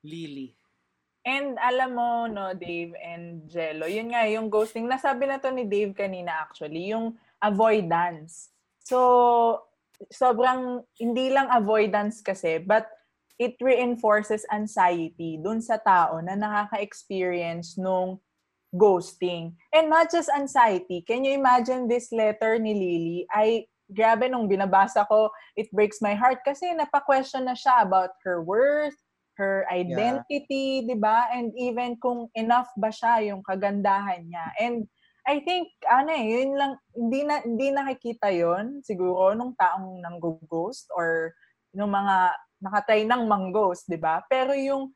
Lily. 0.00 0.56
And 1.24 1.56
alam 1.56 1.96
mo, 1.96 2.28
no, 2.28 2.52
Dave 2.52 2.92
and 3.00 3.48
Jello, 3.48 3.88
yun 3.88 4.12
nga, 4.12 4.28
yung 4.28 4.52
ghosting, 4.52 4.84
nasabi 4.84 5.24
na 5.24 5.40
to 5.40 5.48
ni 5.48 5.64
Dave 5.64 5.96
kanina 5.96 6.36
actually, 6.44 6.92
yung 6.92 7.16
avoidance. 7.40 8.52
So, 8.84 9.64
sobrang, 10.10 10.82
hindi 10.98 11.30
lang 11.30 11.50
avoidance 11.50 12.20
kasi, 12.20 12.58
but 12.62 12.86
it 13.38 13.58
reinforces 13.58 14.46
anxiety 14.54 15.42
dun 15.42 15.58
sa 15.58 15.78
tao 15.82 16.22
na 16.22 16.38
nakaka-experience 16.38 17.74
nung 17.78 18.22
ghosting. 18.74 19.54
And 19.70 19.90
not 19.90 20.10
just 20.10 20.30
anxiety. 20.30 21.02
Can 21.06 21.22
you 21.22 21.34
imagine 21.38 21.86
this 21.86 22.10
letter 22.10 22.58
ni 22.58 22.74
Lily 22.74 23.18
ay 23.30 23.70
grabe 23.90 24.26
nung 24.26 24.50
binabasa 24.50 25.06
ko, 25.06 25.30
it 25.54 25.70
breaks 25.70 26.02
my 26.02 26.14
heart 26.14 26.42
kasi 26.42 26.72
napa-question 26.74 27.46
na 27.46 27.54
siya 27.54 27.86
about 27.86 28.16
her 28.26 28.42
worth, 28.42 28.96
her 29.38 29.66
identity, 29.70 30.86
'di 30.86 30.96
ba? 30.98 31.30
And 31.34 31.50
even 31.58 31.98
kung 31.98 32.30
enough 32.38 32.70
ba 32.78 32.90
siya 32.90 33.34
yung 33.34 33.42
kagandahan 33.42 34.26
niya. 34.26 34.46
And 34.62 34.86
I 35.24 35.40
think 35.40 35.72
ano 35.88 36.12
eh, 36.12 36.24
yun 36.44 36.52
lang 36.52 36.76
hindi 36.92 37.20
na 37.24 37.40
hindi 37.40 37.72
nakikita 37.72 38.28
'yon 38.28 38.84
siguro 38.84 39.32
nung 39.32 39.56
taong 39.56 40.04
nang 40.04 40.20
ghost 40.20 40.92
or 40.92 41.32
nung 41.72 41.90
mga 41.96 42.36
nakatry 42.60 43.08
ng 43.08 43.24
mang-ghost, 43.24 43.88
'di 43.88 43.96
ba? 43.96 44.20
Pero 44.28 44.52
yung 44.52 44.92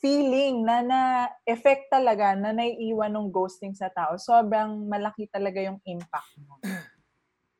feeling 0.00 0.64
na 0.64 0.80
na-effect 0.84 1.88
talaga 1.92 2.32
na 2.36 2.52
naiiwan 2.56 3.12
ng 3.12 3.28
ghosting 3.32 3.72
sa 3.76 3.88
tao, 3.92 4.16
sobrang 4.20 4.84
malaki 4.88 5.28
talaga 5.28 5.60
yung 5.64 5.80
impact 5.88 6.32
mo. 6.44 6.60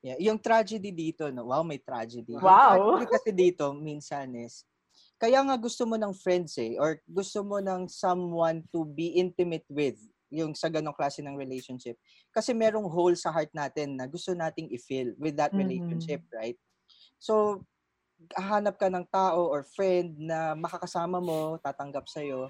Yeah, 0.04 0.16
yung 0.16 0.40
tragedy 0.40 0.96
dito, 0.96 1.28
no? 1.28 1.52
Wow, 1.52 1.60
may 1.60 1.76
tragedy. 1.76 2.32
Yung 2.40 2.40
Wow. 2.46 2.64
tragedy 2.64 3.04
kasi 3.04 3.36
dito, 3.36 3.68
minsan 3.76 4.32
is, 4.32 4.64
kaya 5.20 5.44
nga 5.44 5.60
gusto 5.60 5.84
mo 5.84 6.00
ng 6.00 6.16
friends 6.16 6.56
eh, 6.56 6.80
or 6.80 7.00
gusto 7.04 7.44
mo 7.44 7.60
ng 7.60 7.84
someone 7.90 8.64
to 8.72 8.88
be 8.88 9.12
intimate 9.20 9.68
with, 9.68 10.00
yung 10.30 10.54
sa 10.54 10.70
ganong 10.70 10.96
klase 10.96 11.20
ng 11.20 11.34
relationship. 11.36 11.98
Kasi 12.30 12.54
merong 12.54 12.86
hole 12.86 13.18
sa 13.18 13.34
heart 13.34 13.50
natin 13.52 13.98
na 13.98 14.06
gusto 14.06 14.32
nating 14.32 14.70
i-fill 14.72 15.12
with 15.18 15.34
that 15.36 15.52
Mhm. 15.52 15.60
relationship, 15.66 16.22
right? 16.32 16.56
So, 17.18 17.66
hahanap 18.36 18.76
ka 18.78 18.88
ng 18.88 19.06
tao 19.10 19.48
or 19.48 19.64
friend 19.64 20.16
na 20.16 20.54
makakasama 20.54 21.18
mo, 21.18 21.58
tatanggap 21.60 22.06
sa'yo. 22.06 22.48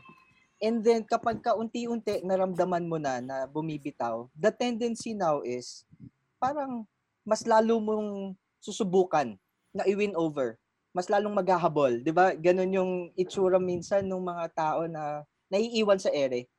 And 0.60 0.84
then, 0.84 1.08
kapag 1.08 1.40
ka 1.40 1.56
unti-unti 1.56 2.20
naramdaman 2.20 2.84
mo 2.84 3.00
na 3.00 3.24
na 3.24 3.48
bumibitaw, 3.48 4.28
the 4.36 4.52
tendency 4.52 5.16
now 5.16 5.40
is, 5.40 5.88
parang 6.36 6.84
mas 7.24 7.48
lalo 7.48 7.80
mong 7.80 8.36
susubukan 8.60 9.40
na 9.72 9.88
i-win 9.88 10.12
over. 10.12 10.60
Mas 10.90 11.06
lalong 11.06 11.32
maghahabol, 11.32 12.02
'di 12.02 12.12
ba? 12.12 12.34
Ganon 12.34 12.74
yung 12.76 12.92
itsura 13.14 13.62
minsan 13.62 14.04
ng 14.04 14.20
mga 14.20 14.44
tao 14.52 14.80
na 14.90 15.22
naiiwan 15.48 16.02
sa 16.02 16.10
ere. 16.10 16.50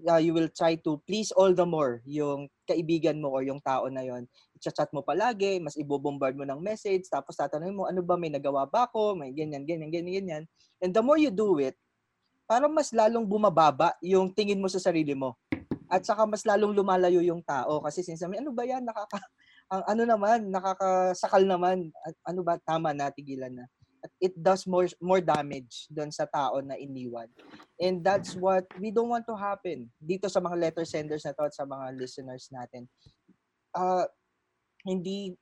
Uh, 0.00 0.16
you 0.16 0.32
will 0.32 0.48
try 0.48 0.76
to 0.80 0.96
please 1.04 1.28
all 1.36 1.52
the 1.52 1.66
more 1.66 2.00
yung 2.08 2.48
kaibigan 2.64 3.20
mo 3.20 3.28
or 3.36 3.44
yung 3.44 3.60
tao 3.60 3.84
na 3.92 4.00
yon. 4.00 4.24
I-chat 4.56 4.88
mo 4.96 5.04
palagi, 5.04 5.60
mas 5.60 5.76
ibobombard 5.76 6.36
mo 6.36 6.44
ng 6.48 6.60
message, 6.60 7.08
tapos 7.08 7.36
tatanungin 7.36 7.76
mo, 7.76 7.84
ano 7.84 8.00
ba, 8.00 8.16
may 8.16 8.32
nagawa 8.32 8.64
ba 8.64 8.88
ako? 8.88 9.16
May 9.16 9.32
ganyan, 9.36 9.68
ganyan, 9.68 9.92
ganyan, 9.92 10.14
ganyan. 10.20 10.42
And 10.80 10.92
the 10.96 11.04
more 11.04 11.20
you 11.20 11.28
do 11.28 11.60
it, 11.60 11.76
parang 12.48 12.72
mas 12.72 12.90
lalong 12.90 13.28
bumababa 13.28 13.94
yung 14.00 14.32
tingin 14.32 14.60
mo 14.60 14.66
sa 14.66 14.80
sarili 14.80 15.12
mo. 15.12 15.36
At 15.90 16.06
saka 16.06 16.22
mas 16.22 16.46
lalong 16.46 16.72
lumalayo 16.72 17.18
yung 17.18 17.42
tao 17.42 17.82
kasi 17.82 18.06
sinasabi, 18.06 18.38
ano 18.38 18.54
ba 18.54 18.62
yan, 18.62 18.86
nakaka, 18.86 19.18
ang 19.74 19.82
ano 19.90 20.02
naman, 20.06 20.38
nakakasakal 20.48 21.42
naman, 21.44 21.90
ano 22.22 22.40
ba, 22.46 22.56
tama 22.62 22.94
na, 22.94 23.10
tigilan 23.10 23.52
na. 23.52 23.66
At 24.00 24.12
it 24.16 24.32
does 24.32 24.64
more 24.64 24.88
more 25.00 25.20
damage 25.20 25.84
doon 25.92 26.08
sa 26.08 26.24
tao 26.24 26.60
na 26.64 26.76
iniwan. 26.76 27.28
And 27.76 28.00
that's 28.00 28.32
what 28.32 28.64
we 28.80 28.88
don't 28.88 29.12
want 29.12 29.28
to 29.28 29.36
happen 29.36 29.92
dito 30.00 30.28
sa 30.32 30.40
mga 30.40 30.56
letter 30.56 30.86
senders 30.88 31.28
na 31.28 31.36
to 31.36 31.44
at 31.44 31.52
sa 31.52 31.68
mga 31.68 32.00
listeners 32.00 32.48
natin. 32.48 32.88
Uh, 33.76 34.08
hindi, 34.88 35.36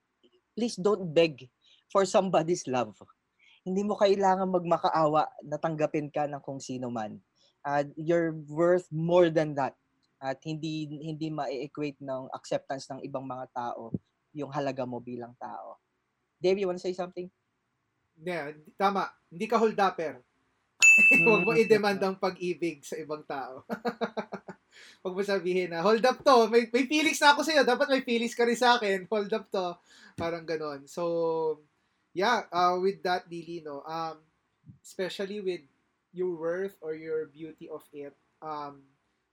please 0.59 0.74
don't 0.74 1.14
beg 1.14 1.46
for 1.86 2.02
somebody's 2.02 2.66
love. 2.66 2.98
Hindi 3.62 3.86
mo 3.86 3.94
kailangan 3.94 4.50
magmakaawa 4.50 5.28
na 5.46 5.56
tanggapin 5.61 6.11
ka 6.11 6.26
ng 6.26 6.42
kung 6.42 6.59
sino 6.59 6.90
man. 6.90 7.20
Uh, 7.62 7.86
you're 7.94 8.34
worth 8.50 8.90
more 8.90 9.30
than 9.30 9.54
that. 9.54 9.78
At 10.18 10.42
hindi 10.42 10.90
hindi 10.98 11.30
ma-equate 11.30 12.02
ng 12.02 12.34
acceptance 12.34 12.90
ng 12.90 13.06
ibang 13.06 13.22
mga 13.22 13.46
tao 13.54 13.94
yung 14.34 14.50
halaga 14.50 14.82
mo 14.82 14.98
bilang 14.98 15.30
tao. 15.38 15.78
Dave, 16.42 16.59
you 16.59 16.66
wanna 16.66 16.82
say 16.82 16.94
something? 16.94 17.30
Yeah, 18.22 18.54
tama. 18.74 19.10
Hindi 19.30 19.46
ka 19.46 19.56
hold 19.58 19.78
upper. 19.78 20.18
Huwag 21.26 21.46
mo 21.46 21.54
i-demand 21.54 22.00
ang 22.02 22.16
pag-ibig 22.18 22.82
sa 22.82 22.98
ibang 22.98 23.22
tao. 23.22 23.62
Huwag 25.02 25.14
mo 25.14 25.22
sabihin 25.22 25.70
na, 25.70 25.82
hold 25.82 26.02
up 26.02 26.18
to. 26.22 26.50
May, 26.50 26.66
may 26.70 26.84
feelings 26.90 27.22
na 27.22 27.34
ako 27.34 27.46
sa'yo. 27.46 27.62
Dapat 27.62 27.86
may 27.90 28.02
feelings 28.02 28.34
ka 28.34 28.42
rin 28.42 28.58
sa 28.58 28.78
akin. 28.78 29.06
Hold 29.06 29.30
up 29.30 29.46
to. 29.54 29.78
Parang 30.18 30.42
ganon. 30.42 30.90
So, 30.90 31.62
yeah, 32.14 32.50
uh, 32.50 32.78
with 32.82 33.02
that, 33.06 33.30
Lily, 33.30 33.62
no, 33.62 33.86
um, 33.86 34.18
especially 34.82 35.38
with 35.38 35.62
your 36.10 36.34
worth 36.34 36.74
or 36.82 36.98
your 36.98 37.30
beauty 37.30 37.70
of 37.70 37.86
it, 37.94 38.14
um, 38.42 38.82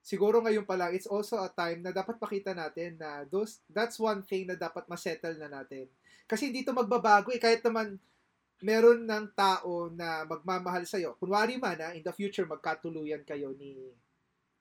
siguro 0.05 0.37
ngayon 0.45 0.69
pa 0.69 0.77
lang, 0.77 0.93
it's 0.93 1.09
also 1.09 1.41
a 1.41 1.49
time 1.49 1.81
na 1.81 1.89
dapat 1.89 2.21
makita 2.21 2.53
natin 2.53 3.01
na 3.01 3.25
those, 3.25 3.65
that's 3.73 3.97
one 3.97 4.21
thing 4.21 4.45
na 4.45 4.53
dapat 4.53 4.85
masettle 4.85 5.33
na 5.41 5.49
natin. 5.49 5.89
Kasi 6.29 6.53
hindi 6.53 6.61
to 6.61 6.77
magbabago 6.77 7.33
eh. 7.33 7.41
Kahit 7.41 7.65
naman 7.65 7.97
meron 8.63 9.03
ng 9.03 9.35
tao 9.35 9.91
na 9.91 10.23
magmamahal 10.23 10.87
sa'yo. 10.87 11.17
Kunwari 11.19 11.59
man, 11.59 11.79
ah, 11.81 11.91
in 11.91 12.03
the 12.03 12.13
future, 12.15 12.47
magkatuluyan 12.47 13.25
kayo 13.27 13.51
ni 13.57 13.75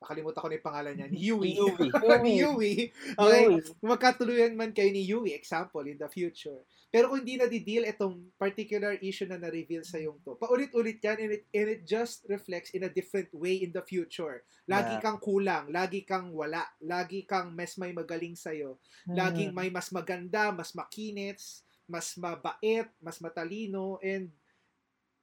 nakalimutan 0.04 0.40
ko 0.44 0.48
na 0.52 0.56
yung 0.60 0.68
pangalan 0.68 0.94
niya, 1.00 1.08
ni 1.08 1.18
Yui. 1.32 1.50
Yui. 1.56 1.88
ni 2.20 2.32
Yui. 2.44 2.72
Okay? 3.24 3.44
Yui. 3.48 3.64
Magkatuluyan 3.80 4.52
man 4.52 4.76
kayo 4.76 4.92
ni 4.92 5.00
Yui, 5.00 5.32
example, 5.32 5.80
in 5.88 5.96
the 5.96 6.10
future. 6.12 6.60
Pero 6.92 7.10
kung 7.10 7.24
hindi 7.24 7.40
na 7.40 7.48
di-deal 7.48 7.88
itong 7.88 8.36
particular 8.38 8.94
issue 9.00 9.26
na 9.26 9.40
na-reveal 9.40 9.82
sa 9.82 9.98
yung 9.98 10.20
to, 10.22 10.36
paulit-ulit 10.38 11.00
yan 11.02 11.18
and 11.18 11.32
it, 11.40 11.44
and 11.50 11.68
it 11.72 11.82
just 11.88 12.22
reflects 12.30 12.70
in 12.76 12.84
a 12.86 12.92
different 12.92 13.32
way 13.34 13.64
in 13.64 13.72
the 13.74 13.82
future. 13.82 14.44
Lagi 14.68 15.00
Yeah. 15.00 15.02
kang 15.02 15.18
kulang, 15.18 15.72
lagi 15.74 16.06
kang 16.06 16.30
wala, 16.30 16.62
lagi 16.84 17.26
kang 17.26 17.50
mas 17.56 17.74
may 17.80 17.90
magaling 17.90 18.36
sa'yo, 18.38 18.78
laging 19.08 19.50
may 19.56 19.72
mas 19.74 19.88
maganda, 19.90 20.52
mas 20.54 20.70
makinits, 20.76 21.64
mas 21.86 22.16
mabait, 22.16 22.88
mas 23.00 23.20
matalino, 23.20 24.00
and 24.00 24.32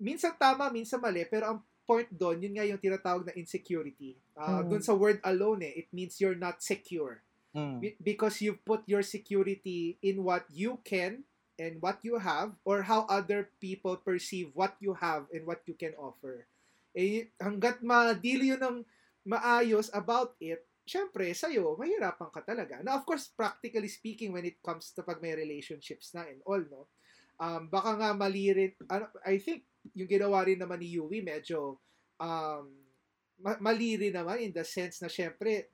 minsan 0.01 0.33
tama, 0.37 0.69
minsan 0.73 0.97
mali, 0.97 1.25
pero 1.29 1.53
ang 1.53 1.59
point 1.85 2.07
doon, 2.09 2.39
yun 2.41 2.55
nga 2.55 2.65
yung 2.65 2.81
tinatawag 2.81 3.27
na 3.27 3.35
insecurity. 3.35 4.15
Uh, 4.33 4.63
Mm. 4.63 4.67
Doon 4.71 4.83
sa 4.85 4.95
word 4.95 5.19
alone, 5.27 5.67
eh, 5.67 5.85
it 5.85 5.89
means 5.91 6.17
you're 6.21 6.37
not 6.37 6.63
secure. 6.63 7.21
Mm. 7.51 7.83
Be- 7.83 7.99
because 7.99 8.39
you've 8.39 8.63
put 8.63 8.81
your 8.87 9.03
security 9.03 9.99
in 9.99 10.23
what 10.23 10.47
you 10.47 10.79
can 10.87 11.27
and 11.59 11.83
what 11.83 11.99
you 12.01 12.15
have 12.17 12.55
or 12.63 12.87
how 12.87 13.03
other 13.11 13.51
people 13.59 13.99
perceive 13.99 14.55
what 14.55 14.79
you 14.79 14.95
have 14.95 15.27
and 15.35 15.43
what 15.43 15.61
you 15.67 15.75
can 15.75 15.91
offer. 15.99 16.47
Eh, 16.95 17.27
hanggat 17.37 17.83
ma-deal 17.83 18.55
yun 18.55 18.61
ng 18.63 18.77
maayos 19.27 19.91
about 19.91 20.33
it, 20.39 20.63
syempre, 20.85 21.29
sa'yo, 21.31 21.77
mahirapan 21.77 22.29
ka 22.33 22.41
talaga. 22.41 22.81
Now, 22.81 22.99
of 22.99 23.05
course, 23.05 23.29
practically 23.31 23.87
speaking, 23.87 24.33
when 24.33 24.45
it 24.45 24.59
comes 24.59 24.91
to 24.97 25.05
pag 25.05 25.21
may 25.21 25.33
relationships 25.37 26.13
na 26.13 26.27
and 26.27 26.41
all, 26.43 26.61
no? 26.67 26.89
Um, 27.41 27.69
baka 27.69 27.97
nga 27.97 28.09
mali 28.13 28.53
rin, 28.53 28.71
ano, 28.89 29.09
I 29.25 29.41
think, 29.41 29.65
yung 29.97 30.09
ginawa 30.09 30.45
rin 30.45 30.61
naman 30.61 30.77
ni 30.81 30.93
Yui, 30.93 31.25
medyo, 31.25 31.81
um, 32.21 32.65
ma- 33.41 33.61
mali 33.61 33.97
rin 33.97 34.13
naman 34.13 34.41
in 34.45 34.53
the 34.53 34.65
sense 34.65 35.01
na 35.01 35.09
syempre, 35.09 35.73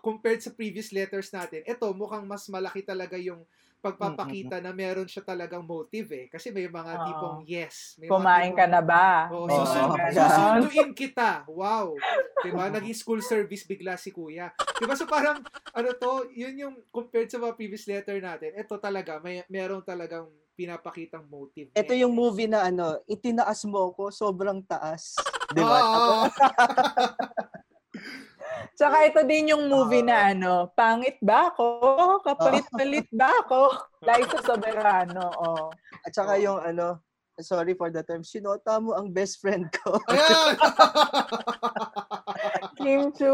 compared 0.00 0.40
sa 0.40 0.52
previous 0.52 0.92
letters 0.92 1.28
natin, 1.32 1.64
ito 1.64 1.84
mukhang 1.92 2.24
mas 2.24 2.48
malaki 2.48 2.80
talaga 2.80 3.16
yung 3.20 3.44
pagpapakita 3.82 4.62
na 4.62 4.70
meron 4.70 5.10
siya 5.10 5.26
talagang 5.26 5.66
motive 5.66 6.08
eh. 6.14 6.26
Kasi 6.30 6.54
may 6.54 6.70
mga 6.70 6.92
Oo. 6.94 7.04
tipong 7.04 7.38
yes. 7.44 7.98
May 7.98 8.06
Kumain 8.06 8.54
mga 8.54 8.58
ka 8.62 8.66
na 8.70 8.80
ba? 8.80 9.06
Oh, 9.34 9.44
Oo. 9.44 9.50
susun- 9.50 9.90
Oo. 9.90 10.06
susunduin 10.14 10.90
kita. 10.94 11.42
Wow. 11.50 11.98
'Di 12.40 12.50
ba? 12.54 12.70
Naging 12.70 12.94
school 12.94 13.18
service 13.18 13.66
bigla 13.66 13.98
si 13.98 14.14
Kuya. 14.14 14.54
'Di 14.54 14.86
ba? 14.86 14.94
So 14.94 15.10
parang 15.10 15.42
ano 15.74 15.90
to, 15.98 16.30
yun 16.30 16.54
yung 16.54 16.74
compared 16.94 17.26
sa 17.26 17.42
mga 17.42 17.58
previous 17.58 17.90
letter 17.90 18.22
natin. 18.22 18.54
Ito 18.54 18.78
talaga 18.78 19.18
may 19.18 19.42
meron 19.50 19.82
talagang 19.82 20.30
pinapakitang 20.54 21.26
motive. 21.26 21.74
Ito 21.74 21.96
yung 21.96 22.14
movie 22.14 22.46
na 22.46 22.62
ano, 22.62 23.00
itinaas 23.08 23.64
mo 23.66 23.90
ako, 23.90 24.12
sobrang 24.12 24.62
taas. 24.62 25.16
Di 25.50 25.58
Oo, 25.58 25.66
ba? 25.66 25.78
Tsaka 28.76 28.96
ito 29.06 29.20
din 29.28 29.52
yung 29.52 29.68
movie 29.68 30.04
na 30.04 30.32
ano, 30.32 30.72
pangit 30.72 31.20
ba 31.20 31.52
ako? 31.52 31.66
Kapalit-palit 32.24 33.08
ba 33.12 33.28
ako? 33.44 33.60
Liza 34.06 34.38
Soberano, 34.42 35.24
oh. 35.38 35.68
At 36.02 36.12
saka 36.16 36.40
yung 36.40 36.58
ano, 36.58 37.04
sorry 37.40 37.74
for 37.74 37.88
the 37.88 38.02
term, 38.04 38.22
sinota 38.22 38.82
mo 38.82 38.92
ang 38.92 39.12
best 39.12 39.40
friend 39.40 39.70
ko. 39.72 39.96
Ayan. 40.10 40.56
Kim 42.82 43.12
Chu, 43.14 43.32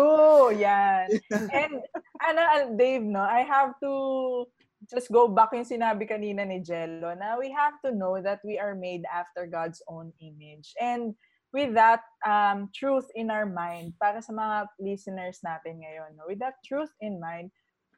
yan. 0.54 1.08
And 1.54 1.82
ano, 2.22 2.40
uh, 2.40 2.64
Dave, 2.76 3.02
no, 3.02 3.24
I 3.24 3.42
have 3.42 3.74
to 3.82 4.46
just 4.86 5.10
go 5.10 5.26
back 5.26 5.50
yung 5.52 5.66
sinabi 5.66 6.06
kanina 6.06 6.46
ni 6.46 6.62
Jello 6.62 7.10
na 7.18 7.34
we 7.34 7.50
have 7.50 7.82
to 7.82 7.90
know 7.90 8.22
that 8.22 8.38
we 8.46 8.60
are 8.60 8.78
made 8.78 9.02
after 9.10 9.48
God's 9.48 9.82
own 9.90 10.14
image. 10.22 10.70
And 10.78 11.18
with 11.53 11.72
that 11.74 12.05
um, 12.26 12.68
truth 12.74 13.09
in 13.14 13.32
our 13.32 13.46
mind, 13.49 13.96
para 13.96 14.20
sa 14.20 14.32
mga 14.32 14.68
listeners 14.80 15.40
natin 15.40 15.80
ngayon, 15.80 16.16
no, 16.16 16.28
with 16.28 16.40
that 16.40 16.61
truth 16.64 16.92
in 17.01 17.16
mind, 17.20 17.49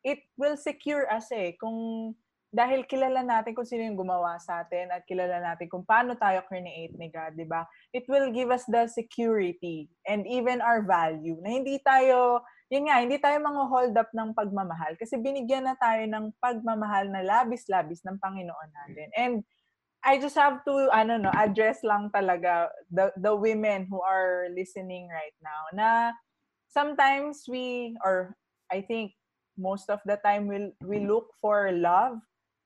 it 0.06 0.22
will 0.38 0.56
secure 0.56 1.10
us 1.10 1.28
eh. 1.34 1.56
Kung 1.58 2.12
dahil 2.50 2.82
kilala 2.82 3.22
natin 3.22 3.54
kung 3.54 3.62
sino 3.62 3.86
yung 3.86 3.94
gumawa 3.94 4.34
sa 4.42 4.66
atin 4.66 4.90
at 4.90 5.06
kilala 5.06 5.38
natin 5.38 5.70
kung 5.70 5.86
paano 5.86 6.18
tayo 6.18 6.42
create 6.50 6.90
ni 6.98 7.06
God, 7.06 7.38
di 7.38 7.46
ba? 7.46 7.62
It 7.94 8.10
will 8.10 8.34
give 8.34 8.50
us 8.50 8.66
the 8.66 8.90
security 8.90 9.86
and 10.02 10.26
even 10.26 10.58
our 10.58 10.82
value 10.82 11.38
na 11.46 11.54
hindi 11.54 11.78
tayo, 11.86 12.42
yun 12.66 12.90
nga, 12.90 13.06
hindi 13.06 13.22
tayo 13.22 13.38
mga 13.38 13.64
hold 13.70 13.94
up 13.94 14.10
ng 14.10 14.34
pagmamahal 14.34 14.98
kasi 14.98 15.14
binigyan 15.22 15.62
na 15.62 15.78
tayo 15.78 16.02
ng 16.10 16.34
pagmamahal 16.42 17.06
na 17.06 17.22
labis-labis 17.22 18.02
ng 18.02 18.18
Panginoon 18.18 18.70
natin. 18.74 19.08
And 19.14 19.34
I 20.04 20.16
just 20.16 20.36
have 20.36 20.64
to, 20.64 20.88
ano 20.92 21.20
no, 21.20 21.30
address 21.36 21.84
lang 21.84 22.08
talaga 22.10 22.72
the, 22.88 23.12
the 23.20 23.34
women 23.36 23.86
who 23.88 24.00
are 24.00 24.48
listening 24.52 25.08
right 25.12 25.36
now 25.44 25.68
na 25.76 25.88
sometimes 26.68 27.44
we, 27.48 27.96
or 28.04 28.36
I 28.72 28.80
think 28.80 29.12
most 29.60 29.90
of 29.90 30.00
the 30.08 30.16
time 30.24 30.48
we 30.48 30.72
we 30.80 31.04
look 31.04 31.36
for 31.36 31.68
love 31.72 32.16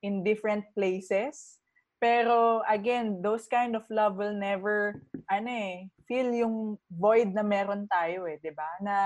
in 0.07 0.22
different 0.22 0.62
places. 0.78 1.59
Pero 1.99 2.62
again, 2.68 3.18
those 3.24 3.49
kind 3.51 3.74
of 3.74 3.82
love 3.91 4.14
will 4.20 4.37
never 4.37 5.03
ano 5.26 5.51
eh, 5.51 5.89
feel 6.07 6.30
yung 6.30 6.78
void 6.93 7.32
na 7.32 7.43
meron 7.43 7.89
tayo 7.91 8.28
eh, 8.30 8.39
'di 8.39 8.53
ba? 8.55 8.68
Na 8.85 8.97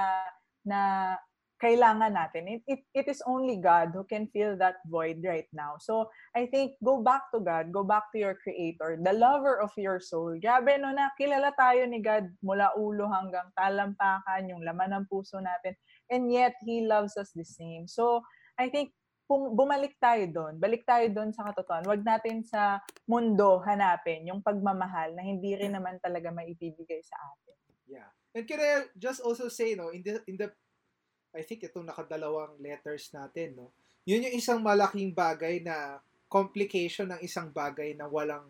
na 0.66 0.81
kailangan 1.59 2.14
natin. 2.14 2.46
It, 2.46 2.62
it, 2.66 2.80
it 2.94 3.06
is 3.11 3.22
only 3.26 3.59
God 3.59 3.90
who 3.94 4.06
can 4.06 4.30
fill 4.30 4.54
that 4.62 4.78
void 4.86 5.22
right 5.26 5.50
now. 5.50 5.74
So, 5.82 6.11
I 6.34 6.46
think, 6.46 6.78
go 6.82 7.02
back 7.02 7.28
to 7.34 7.42
God, 7.42 7.74
go 7.74 7.82
back 7.82 8.11
to 8.14 8.18
your 8.18 8.38
Creator, 8.38 9.02
the 9.02 9.12
lover 9.12 9.59
of 9.59 9.74
your 9.74 9.98
soul. 9.98 10.38
Grabe, 10.38 10.78
no, 10.78 10.94
na 10.94 11.11
kilala 11.18 11.50
tayo 11.59 11.84
ni 11.90 11.98
God 11.98 12.30
mula 12.42 12.70
ulo 12.78 13.11
hanggang 13.11 13.50
talampakan, 13.59 14.50
yung 14.50 14.62
laman 14.62 15.02
ng 15.02 15.06
puso 15.11 15.42
natin. 15.42 15.74
And 16.09 16.30
yet, 16.30 16.54
He 16.62 16.86
loves 16.86 17.18
us 17.18 17.34
the 17.34 17.44
same. 17.44 17.90
So, 17.90 18.22
I 18.54 18.70
think, 18.70 18.94
kung 19.28 19.52
bumalik 19.52 20.00
tayo 20.00 20.24
doon, 20.32 20.56
balik 20.56 20.88
tayo 20.88 21.04
doon 21.12 21.36
sa 21.36 21.44
katotohanan. 21.52 21.84
Huwag 21.84 22.00
natin 22.00 22.40
sa 22.48 22.80
mundo 23.04 23.61
hanapin 23.61 24.24
yung 24.24 24.40
pagmamahal 24.40 25.12
na 25.12 25.20
hindi 25.20 25.52
rin 25.52 25.76
naman 25.76 26.00
talaga 26.00 26.32
maibibigay 26.32 27.04
sa 27.04 27.12
atin. 27.36 27.56
Yeah. 27.84 28.09
And 28.32 28.48
can 28.48 28.56
I 28.56 28.88
just 28.96 29.20
also 29.20 29.52
say, 29.52 29.76
no, 29.76 29.92
in 29.92 30.00
the, 30.00 30.24
in 30.24 30.40
the 30.40 30.48
I 31.39 31.47
think 31.47 31.62
itong 31.62 31.86
nakadalawang 31.86 32.59
letters 32.59 33.14
natin, 33.14 33.55
no? 33.55 33.70
Yun 34.03 34.26
yung 34.26 34.34
isang 34.34 34.59
malaking 34.59 35.14
bagay 35.14 35.62
na 35.62 36.03
complication 36.26 37.14
ng 37.14 37.20
isang 37.22 37.49
bagay 37.55 37.95
na 37.95 38.11
walang 38.11 38.45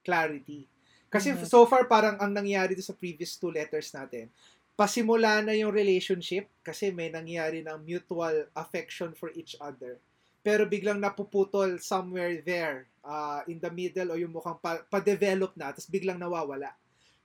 clarity. 0.00 0.64
Kasi 1.12 1.36
Mhm. 1.36 1.44
so 1.44 1.68
far 1.68 1.84
parang 1.84 2.16
ang 2.16 2.32
nangyari 2.32 2.72
sa 2.80 2.96
previous 2.96 3.36
two 3.36 3.52
letters 3.52 3.92
natin, 3.92 4.32
pasimula 4.72 5.44
na 5.44 5.52
yung 5.52 5.70
relationship 5.70 6.48
kasi 6.64 6.88
may 6.88 7.12
nangyari 7.12 7.60
ng 7.60 7.84
mutual 7.84 8.48
affection 8.56 9.12
for 9.12 9.28
each 9.36 9.52
other. 9.60 10.00
Pero 10.42 10.66
biglang 10.66 10.98
napuputol 10.98 11.78
somewhere 11.78 12.42
there 12.42 12.90
uh, 13.06 13.46
in 13.46 13.62
the 13.62 13.70
middle 13.70 14.10
o 14.10 14.18
yung 14.18 14.34
mukhang 14.34 14.58
pa- 14.58 14.82
pa-develop 14.90 15.54
na 15.54 15.70
tapos 15.70 15.86
biglang 15.86 16.18
nawawala. 16.18 16.74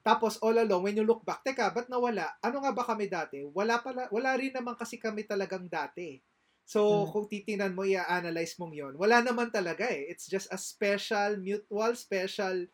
Tapos 0.05 0.39
all 0.39 0.55
along, 0.57 0.83
when 0.87 0.97
you 0.97 1.03
look 1.03 1.23
back, 1.27 1.43
teka, 1.43 1.69
ba't 1.75 1.91
nawala? 1.91 2.31
Ano 2.39 2.63
nga 2.63 2.71
ba 2.71 2.83
kami 2.87 3.11
dati? 3.11 3.43
Wala, 3.43 3.79
pala, 3.83 4.07
wala 4.09 4.31
rin 4.39 4.55
naman 4.55 4.75
kasi 4.79 4.95
kami 4.97 5.27
talagang 5.27 5.67
dati. 5.67 6.21
So, 6.67 7.07
Hmm. 7.07 7.11
kung 7.11 7.27
titingnan 7.31 7.75
mo, 7.75 7.83
i-analyze 7.87 8.55
mong 8.59 8.75
yon 8.75 8.93
wala 8.99 9.23
naman 9.23 9.51
talaga 9.51 9.87
eh. 9.87 10.07
It's 10.11 10.27
just 10.27 10.47
a 10.51 10.59
special, 10.59 11.39
mutual, 11.39 11.95
special 11.95 12.67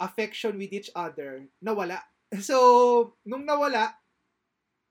affection 0.00 0.58
with 0.58 0.72
each 0.74 0.90
other 0.94 1.46
na 1.62 1.72
wala. 1.74 2.00
So, 2.42 3.16
nung 3.22 3.46
nawala, 3.46 3.94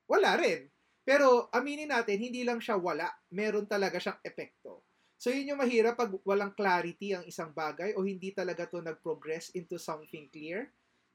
wala 0.08 0.32
rin. 0.40 0.72
Pero, 1.04 1.52
aminin 1.52 1.92
natin, 1.92 2.20
hindi 2.20 2.48
lang 2.48 2.64
siya 2.64 2.80
wala. 2.80 3.12
Meron 3.36 3.68
talaga 3.68 4.00
siyang 4.00 4.20
epekto. 4.24 4.84
So, 5.20 5.32
yun 5.32 5.56
yung 5.56 5.62
mahirap 5.64 5.96
pag 6.00 6.12
walang 6.24 6.56
clarity 6.56 7.12
ang 7.16 7.28
isang 7.28 7.52
bagay 7.52 7.96
o 7.96 8.04
hindi 8.04 8.32
talaga 8.32 8.68
to 8.68 8.80
nag-progress 8.84 9.52
into 9.56 9.76
something 9.80 10.28
clear 10.32 10.72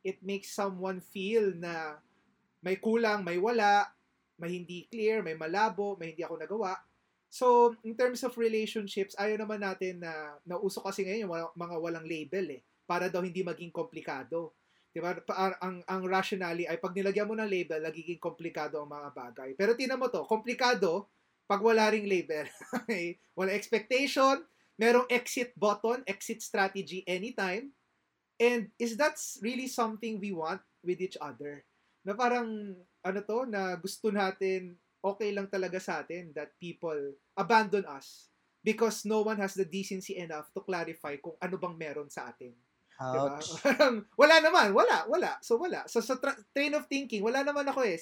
it 0.09 0.25
makes 0.25 0.49
someone 0.49 1.05
feel 1.05 1.53
na 1.53 2.01
may 2.65 2.81
kulang, 2.81 3.21
may 3.21 3.37
wala, 3.37 3.85
may 4.41 4.57
hindi 4.57 4.89
clear, 4.89 5.21
may 5.21 5.37
malabo, 5.37 6.01
may 6.01 6.17
hindi 6.17 6.25
ako 6.25 6.41
nagawa. 6.41 6.73
So, 7.29 7.77
in 7.85 7.93
terms 7.93 8.25
of 8.25 8.33
relationships, 8.41 9.13
ayaw 9.21 9.37
naman 9.37 9.61
natin 9.61 10.01
na 10.01 10.41
nauso 10.49 10.81
kasi 10.81 11.05
ngayon 11.05 11.29
yung 11.29 11.33
mga- 11.53 11.83
walang 11.85 12.09
label 12.09 12.57
eh, 12.57 12.65
para 12.89 13.13
daw 13.13 13.21
hindi 13.21 13.45
maging 13.45 13.69
komplikado. 13.69 14.57
Diba? 14.89 15.13
Ang, 15.61 15.85
ang 15.85 16.03
rationally 16.09 16.65
ay 16.65 16.81
pag 16.81 16.97
nilagyan 16.97 17.29
mo 17.29 17.37
ng 17.37 17.47
label, 17.47 17.85
nagiging 17.85 18.17
komplikado 18.17 18.81
ang 18.81 18.89
mga 18.89 19.13
bagay. 19.13 19.51
Pero 19.53 19.77
tinan 19.77 20.01
mo 20.01 20.09
to, 20.09 20.25
komplikado 20.25 21.13
pag 21.45 21.61
wala 21.61 21.93
ring 21.93 22.09
label. 22.09 22.49
Okay? 22.85 23.21
wala 23.37 23.53
expectation, 23.53 24.41
merong 24.81 25.05
exit 25.13 25.53
button, 25.55 26.01
exit 26.09 26.41
strategy 26.41 27.05
anytime, 27.05 27.69
And 28.39 28.71
is 28.79 28.95
that 28.97 29.19
really 29.43 29.67
something 29.67 30.23
we 30.23 30.31
want 30.31 30.63
with 30.87 31.03
each 31.03 31.19
other? 31.19 31.67
Na 32.07 32.15
parang, 32.15 32.79
ano 33.03 33.21
to, 33.27 33.39
na 33.51 33.75
gusto 33.77 34.15
natin, 34.15 34.79
okay 35.03 35.31
lang 35.35 35.51
talaga 35.51 35.79
sa 35.83 36.03
atin 36.03 36.31
that 36.35 36.55
people 36.59 37.15
abandon 37.39 37.87
us 37.87 38.31
because 38.63 39.07
no 39.07 39.23
one 39.23 39.39
has 39.39 39.55
the 39.55 39.67
decency 39.67 40.19
enough 40.19 40.51
to 40.55 40.63
clarify 40.63 41.19
kung 41.19 41.39
ano 41.39 41.55
bang 41.59 41.77
meron 41.79 42.11
sa 42.11 42.31
atin. 42.31 42.55
Diba? 42.99 43.39
Ouch. 43.39 43.63
Parang, 43.63 44.03
wala 44.19 44.37
naman, 44.43 44.69
wala, 44.75 45.07
wala. 45.07 45.39
So, 45.39 45.59
wala. 45.59 45.87
So, 45.87 46.03
sa 46.03 46.19
tra- 46.19 46.39
train 46.51 46.75
of 46.75 46.91
thinking, 46.91 47.23
wala 47.23 47.47
naman 47.47 47.67
ako 47.71 47.87
eh. 47.87 47.99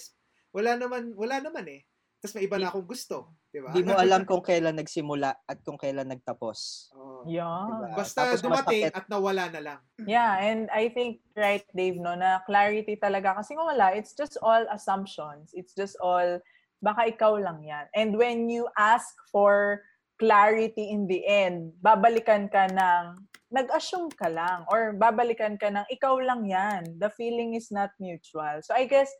Wala 0.56 0.76
naman, 0.80 1.12
wala 1.12 1.36
naman 1.40 1.68
eh. 1.68 1.84
Tapos 2.26 2.42
may 2.42 2.50
iba 2.50 2.58
na 2.58 2.74
akong 2.74 2.90
gusto. 2.90 3.38
Diba? 3.54 3.70
Di 3.70 3.86
mo 3.86 3.94
alam 4.02 4.26
kung 4.26 4.42
kailan 4.42 4.74
nagsimula 4.74 5.46
at 5.46 5.62
kung 5.62 5.78
kailan 5.78 6.10
nagtapos. 6.10 6.90
Oo. 6.98 7.22
Yeah. 7.22 7.70
Diba? 7.70 8.02
Basta 8.02 8.26
Tapos 8.26 8.42
dumating 8.42 8.90
masakit. 8.90 8.98
at 8.98 9.06
nawala 9.06 9.44
na 9.54 9.60
lang. 9.62 9.80
Yeah, 10.10 10.42
and 10.42 10.66
I 10.74 10.90
think 10.90 11.22
right 11.38 11.62
Dave 11.70 12.02
no 12.02 12.18
na 12.18 12.42
clarity 12.42 12.98
talaga 12.98 13.38
kasi 13.38 13.54
kung 13.54 13.70
wala 13.70 13.94
it's 13.94 14.10
just 14.18 14.34
all 14.42 14.66
assumptions. 14.74 15.54
It's 15.54 15.70
just 15.70 15.94
all 16.02 16.42
baka 16.82 17.14
ikaw 17.14 17.38
lang 17.38 17.62
'yan. 17.62 17.86
And 17.94 18.18
when 18.18 18.50
you 18.50 18.66
ask 18.74 19.14
for 19.30 19.86
clarity 20.18 20.90
in 20.90 21.06
the 21.06 21.22
end, 21.30 21.78
babalikan 21.78 22.50
ka 22.50 22.66
ng 22.66 23.22
nag-assume 23.54 24.10
ka 24.18 24.26
lang 24.26 24.66
or 24.66 24.98
babalikan 24.98 25.54
ka 25.54 25.70
ng 25.70 25.86
ikaw 25.94 26.18
lang 26.18 26.42
'yan. 26.42 26.98
The 26.98 27.14
feeling 27.14 27.54
is 27.54 27.70
not 27.70 27.94
mutual. 28.02 28.58
So 28.66 28.74
I 28.74 28.90
guess 28.90 29.14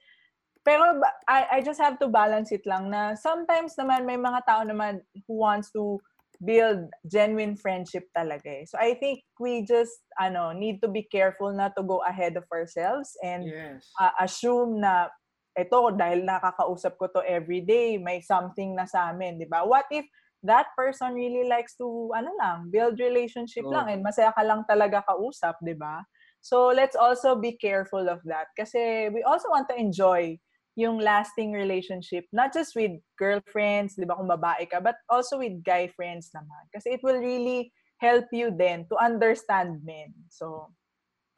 pero 0.66 0.98
I, 1.30 1.46
I 1.54 1.58
just 1.62 1.78
have 1.78 2.02
to 2.02 2.10
balance 2.10 2.50
it 2.50 2.66
lang 2.66 2.90
na 2.90 3.14
sometimes 3.14 3.78
naman 3.78 4.02
may 4.02 4.18
mga 4.18 4.42
tao 4.42 4.66
naman 4.66 4.98
who 5.30 5.38
wants 5.38 5.70
to 5.70 6.02
build 6.42 6.90
genuine 7.06 7.54
friendship 7.54 8.10
talaga 8.10 8.50
eh. 8.50 8.64
So 8.66 8.76
I 8.76 8.98
think 8.98 9.22
we 9.38 9.62
just 9.62 10.02
ano 10.18 10.50
need 10.50 10.82
to 10.82 10.90
be 10.90 11.06
careful 11.06 11.54
not 11.54 11.78
to 11.78 11.86
go 11.86 12.02
ahead 12.02 12.34
of 12.34 12.44
ourselves 12.50 13.14
and 13.22 13.46
Yes. 13.46 13.86
uh, 13.96 14.12
assume 14.18 14.82
na 14.82 15.08
ito 15.56 15.78
dahil 15.96 16.26
nakakausap 16.26 17.00
ko 17.00 17.08
to 17.14 17.22
every 17.24 17.64
day, 17.64 17.96
may 17.96 18.20
something 18.20 18.76
na 18.76 18.84
sa 18.84 19.08
amin, 19.14 19.40
'di 19.40 19.48
ba? 19.48 19.64
What 19.64 19.88
if 19.88 20.04
that 20.44 20.68
person 20.76 21.16
really 21.16 21.48
likes 21.48 21.72
to 21.80 22.12
ano 22.12 22.28
lang, 22.36 22.68
build 22.68 23.00
relationship 23.00 23.64
Oo. 23.64 23.72
lang 23.72 23.88
and 23.88 24.04
masaya 24.04 24.34
ka 24.36 24.44
lang 24.44 24.66
talaga 24.68 25.00
kausap, 25.08 25.56
'di 25.64 25.78
ba? 25.78 26.04
So 26.44 26.68
let's 26.70 26.94
also 26.94 27.34
be 27.40 27.56
careful 27.56 28.06
of 28.12 28.20
that 28.28 28.52
kasi 28.52 29.08
we 29.08 29.24
also 29.24 29.48
want 29.48 29.66
to 29.72 29.76
enjoy 29.80 30.36
yung 30.77 31.01
lasting 31.01 31.57
relationship, 31.57 32.29
not 32.37 32.53
just 32.53 32.77
with 32.77 32.93
girlfriends, 33.16 33.97
di 33.97 34.05
ba, 34.05 34.12
kung 34.12 34.29
babae 34.29 34.68
ka, 34.68 34.77
but 34.79 35.01
also 35.09 35.41
with 35.41 35.64
guy 35.64 35.89
friends 35.89 36.29
naman. 36.37 36.62
Kasi 36.68 37.01
it 37.01 37.03
will 37.03 37.16
really 37.16 37.72
help 37.97 38.29
you 38.29 38.53
then 38.53 38.85
to 38.93 38.95
understand 39.01 39.81
men. 39.81 40.12
So, 40.29 40.68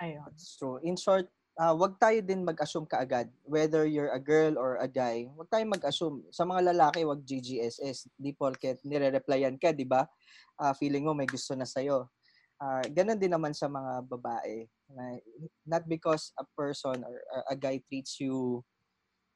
ayun. 0.02 0.34
True. 0.58 0.82
In 0.82 0.98
short, 0.98 1.30
uh, 1.54 1.70
wag 1.78 2.02
tayo 2.02 2.18
din 2.18 2.42
mag-assume 2.42 2.90
kaagad. 2.90 3.30
Whether 3.46 3.86
you're 3.86 4.10
a 4.10 4.18
girl 4.18 4.58
or 4.58 4.82
a 4.82 4.90
guy, 4.90 5.30
wag 5.38 5.54
tayo 5.54 5.62
mag-assume. 5.70 6.26
Sa 6.34 6.42
mga 6.42 6.74
lalaki, 6.74 7.06
wag 7.06 7.22
GGSS. 7.22 8.10
Di 8.18 8.34
porket 8.34 8.82
nire-replyan 8.82 9.54
ka, 9.54 9.70
di 9.70 9.86
ba? 9.86 10.02
Ah, 10.58 10.74
feeling 10.74 11.06
mo 11.06 11.14
may 11.14 11.30
gusto 11.30 11.54
na 11.54 11.62
sa'yo. 11.62 12.10
Ah, 12.58 12.82
ganun 12.90 13.22
din 13.22 13.30
naman 13.30 13.54
sa 13.54 13.70
mga 13.70 14.02
babae. 14.02 14.66
Not 15.62 15.86
because 15.86 16.34
a 16.34 16.46
person 16.58 17.06
or 17.06 17.22
a 17.46 17.54
guy 17.54 17.78
treats 17.86 18.18
you 18.18 18.66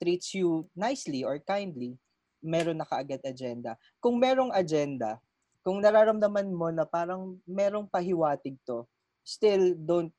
treats 0.03 0.35
you 0.35 0.67
nicely 0.75 1.23
or 1.23 1.39
kindly, 1.39 1.95
meron 2.43 2.83
na 2.83 2.89
kaagad 2.91 3.23
agenda. 3.23 3.79
Kung 4.03 4.19
merong 4.19 4.51
agenda, 4.51 5.23
kung 5.63 5.79
nararamdaman 5.79 6.51
mo 6.51 6.75
na 6.75 6.83
parang 6.83 7.39
merong 7.47 7.87
pahiwatig 7.87 8.59
to, 8.67 8.83
still 9.23 9.79
don't 9.79 10.11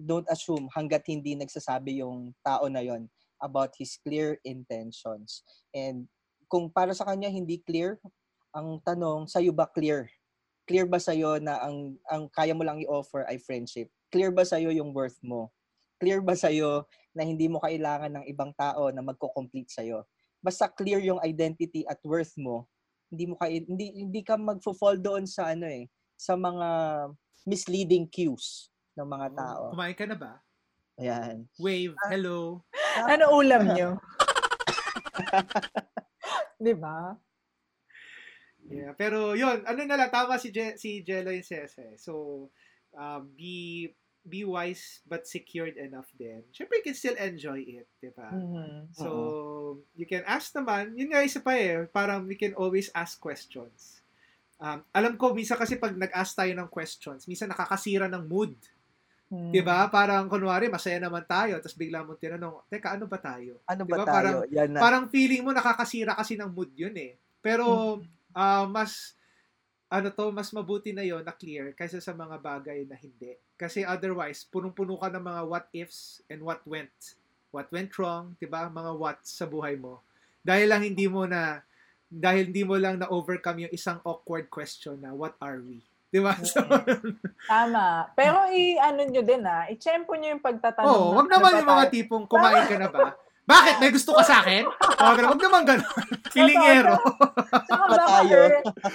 don't 0.00 0.24
assume 0.32 0.64
hanggat 0.72 1.04
hindi 1.04 1.36
nagsasabi 1.36 2.00
yung 2.00 2.32
tao 2.40 2.64
na 2.72 2.80
yon 2.80 3.04
about 3.44 3.76
his 3.76 4.00
clear 4.00 4.40
intentions. 4.48 5.44
And 5.76 6.08
kung 6.48 6.72
para 6.72 6.96
sa 6.96 7.04
kanya 7.04 7.28
hindi 7.28 7.60
clear, 7.60 8.00
ang 8.50 8.80
tanong, 8.80 9.28
sa'yo 9.28 9.52
ba 9.52 9.68
clear? 9.68 10.08
Clear 10.64 10.88
ba 10.88 10.96
sa'yo 10.96 11.36
na 11.38 11.60
ang, 11.60 11.94
ang 12.08 12.26
kaya 12.32 12.56
mo 12.56 12.64
lang 12.64 12.80
i-offer 12.80 13.28
ay 13.28 13.36
friendship? 13.38 13.92
Clear 14.08 14.32
ba 14.32 14.42
sa'yo 14.42 14.72
yung 14.72 14.90
worth 14.96 15.20
mo? 15.20 15.52
Clear 16.00 16.24
ba 16.24 16.32
sa'yo 16.32 16.88
na 17.14 17.26
hindi 17.26 17.50
mo 17.50 17.58
kailangan 17.58 18.20
ng 18.20 18.24
ibang 18.30 18.54
tao 18.54 18.90
na 18.94 19.02
magko-complete 19.02 19.70
sa'yo? 19.70 20.06
Basta 20.40 20.70
clear 20.70 21.02
yung 21.04 21.20
identity 21.20 21.84
at 21.84 22.00
worth 22.06 22.32
mo, 22.40 22.64
hindi 23.10 23.26
mo 23.26 23.34
kay 23.36 23.66
hindi 23.66 24.06
hindi 24.06 24.22
ka 24.22 24.38
magfo-fall 24.38 25.02
doon 25.02 25.26
sa 25.26 25.52
ano 25.52 25.66
eh, 25.66 25.90
sa 26.14 26.38
mga 26.38 26.68
misleading 27.44 28.06
cues 28.06 28.70
ng 28.94 29.08
mga 29.08 29.28
tao. 29.34 29.74
Kumain 29.74 29.96
ka 29.98 30.06
na 30.06 30.16
ba? 30.16 30.32
Ayan. 31.00 31.48
Wave, 31.56 31.96
hello. 32.12 32.60
Ano 33.12 33.38
ulam 33.38 33.70
nyo? 33.70 33.90
di 36.66 36.74
ba? 36.74 37.14
Yeah, 38.66 38.92
pero 38.98 39.38
yun, 39.38 39.62
ano 39.62 39.80
na 39.86 39.96
lang, 39.96 40.10
tama 40.10 40.36
si, 40.36 40.50
Je, 40.50 40.74
si 40.74 41.02
Jello 41.06 41.30
yung 41.30 41.46
Sese. 41.46 41.98
So, 41.98 42.46
um, 42.94 43.30
be 43.34 43.94
be 44.20 44.44
wise 44.44 45.00
but 45.08 45.24
secured 45.24 45.80
enough 45.80 46.08
din. 46.14 46.44
Siyempre, 46.52 46.80
you 46.80 46.86
can 46.86 46.96
still 46.96 47.16
enjoy 47.16 47.60
it, 47.64 47.88
di 47.98 48.12
ba? 48.12 48.28
Mhm. 48.30 48.92
So, 48.92 49.08
you 49.96 50.04
can 50.04 50.22
ask 50.28 50.52
naman, 50.52 50.92
yun 50.94 51.10
nga 51.10 51.24
isa 51.24 51.40
pa 51.40 51.56
eh, 51.56 51.88
parang 51.88 52.28
we 52.28 52.36
can 52.36 52.52
always 52.54 52.92
ask 52.92 53.16
questions. 53.16 54.04
Um, 54.60 54.84
alam 54.92 55.16
ko, 55.16 55.32
minsan 55.32 55.56
kasi 55.56 55.80
pag 55.80 55.96
nag-ask 55.96 56.36
tayo 56.36 56.52
ng 56.52 56.68
questions, 56.68 57.24
minsan 57.24 57.48
nakakasira 57.48 58.12
ng 58.12 58.28
mood. 58.28 58.52
Hmm. 59.30 59.54
'Di 59.54 59.62
ba? 59.62 59.86
Parang 59.86 60.26
kunwari 60.26 60.66
masaya 60.66 60.98
naman 60.98 61.22
tayo, 61.22 61.54
tapos 61.62 61.78
bigla 61.78 62.02
mo 62.02 62.18
tinanong, 62.18 62.66
"Teka, 62.66 62.98
ano 62.98 63.06
ba 63.06 63.14
tayo?" 63.14 63.62
Ano 63.70 63.86
Diba? 63.86 64.02
ba 64.02 64.04
tayo? 64.04 64.42
Parang- 64.42 64.42
Yan 64.50 64.68
na. 64.74 64.80
Parang 64.82 65.04
feeling 65.06 65.46
mo 65.46 65.54
nakakasira 65.54 66.18
kasi 66.18 66.34
ng 66.34 66.50
mood 66.50 66.74
'yun 66.74 66.92
eh. 66.98 67.14
Pero 67.38 68.02
ah, 68.34 68.66
mas 68.66 69.14
ano 69.90 70.08
to, 70.14 70.30
mas 70.30 70.54
mabuti 70.54 70.94
na 70.94 71.02
'yon 71.02 71.26
na 71.26 71.34
clear 71.34 71.74
kaysa 71.74 71.98
sa 71.98 72.14
mga 72.14 72.38
bagay 72.38 72.86
na 72.86 72.94
hindi. 72.94 73.34
Kasi 73.58 73.82
otherwise, 73.82 74.46
punong-puno 74.46 74.94
ka 74.94 75.10
ng 75.10 75.24
mga 75.26 75.42
what 75.50 75.66
ifs 75.74 76.22
and 76.30 76.40
what 76.46 76.62
went. 76.62 77.18
What 77.50 77.66
went 77.74 77.90
wrong, 77.98 78.38
'di 78.38 78.46
ba? 78.46 78.70
Mga 78.70 78.92
what 78.94 79.18
sa 79.26 79.50
buhay 79.50 79.74
mo. 79.74 79.98
Dahil 80.46 80.70
lang 80.70 80.86
hindi 80.86 81.10
mo 81.10 81.26
na 81.26 81.66
dahil 82.06 82.54
hindi 82.54 82.62
mo 82.62 82.78
lang 82.78 83.02
na 83.02 83.10
overcome 83.10 83.66
yung 83.66 83.74
isang 83.74 83.98
awkward 84.06 84.46
question 84.46 85.02
na 85.02 85.10
what 85.10 85.34
are 85.42 85.58
we? 85.58 85.82
'Di 86.14 86.22
ba? 86.22 86.38
So, 86.46 86.62
Tama. 87.50 88.14
Pero 88.14 88.46
i-ano 88.50 89.02
nyo 89.10 89.22
din 89.26 89.42
ah, 89.42 89.66
i-tempo 89.66 90.14
nyo 90.14 90.38
yung 90.38 90.44
pagtatanong. 90.44 90.86
Oo, 90.86 91.18
wag 91.18 91.26
naman 91.26 91.58
yung 91.58 91.70
mga 91.70 91.86
tipong 91.90 92.30
kumain 92.30 92.66
ka 92.70 92.78
na 92.78 92.90
ba? 92.90 93.10
Bakit? 93.50 93.74
May 93.82 93.90
gusto 93.90 94.14
ka 94.14 94.22
sa 94.22 94.46
akin? 94.46 94.62
Wag, 94.78 95.18
wag 95.26 95.42
naman 95.42 95.62
ganun. 95.66 96.06
Kilingero. 96.34 96.94
Tsaka 97.66 97.84
Ba 97.90 97.96
baka 97.98 98.18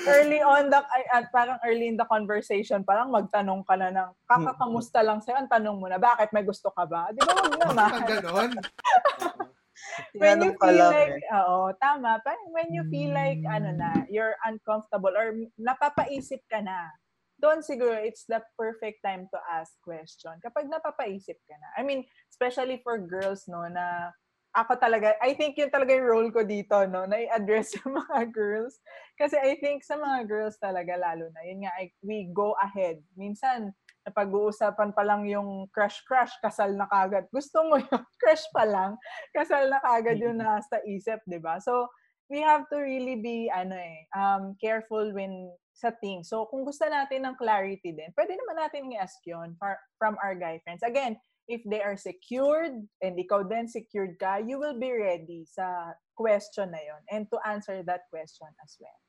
early 0.07 0.39
on 0.39 0.71
the, 0.71 0.79
ay, 0.79 1.03
at 1.11 1.27
parang 1.35 1.59
early 1.67 1.91
in 1.91 1.99
the 1.99 2.07
conversation, 2.07 2.87
parang 2.87 3.11
magtanong 3.11 3.67
ka 3.67 3.75
na 3.75 3.91
ng, 3.91 4.09
kakakamusta 4.23 5.03
lang 5.03 5.19
sa'yo, 5.19 5.43
ang 5.43 5.51
tanong 5.51 5.75
mo 5.75 5.91
na, 5.91 5.99
bakit 5.99 6.31
may 6.31 6.47
gusto 6.47 6.71
ka 6.71 6.87
ba? 6.87 7.11
Di 7.11 7.19
ba 7.19 7.35
wag 7.35 7.55
naman? 7.59 7.75
Naman 7.75 8.01
ganon. 8.07 8.51
when 10.23 10.39
you 10.39 10.51
feel 10.55 10.87
like, 10.87 11.19
eh. 11.19 11.35
oo, 11.35 11.75
tama, 11.75 12.23
parang 12.23 12.47
when 12.55 12.71
you 12.71 12.87
feel 12.87 13.11
like, 13.11 13.43
ano 13.43 13.75
na, 13.75 14.07
you're 14.07 14.39
uncomfortable 14.47 15.11
or 15.11 15.35
napapaisip 15.59 16.39
ka 16.47 16.63
na, 16.63 16.95
doon 17.35 17.59
siguro 17.59 17.99
it's 17.99 18.23
the 18.31 18.39
perfect 18.55 19.03
time 19.03 19.27
to 19.27 19.37
ask 19.51 19.75
question. 19.83 20.31
Kapag 20.39 20.71
napapaisip 20.71 21.35
ka 21.43 21.55
na. 21.59 21.67
I 21.75 21.83
mean, 21.83 22.07
especially 22.31 22.79
for 22.79 22.95
girls, 22.95 23.43
no, 23.51 23.67
na 23.67 24.15
ako 24.55 24.79
talaga, 24.79 25.19
I 25.19 25.35
think 25.35 25.59
yun 25.59 25.67
talaga 25.67 25.91
yung 25.91 26.07
role 26.07 26.31
ko 26.31 26.47
dito, 26.47 26.73
no, 26.87 27.03
na 27.03 27.19
i-address 27.19 27.75
yung 27.83 27.99
mga 27.99 28.31
girls. 28.31 28.79
Kasi 29.19 29.35
I 29.35 29.59
think 29.59 29.83
sa 29.83 29.99
mga 29.99 30.23
girls 30.25 30.55
talaga, 30.57 30.95
lalo 30.95 31.27
na, 31.35 31.41
yun 31.43 31.67
nga, 31.67 31.73
I- 31.75 31.95
we 31.99 32.31
go 32.31 32.55
ahead. 32.63 33.03
Minsan, 33.19 33.75
napag-uusapan 34.07 34.95
pa 34.95 35.03
lang 35.03 35.27
yung 35.27 35.67
crush-crush, 35.75 36.39
kasal 36.39 36.71
na 36.77 36.87
kagad. 36.87 37.27
Gusto 37.35 37.67
mo 37.67 37.75
yung 37.75 38.03
crush 38.21 38.45
pa 38.55 38.63
lang, 38.63 38.95
kasal 39.35 39.67
na 39.67 39.83
kagad 39.83 40.17
yung 40.23 40.39
nasa 40.39 40.79
isip, 40.87 41.19
di 41.27 41.37
ba? 41.41 41.59
So, 41.59 41.91
we 42.31 42.39
have 42.41 42.65
to 42.71 42.79
really 42.79 43.19
be, 43.19 43.51
ano 43.51 43.75
eh, 43.75 44.07
um, 44.15 44.55
careful 44.57 45.11
when 45.13 45.51
sa 45.75 45.91
things. 45.99 46.31
So, 46.31 46.47
kung 46.47 46.63
gusto 46.63 46.87
natin 46.87 47.27
ng 47.27 47.35
clarity 47.35 47.91
din, 47.91 48.09
pwede 48.15 48.33
naman 48.39 48.55
natin 48.63 48.87
i-ask 48.95 49.19
yun 49.27 49.59
far- 49.59 49.83
from 49.99 50.15
our 50.23 50.31
guy 50.33 50.57
friends. 50.63 50.81
Again, 50.81 51.19
if 51.47 51.61
they 51.65 51.81
are 51.81 51.97
secured 51.97 52.85
and 53.01 53.13
ikaw 53.17 53.45
din 53.45 53.69
secured 53.69 54.17
ka, 54.17 54.41
you 54.41 54.57
will 54.57 54.77
be 54.77 54.89
ready 54.91 55.45
sa 55.45 55.93
question 56.17 56.73
na 56.73 56.81
yon 56.81 57.01
and 57.11 57.23
to 57.29 57.37
answer 57.45 57.85
that 57.85 58.09
question 58.09 58.49
as 58.63 58.77
well. 58.81 58.99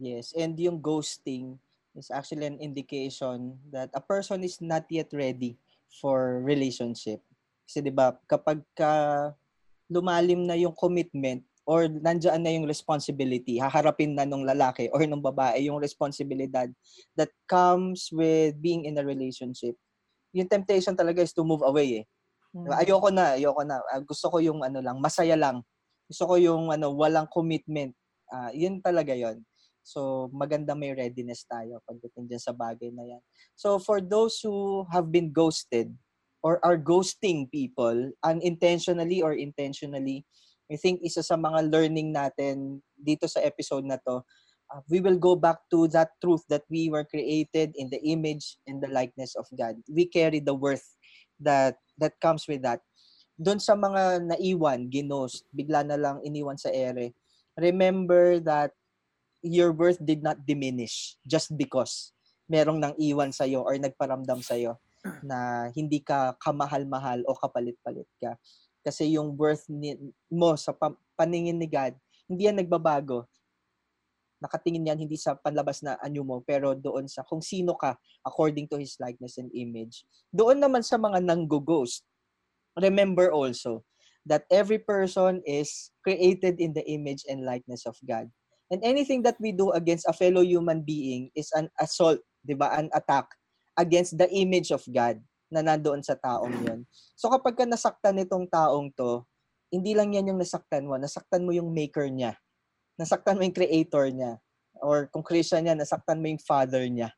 Yes, 0.00 0.32
and 0.32 0.56
yung 0.56 0.80
ghosting 0.80 1.60
is 1.92 2.08
actually 2.08 2.48
an 2.48 2.56
indication 2.58 3.60
that 3.68 3.92
a 3.92 4.00
person 4.00 4.40
is 4.40 4.60
not 4.64 4.88
yet 4.88 5.12
ready 5.12 5.60
for 6.00 6.40
relationship. 6.40 7.20
Kasi 7.68 7.84
'di 7.84 7.92
ba, 7.92 8.16
kapag 8.24 8.64
ka 8.72 8.92
lumalim 9.92 10.48
na 10.48 10.56
yung 10.56 10.72
commitment 10.72 11.44
or 11.68 11.86
nandiyan 11.86 12.40
na 12.42 12.52
yung 12.56 12.66
responsibility, 12.66 13.60
haharapin 13.60 14.16
na 14.16 14.24
nung 14.24 14.42
lalaki 14.42 14.88
or 14.90 15.04
nung 15.04 15.22
babae 15.22 15.68
yung 15.68 15.78
responsibilidad 15.78 16.66
that 17.14 17.30
comes 17.46 18.08
with 18.10 18.56
being 18.58 18.88
in 18.88 18.98
a 18.98 19.04
relationship. 19.04 19.76
Yung 20.32 20.48
temptation 20.48 20.96
talaga 20.96 21.20
is 21.20 21.32
to 21.36 21.44
move 21.44 21.62
away 21.64 22.02
eh. 22.02 22.04
Diba? 22.52 22.76
Ayoko 22.84 23.08
na, 23.08 23.36
ayoko 23.40 23.64
na. 23.64 23.80
Ah, 23.88 24.00
gusto 24.04 24.28
ko 24.28 24.36
yung 24.40 24.60
ano 24.60 24.84
lang, 24.84 25.00
masaya 25.00 25.36
lang. 25.36 25.64
Gusto 26.04 26.28
ko 26.28 26.34
yung 26.36 26.68
ano, 26.68 26.92
walang 26.92 27.28
commitment. 27.32 27.96
Ah, 28.28 28.52
yun 28.52 28.80
talaga 28.84 29.16
yon. 29.16 29.40
So, 29.82 30.30
maganda 30.30 30.78
may 30.78 30.94
readiness 30.94 31.42
tayo 31.48 31.82
pagdating 31.88 32.30
dyan 32.30 32.42
sa 32.42 32.54
bagay 32.54 32.94
na 32.94 33.02
yan. 33.02 33.22
So, 33.58 33.82
for 33.82 33.98
those 33.98 34.38
who 34.44 34.86
have 34.94 35.10
been 35.10 35.34
ghosted 35.34 35.90
or 36.44 36.62
are 36.62 36.78
ghosting 36.78 37.50
people 37.50 38.14
unintentionally 38.22 39.24
or 39.24 39.34
intentionally, 39.34 40.22
I 40.70 40.78
think 40.78 41.02
isa 41.02 41.20
sa 41.20 41.34
mga 41.34 41.68
learning 41.68 42.14
natin 42.14 42.80
dito 42.94 43.26
sa 43.26 43.42
episode 43.42 43.84
na 43.84 43.98
to, 44.06 44.22
uh, 44.72 44.80
we 44.88 45.00
will 45.04 45.20
go 45.20 45.36
back 45.36 45.60
to 45.68 45.86
that 45.92 46.16
truth 46.24 46.42
that 46.48 46.64
we 46.72 46.88
were 46.88 47.04
created 47.04 47.76
in 47.76 47.92
the 47.92 48.00
image 48.02 48.56
and 48.66 48.82
the 48.82 48.88
likeness 48.88 49.36
of 49.36 49.46
God. 49.52 49.76
We 49.88 50.08
carry 50.08 50.40
the 50.40 50.56
worth 50.56 50.84
that 51.40 51.76
that 52.00 52.16
comes 52.18 52.48
with 52.48 52.64
that. 52.64 52.80
Doon 53.36 53.60
sa 53.60 53.76
mga 53.76 54.32
naiwan, 54.32 54.88
ginost, 54.88 55.44
bigla 55.52 55.84
na 55.84 56.00
lang 56.00 56.24
iniwan 56.24 56.56
sa 56.56 56.72
ere. 56.72 57.12
Remember 57.56 58.40
that 58.40 58.72
your 59.44 59.74
worth 59.74 60.00
did 60.00 60.22
not 60.22 60.40
diminish 60.46 61.18
just 61.26 61.52
because 61.58 62.14
merong 62.46 62.78
nang 62.78 62.94
iwan 62.96 63.34
sa 63.34 63.44
or 63.50 63.74
nagparamdam 63.76 64.40
sa 64.40 64.54
na 65.22 65.68
hindi 65.74 65.98
ka 65.98 66.38
kamahal-mahal 66.38 67.26
o 67.26 67.34
kapalit-palit 67.34 68.06
ka. 68.22 68.38
Kasi 68.82 69.14
yung 69.18 69.34
worth 69.34 69.66
ni, 69.70 69.94
mo 70.30 70.54
sa 70.54 70.74
pa- 70.74 70.98
paningin 71.18 71.58
ni 71.58 71.66
God, 71.66 71.94
hindi 72.26 72.46
yan 72.46 72.58
nagbabago. 72.58 73.26
Nakatingin 74.42 74.90
yan 74.90 74.98
hindi 74.98 75.14
sa 75.14 75.38
panlabas 75.38 75.86
na 75.86 75.94
anyo 76.02 76.26
mo, 76.26 76.42
pero 76.42 76.74
doon 76.74 77.06
sa 77.06 77.22
kung 77.22 77.38
sino 77.38 77.78
ka 77.78 77.94
according 78.26 78.66
to 78.66 78.74
His 78.74 78.98
likeness 78.98 79.38
and 79.38 79.54
image. 79.54 80.02
Doon 80.34 80.58
naman 80.58 80.82
sa 80.82 80.98
mga 80.98 81.22
nanggo-ghost, 81.22 82.02
remember 82.74 83.30
also 83.30 83.86
that 84.26 84.46
every 84.50 84.82
person 84.82 85.42
is 85.46 85.94
created 86.02 86.58
in 86.58 86.74
the 86.74 86.82
image 86.90 87.22
and 87.30 87.46
likeness 87.46 87.86
of 87.86 87.94
God. 88.02 88.30
And 88.70 88.80
anything 88.82 89.22
that 89.28 89.36
we 89.38 89.52
do 89.52 89.70
against 89.74 90.08
a 90.08 90.16
fellow 90.16 90.40
human 90.40 90.82
being 90.82 91.28
is 91.36 91.52
an 91.52 91.68
assault, 91.76 92.18
'di 92.42 92.56
ba? 92.56 92.72
An 92.72 92.88
attack 92.96 93.28
against 93.76 94.16
the 94.16 94.26
image 94.32 94.72
of 94.72 94.82
God 94.88 95.20
na 95.52 95.60
nandoon 95.60 96.00
sa 96.00 96.16
taong 96.16 96.54
'yon. 96.64 96.80
So 97.14 97.28
kapag 97.28 97.60
ka 97.60 97.64
nasaktan 97.68 98.16
nitong 98.16 98.48
taong 98.48 98.88
'to, 98.96 99.28
hindi 99.68 99.92
lang 99.92 100.16
'yan 100.16 100.32
yung 100.32 100.40
nasaktan 100.40 100.88
mo, 100.88 100.96
nasaktan 100.96 101.44
mo 101.44 101.52
yung 101.52 101.68
maker 101.68 102.08
niya. 102.08 102.32
Nasaktan 103.00 103.38
mo 103.38 103.42
yung 103.46 103.56
creator 103.56 104.08
niya. 104.10 104.38
Or 104.82 105.06
kung 105.08 105.22
Christian 105.22 105.64
niya, 105.64 105.78
nasaktan 105.78 106.18
mo 106.18 106.26
yung 106.28 106.42
father 106.42 106.84
niya 106.88 107.12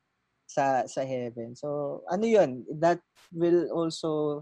sa 0.45 0.85
sa 0.85 1.01
heaven. 1.01 1.57
So 1.57 2.01
ano 2.05 2.25
'yun? 2.25 2.63
That 2.77 3.01
will 3.33 3.67
also 3.73 4.41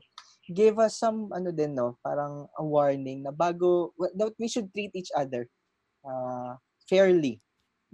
give 0.51 0.75
us 0.77 0.99
some 0.99 1.31
ano 1.31 1.55
din 1.55 1.73
no, 1.73 1.95
parang 2.03 2.51
a 2.59 2.63
warning 2.63 3.23
na 3.23 3.31
bago 3.31 3.95
that 4.19 4.35
we 4.35 4.51
should 4.51 4.67
treat 4.75 4.91
each 4.91 5.11
other 5.15 5.47
uh, 6.03 6.59
fairly, 6.91 7.39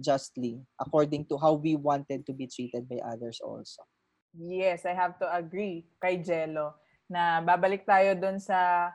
justly, 0.02 0.58
according 0.82 1.30
to 1.30 1.38
how 1.38 1.54
we 1.54 1.78
wanted 1.78 2.26
to 2.26 2.34
be 2.34 2.50
treated 2.50 2.90
by 2.90 2.98
others 3.06 3.38
also. 3.38 3.86
Yes, 4.34 4.86
I 4.86 4.94
have 4.94 5.18
to 5.22 5.26
agree 5.30 5.86
kay 6.02 6.18
Jello 6.18 6.74
na 7.10 7.42
babalik 7.42 7.86
tayo 7.86 8.14
doon 8.14 8.38
sa 8.38 8.90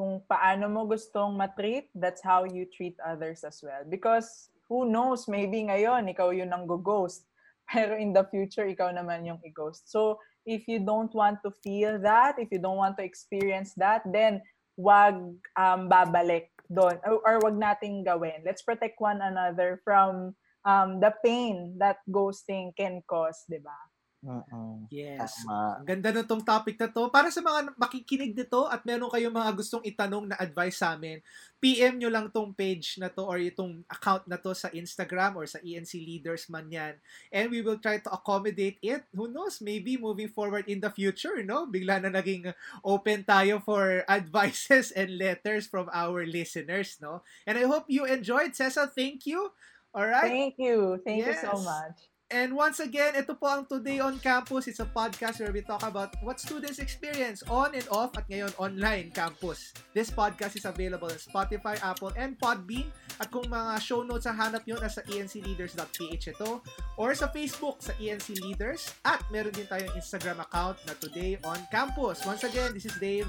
kung 0.00 0.24
paano 0.24 0.64
mo 0.72 0.88
gustong 0.88 1.36
matreat, 1.36 1.92
that's 1.92 2.24
how 2.24 2.48
you 2.48 2.64
treat 2.64 2.96
others 3.04 3.44
as 3.44 3.60
well. 3.60 3.84
Because 3.84 4.48
who 4.64 4.88
knows, 4.88 5.28
maybe 5.28 5.60
ngayon 5.68 6.08
ikaw 6.08 6.32
yung 6.32 6.48
nang-ghost, 6.48 7.28
pero 7.68 8.00
in 8.00 8.16
the 8.16 8.24
future 8.32 8.64
ikaw 8.64 8.88
naman 8.88 9.28
yung 9.28 9.36
i-ghost. 9.44 9.92
So, 9.92 10.16
if 10.48 10.64
you 10.64 10.80
don't 10.80 11.12
want 11.12 11.44
to 11.44 11.52
feel 11.60 12.00
that, 12.00 12.40
if 12.40 12.48
you 12.48 12.56
don't 12.56 12.80
want 12.80 12.96
to 12.96 13.04
experience 13.04 13.76
that, 13.76 14.00
then 14.08 14.40
wag 14.80 15.20
um, 15.60 15.92
babalik 15.92 16.48
doon 16.72 16.96
or, 17.04 17.20
or 17.20 17.36
wag 17.44 17.60
nating 17.60 18.08
gawin. 18.08 18.40
Let's 18.40 18.64
protect 18.64 18.96
one 19.04 19.20
another 19.20 19.84
from 19.84 20.32
um, 20.64 20.96
the 20.96 21.12
pain 21.20 21.76
that 21.76 22.00
ghosting 22.08 22.72
can 22.72 23.04
cause, 23.04 23.44
'di 23.44 23.60
ba? 23.60 23.76
Mm-mm. 24.20 24.84
Yes. 24.92 25.32
Tama. 25.48 25.80
Ang 25.80 25.86
ganda 25.88 26.12
na 26.12 26.20
tong 26.28 26.44
topic 26.44 26.76
na 26.76 26.92
to. 26.92 27.08
Para 27.08 27.32
sa 27.32 27.40
mga 27.40 27.72
makikinig 27.80 28.36
dito 28.36 28.68
at 28.68 28.84
meron 28.84 29.08
kayong 29.08 29.32
mga 29.32 29.56
gustong 29.56 29.80
itanong 29.80 30.28
na 30.28 30.36
advice 30.36 30.76
sa 30.84 30.92
amin, 30.92 31.24
PM 31.56 31.96
nyo 31.96 32.12
lang 32.12 32.28
tong 32.28 32.52
page 32.52 33.00
na 33.00 33.08
to 33.08 33.24
or 33.24 33.40
itong 33.40 33.80
account 33.88 34.28
na 34.28 34.36
to 34.36 34.52
sa 34.52 34.68
Instagram 34.76 35.40
or 35.40 35.48
sa 35.48 35.56
ENC 35.64 35.96
Leaders 35.96 36.52
man 36.52 36.68
yan. 36.68 37.00
And 37.32 37.48
we 37.48 37.64
will 37.64 37.80
try 37.80 37.96
to 37.96 38.12
accommodate 38.12 38.76
it. 38.84 39.08
Who 39.16 39.32
knows, 39.32 39.64
maybe 39.64 39.96
moving 39.96 40.28
forward 40.28 40.68
in 40.68 40.84
the 40.84 40.92
future, 40.92 41.40
no? 41.40 41.64
Bigla 41.64 42.04
na 42.04 42.12
naging 42.12 42.52
open 42.84 43.24
tayo 43.24 43.64
for 43.64 44.04
advices 44.08 44.92
and 44.92 45.16
letters 45.16 45.64
from 45.64 45.88
our 45.96 46.28
listeners, 46.28 47.00
no? 47.00 47.24
And 47.48 47.56
I 47.56 47.64
hope 47.64 47.88
you 47.88 48.04
enjoyed. 48.04 48.52
Cecil, 48.52 48.92
thank 48.92 49.24
you. 49.24 49.48
All 49.96 50.04
right. 50.04 50.28
Thank 50.28 50.60
you. 50.60 51.00
Thank 51.00 51.24
you 51.24 51.32
so 51.32 51.56
Yes. 51.56 51.64
much. 51.64 52.09
And 52.30 52.54
once 52.54 52.78
again, 52.78 53.18
ito 53.18 53.34
po 53.34 53.50
ang 53.50 53.66
Today 53.66 53.98
on 53.98 54.14
Campus. 54.22 54.70
It's 54.70 54.78
a 54.78 54.86
podcast 54.86 55.42
where 55.42 55.50
we 55.50 55.66
talk 55.66 55.82
about 55.82 56.14
what 56.22 56.38
students 56.38 56.78
experience 56.78 57.42
on 57.50 57.74
and 57.74 57.82
off 57.90 58.14
at 58.14 58.30
ngayon 58.30 58.54
online 58.54 59.10
campus. 59.10 59.74
This 59.98 60.14
podcast 60.14 60.54
is 60.54 60.62
available 60.62 61.10
on 61.10 61.18
Spotify, 61.18 61.74
Apple, 61.82 62.14
and 62.14 62.38
Podbean. 62.38 62.86
At 63.18 63.34
kung 63.34 63.50
mga 63.50 63.82
show 63.82 64.06
notes 64.06 64.30
ang 64.30 64.38
hanap 64.38 64.62
nyo, 64.62 64.78
nasa 64.78 65.02
encleaders.ph 65.10 66.30
ito. 66.30 66.62
Or 66.94 67.18
sa 67.18 67.26
Facebook, 67.34 67.82
sa 67.82 67.98
ENC 67.98 68.38
Leaders. 68.46 68.94
At 69.02 69.26
meron 69.34 69.50
din 69.50 69.66
tayong 69.66 69.90
Instagram 69.98 70.38
account 70.38 70.78
na 70.86 70.94
Today 71.02 71.34
on 71.42 71.58
Campus. 71.74 72.22
Once 72.22 72.46
again, 72.46 72.70
this 72.70 72.86
is 72.86 72.94
Dave. 73.02 73.26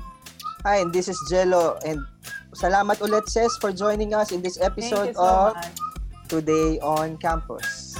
Hi, 0.62 0.78
and 0.78 0.94
this 0.94 1.10
is 1.10 1.18
Jello. 1.26 1.74
And 1.90 2.06
salamat 2.54 3.02
ulit, 3.02 3.26
Ses, 3.34 3.50
for 3.58 3.74
joining 3.74 4.14
us 4.14 4.30
in 4.30 4.46
this 4.46 4.62
episode 4.62 5.18
so 5.18 5.26
of 5.26 5.58
much. 5.58 5.74
Today 6.30 6.78
on 6.86 7.18
Campus. 7.18 7.91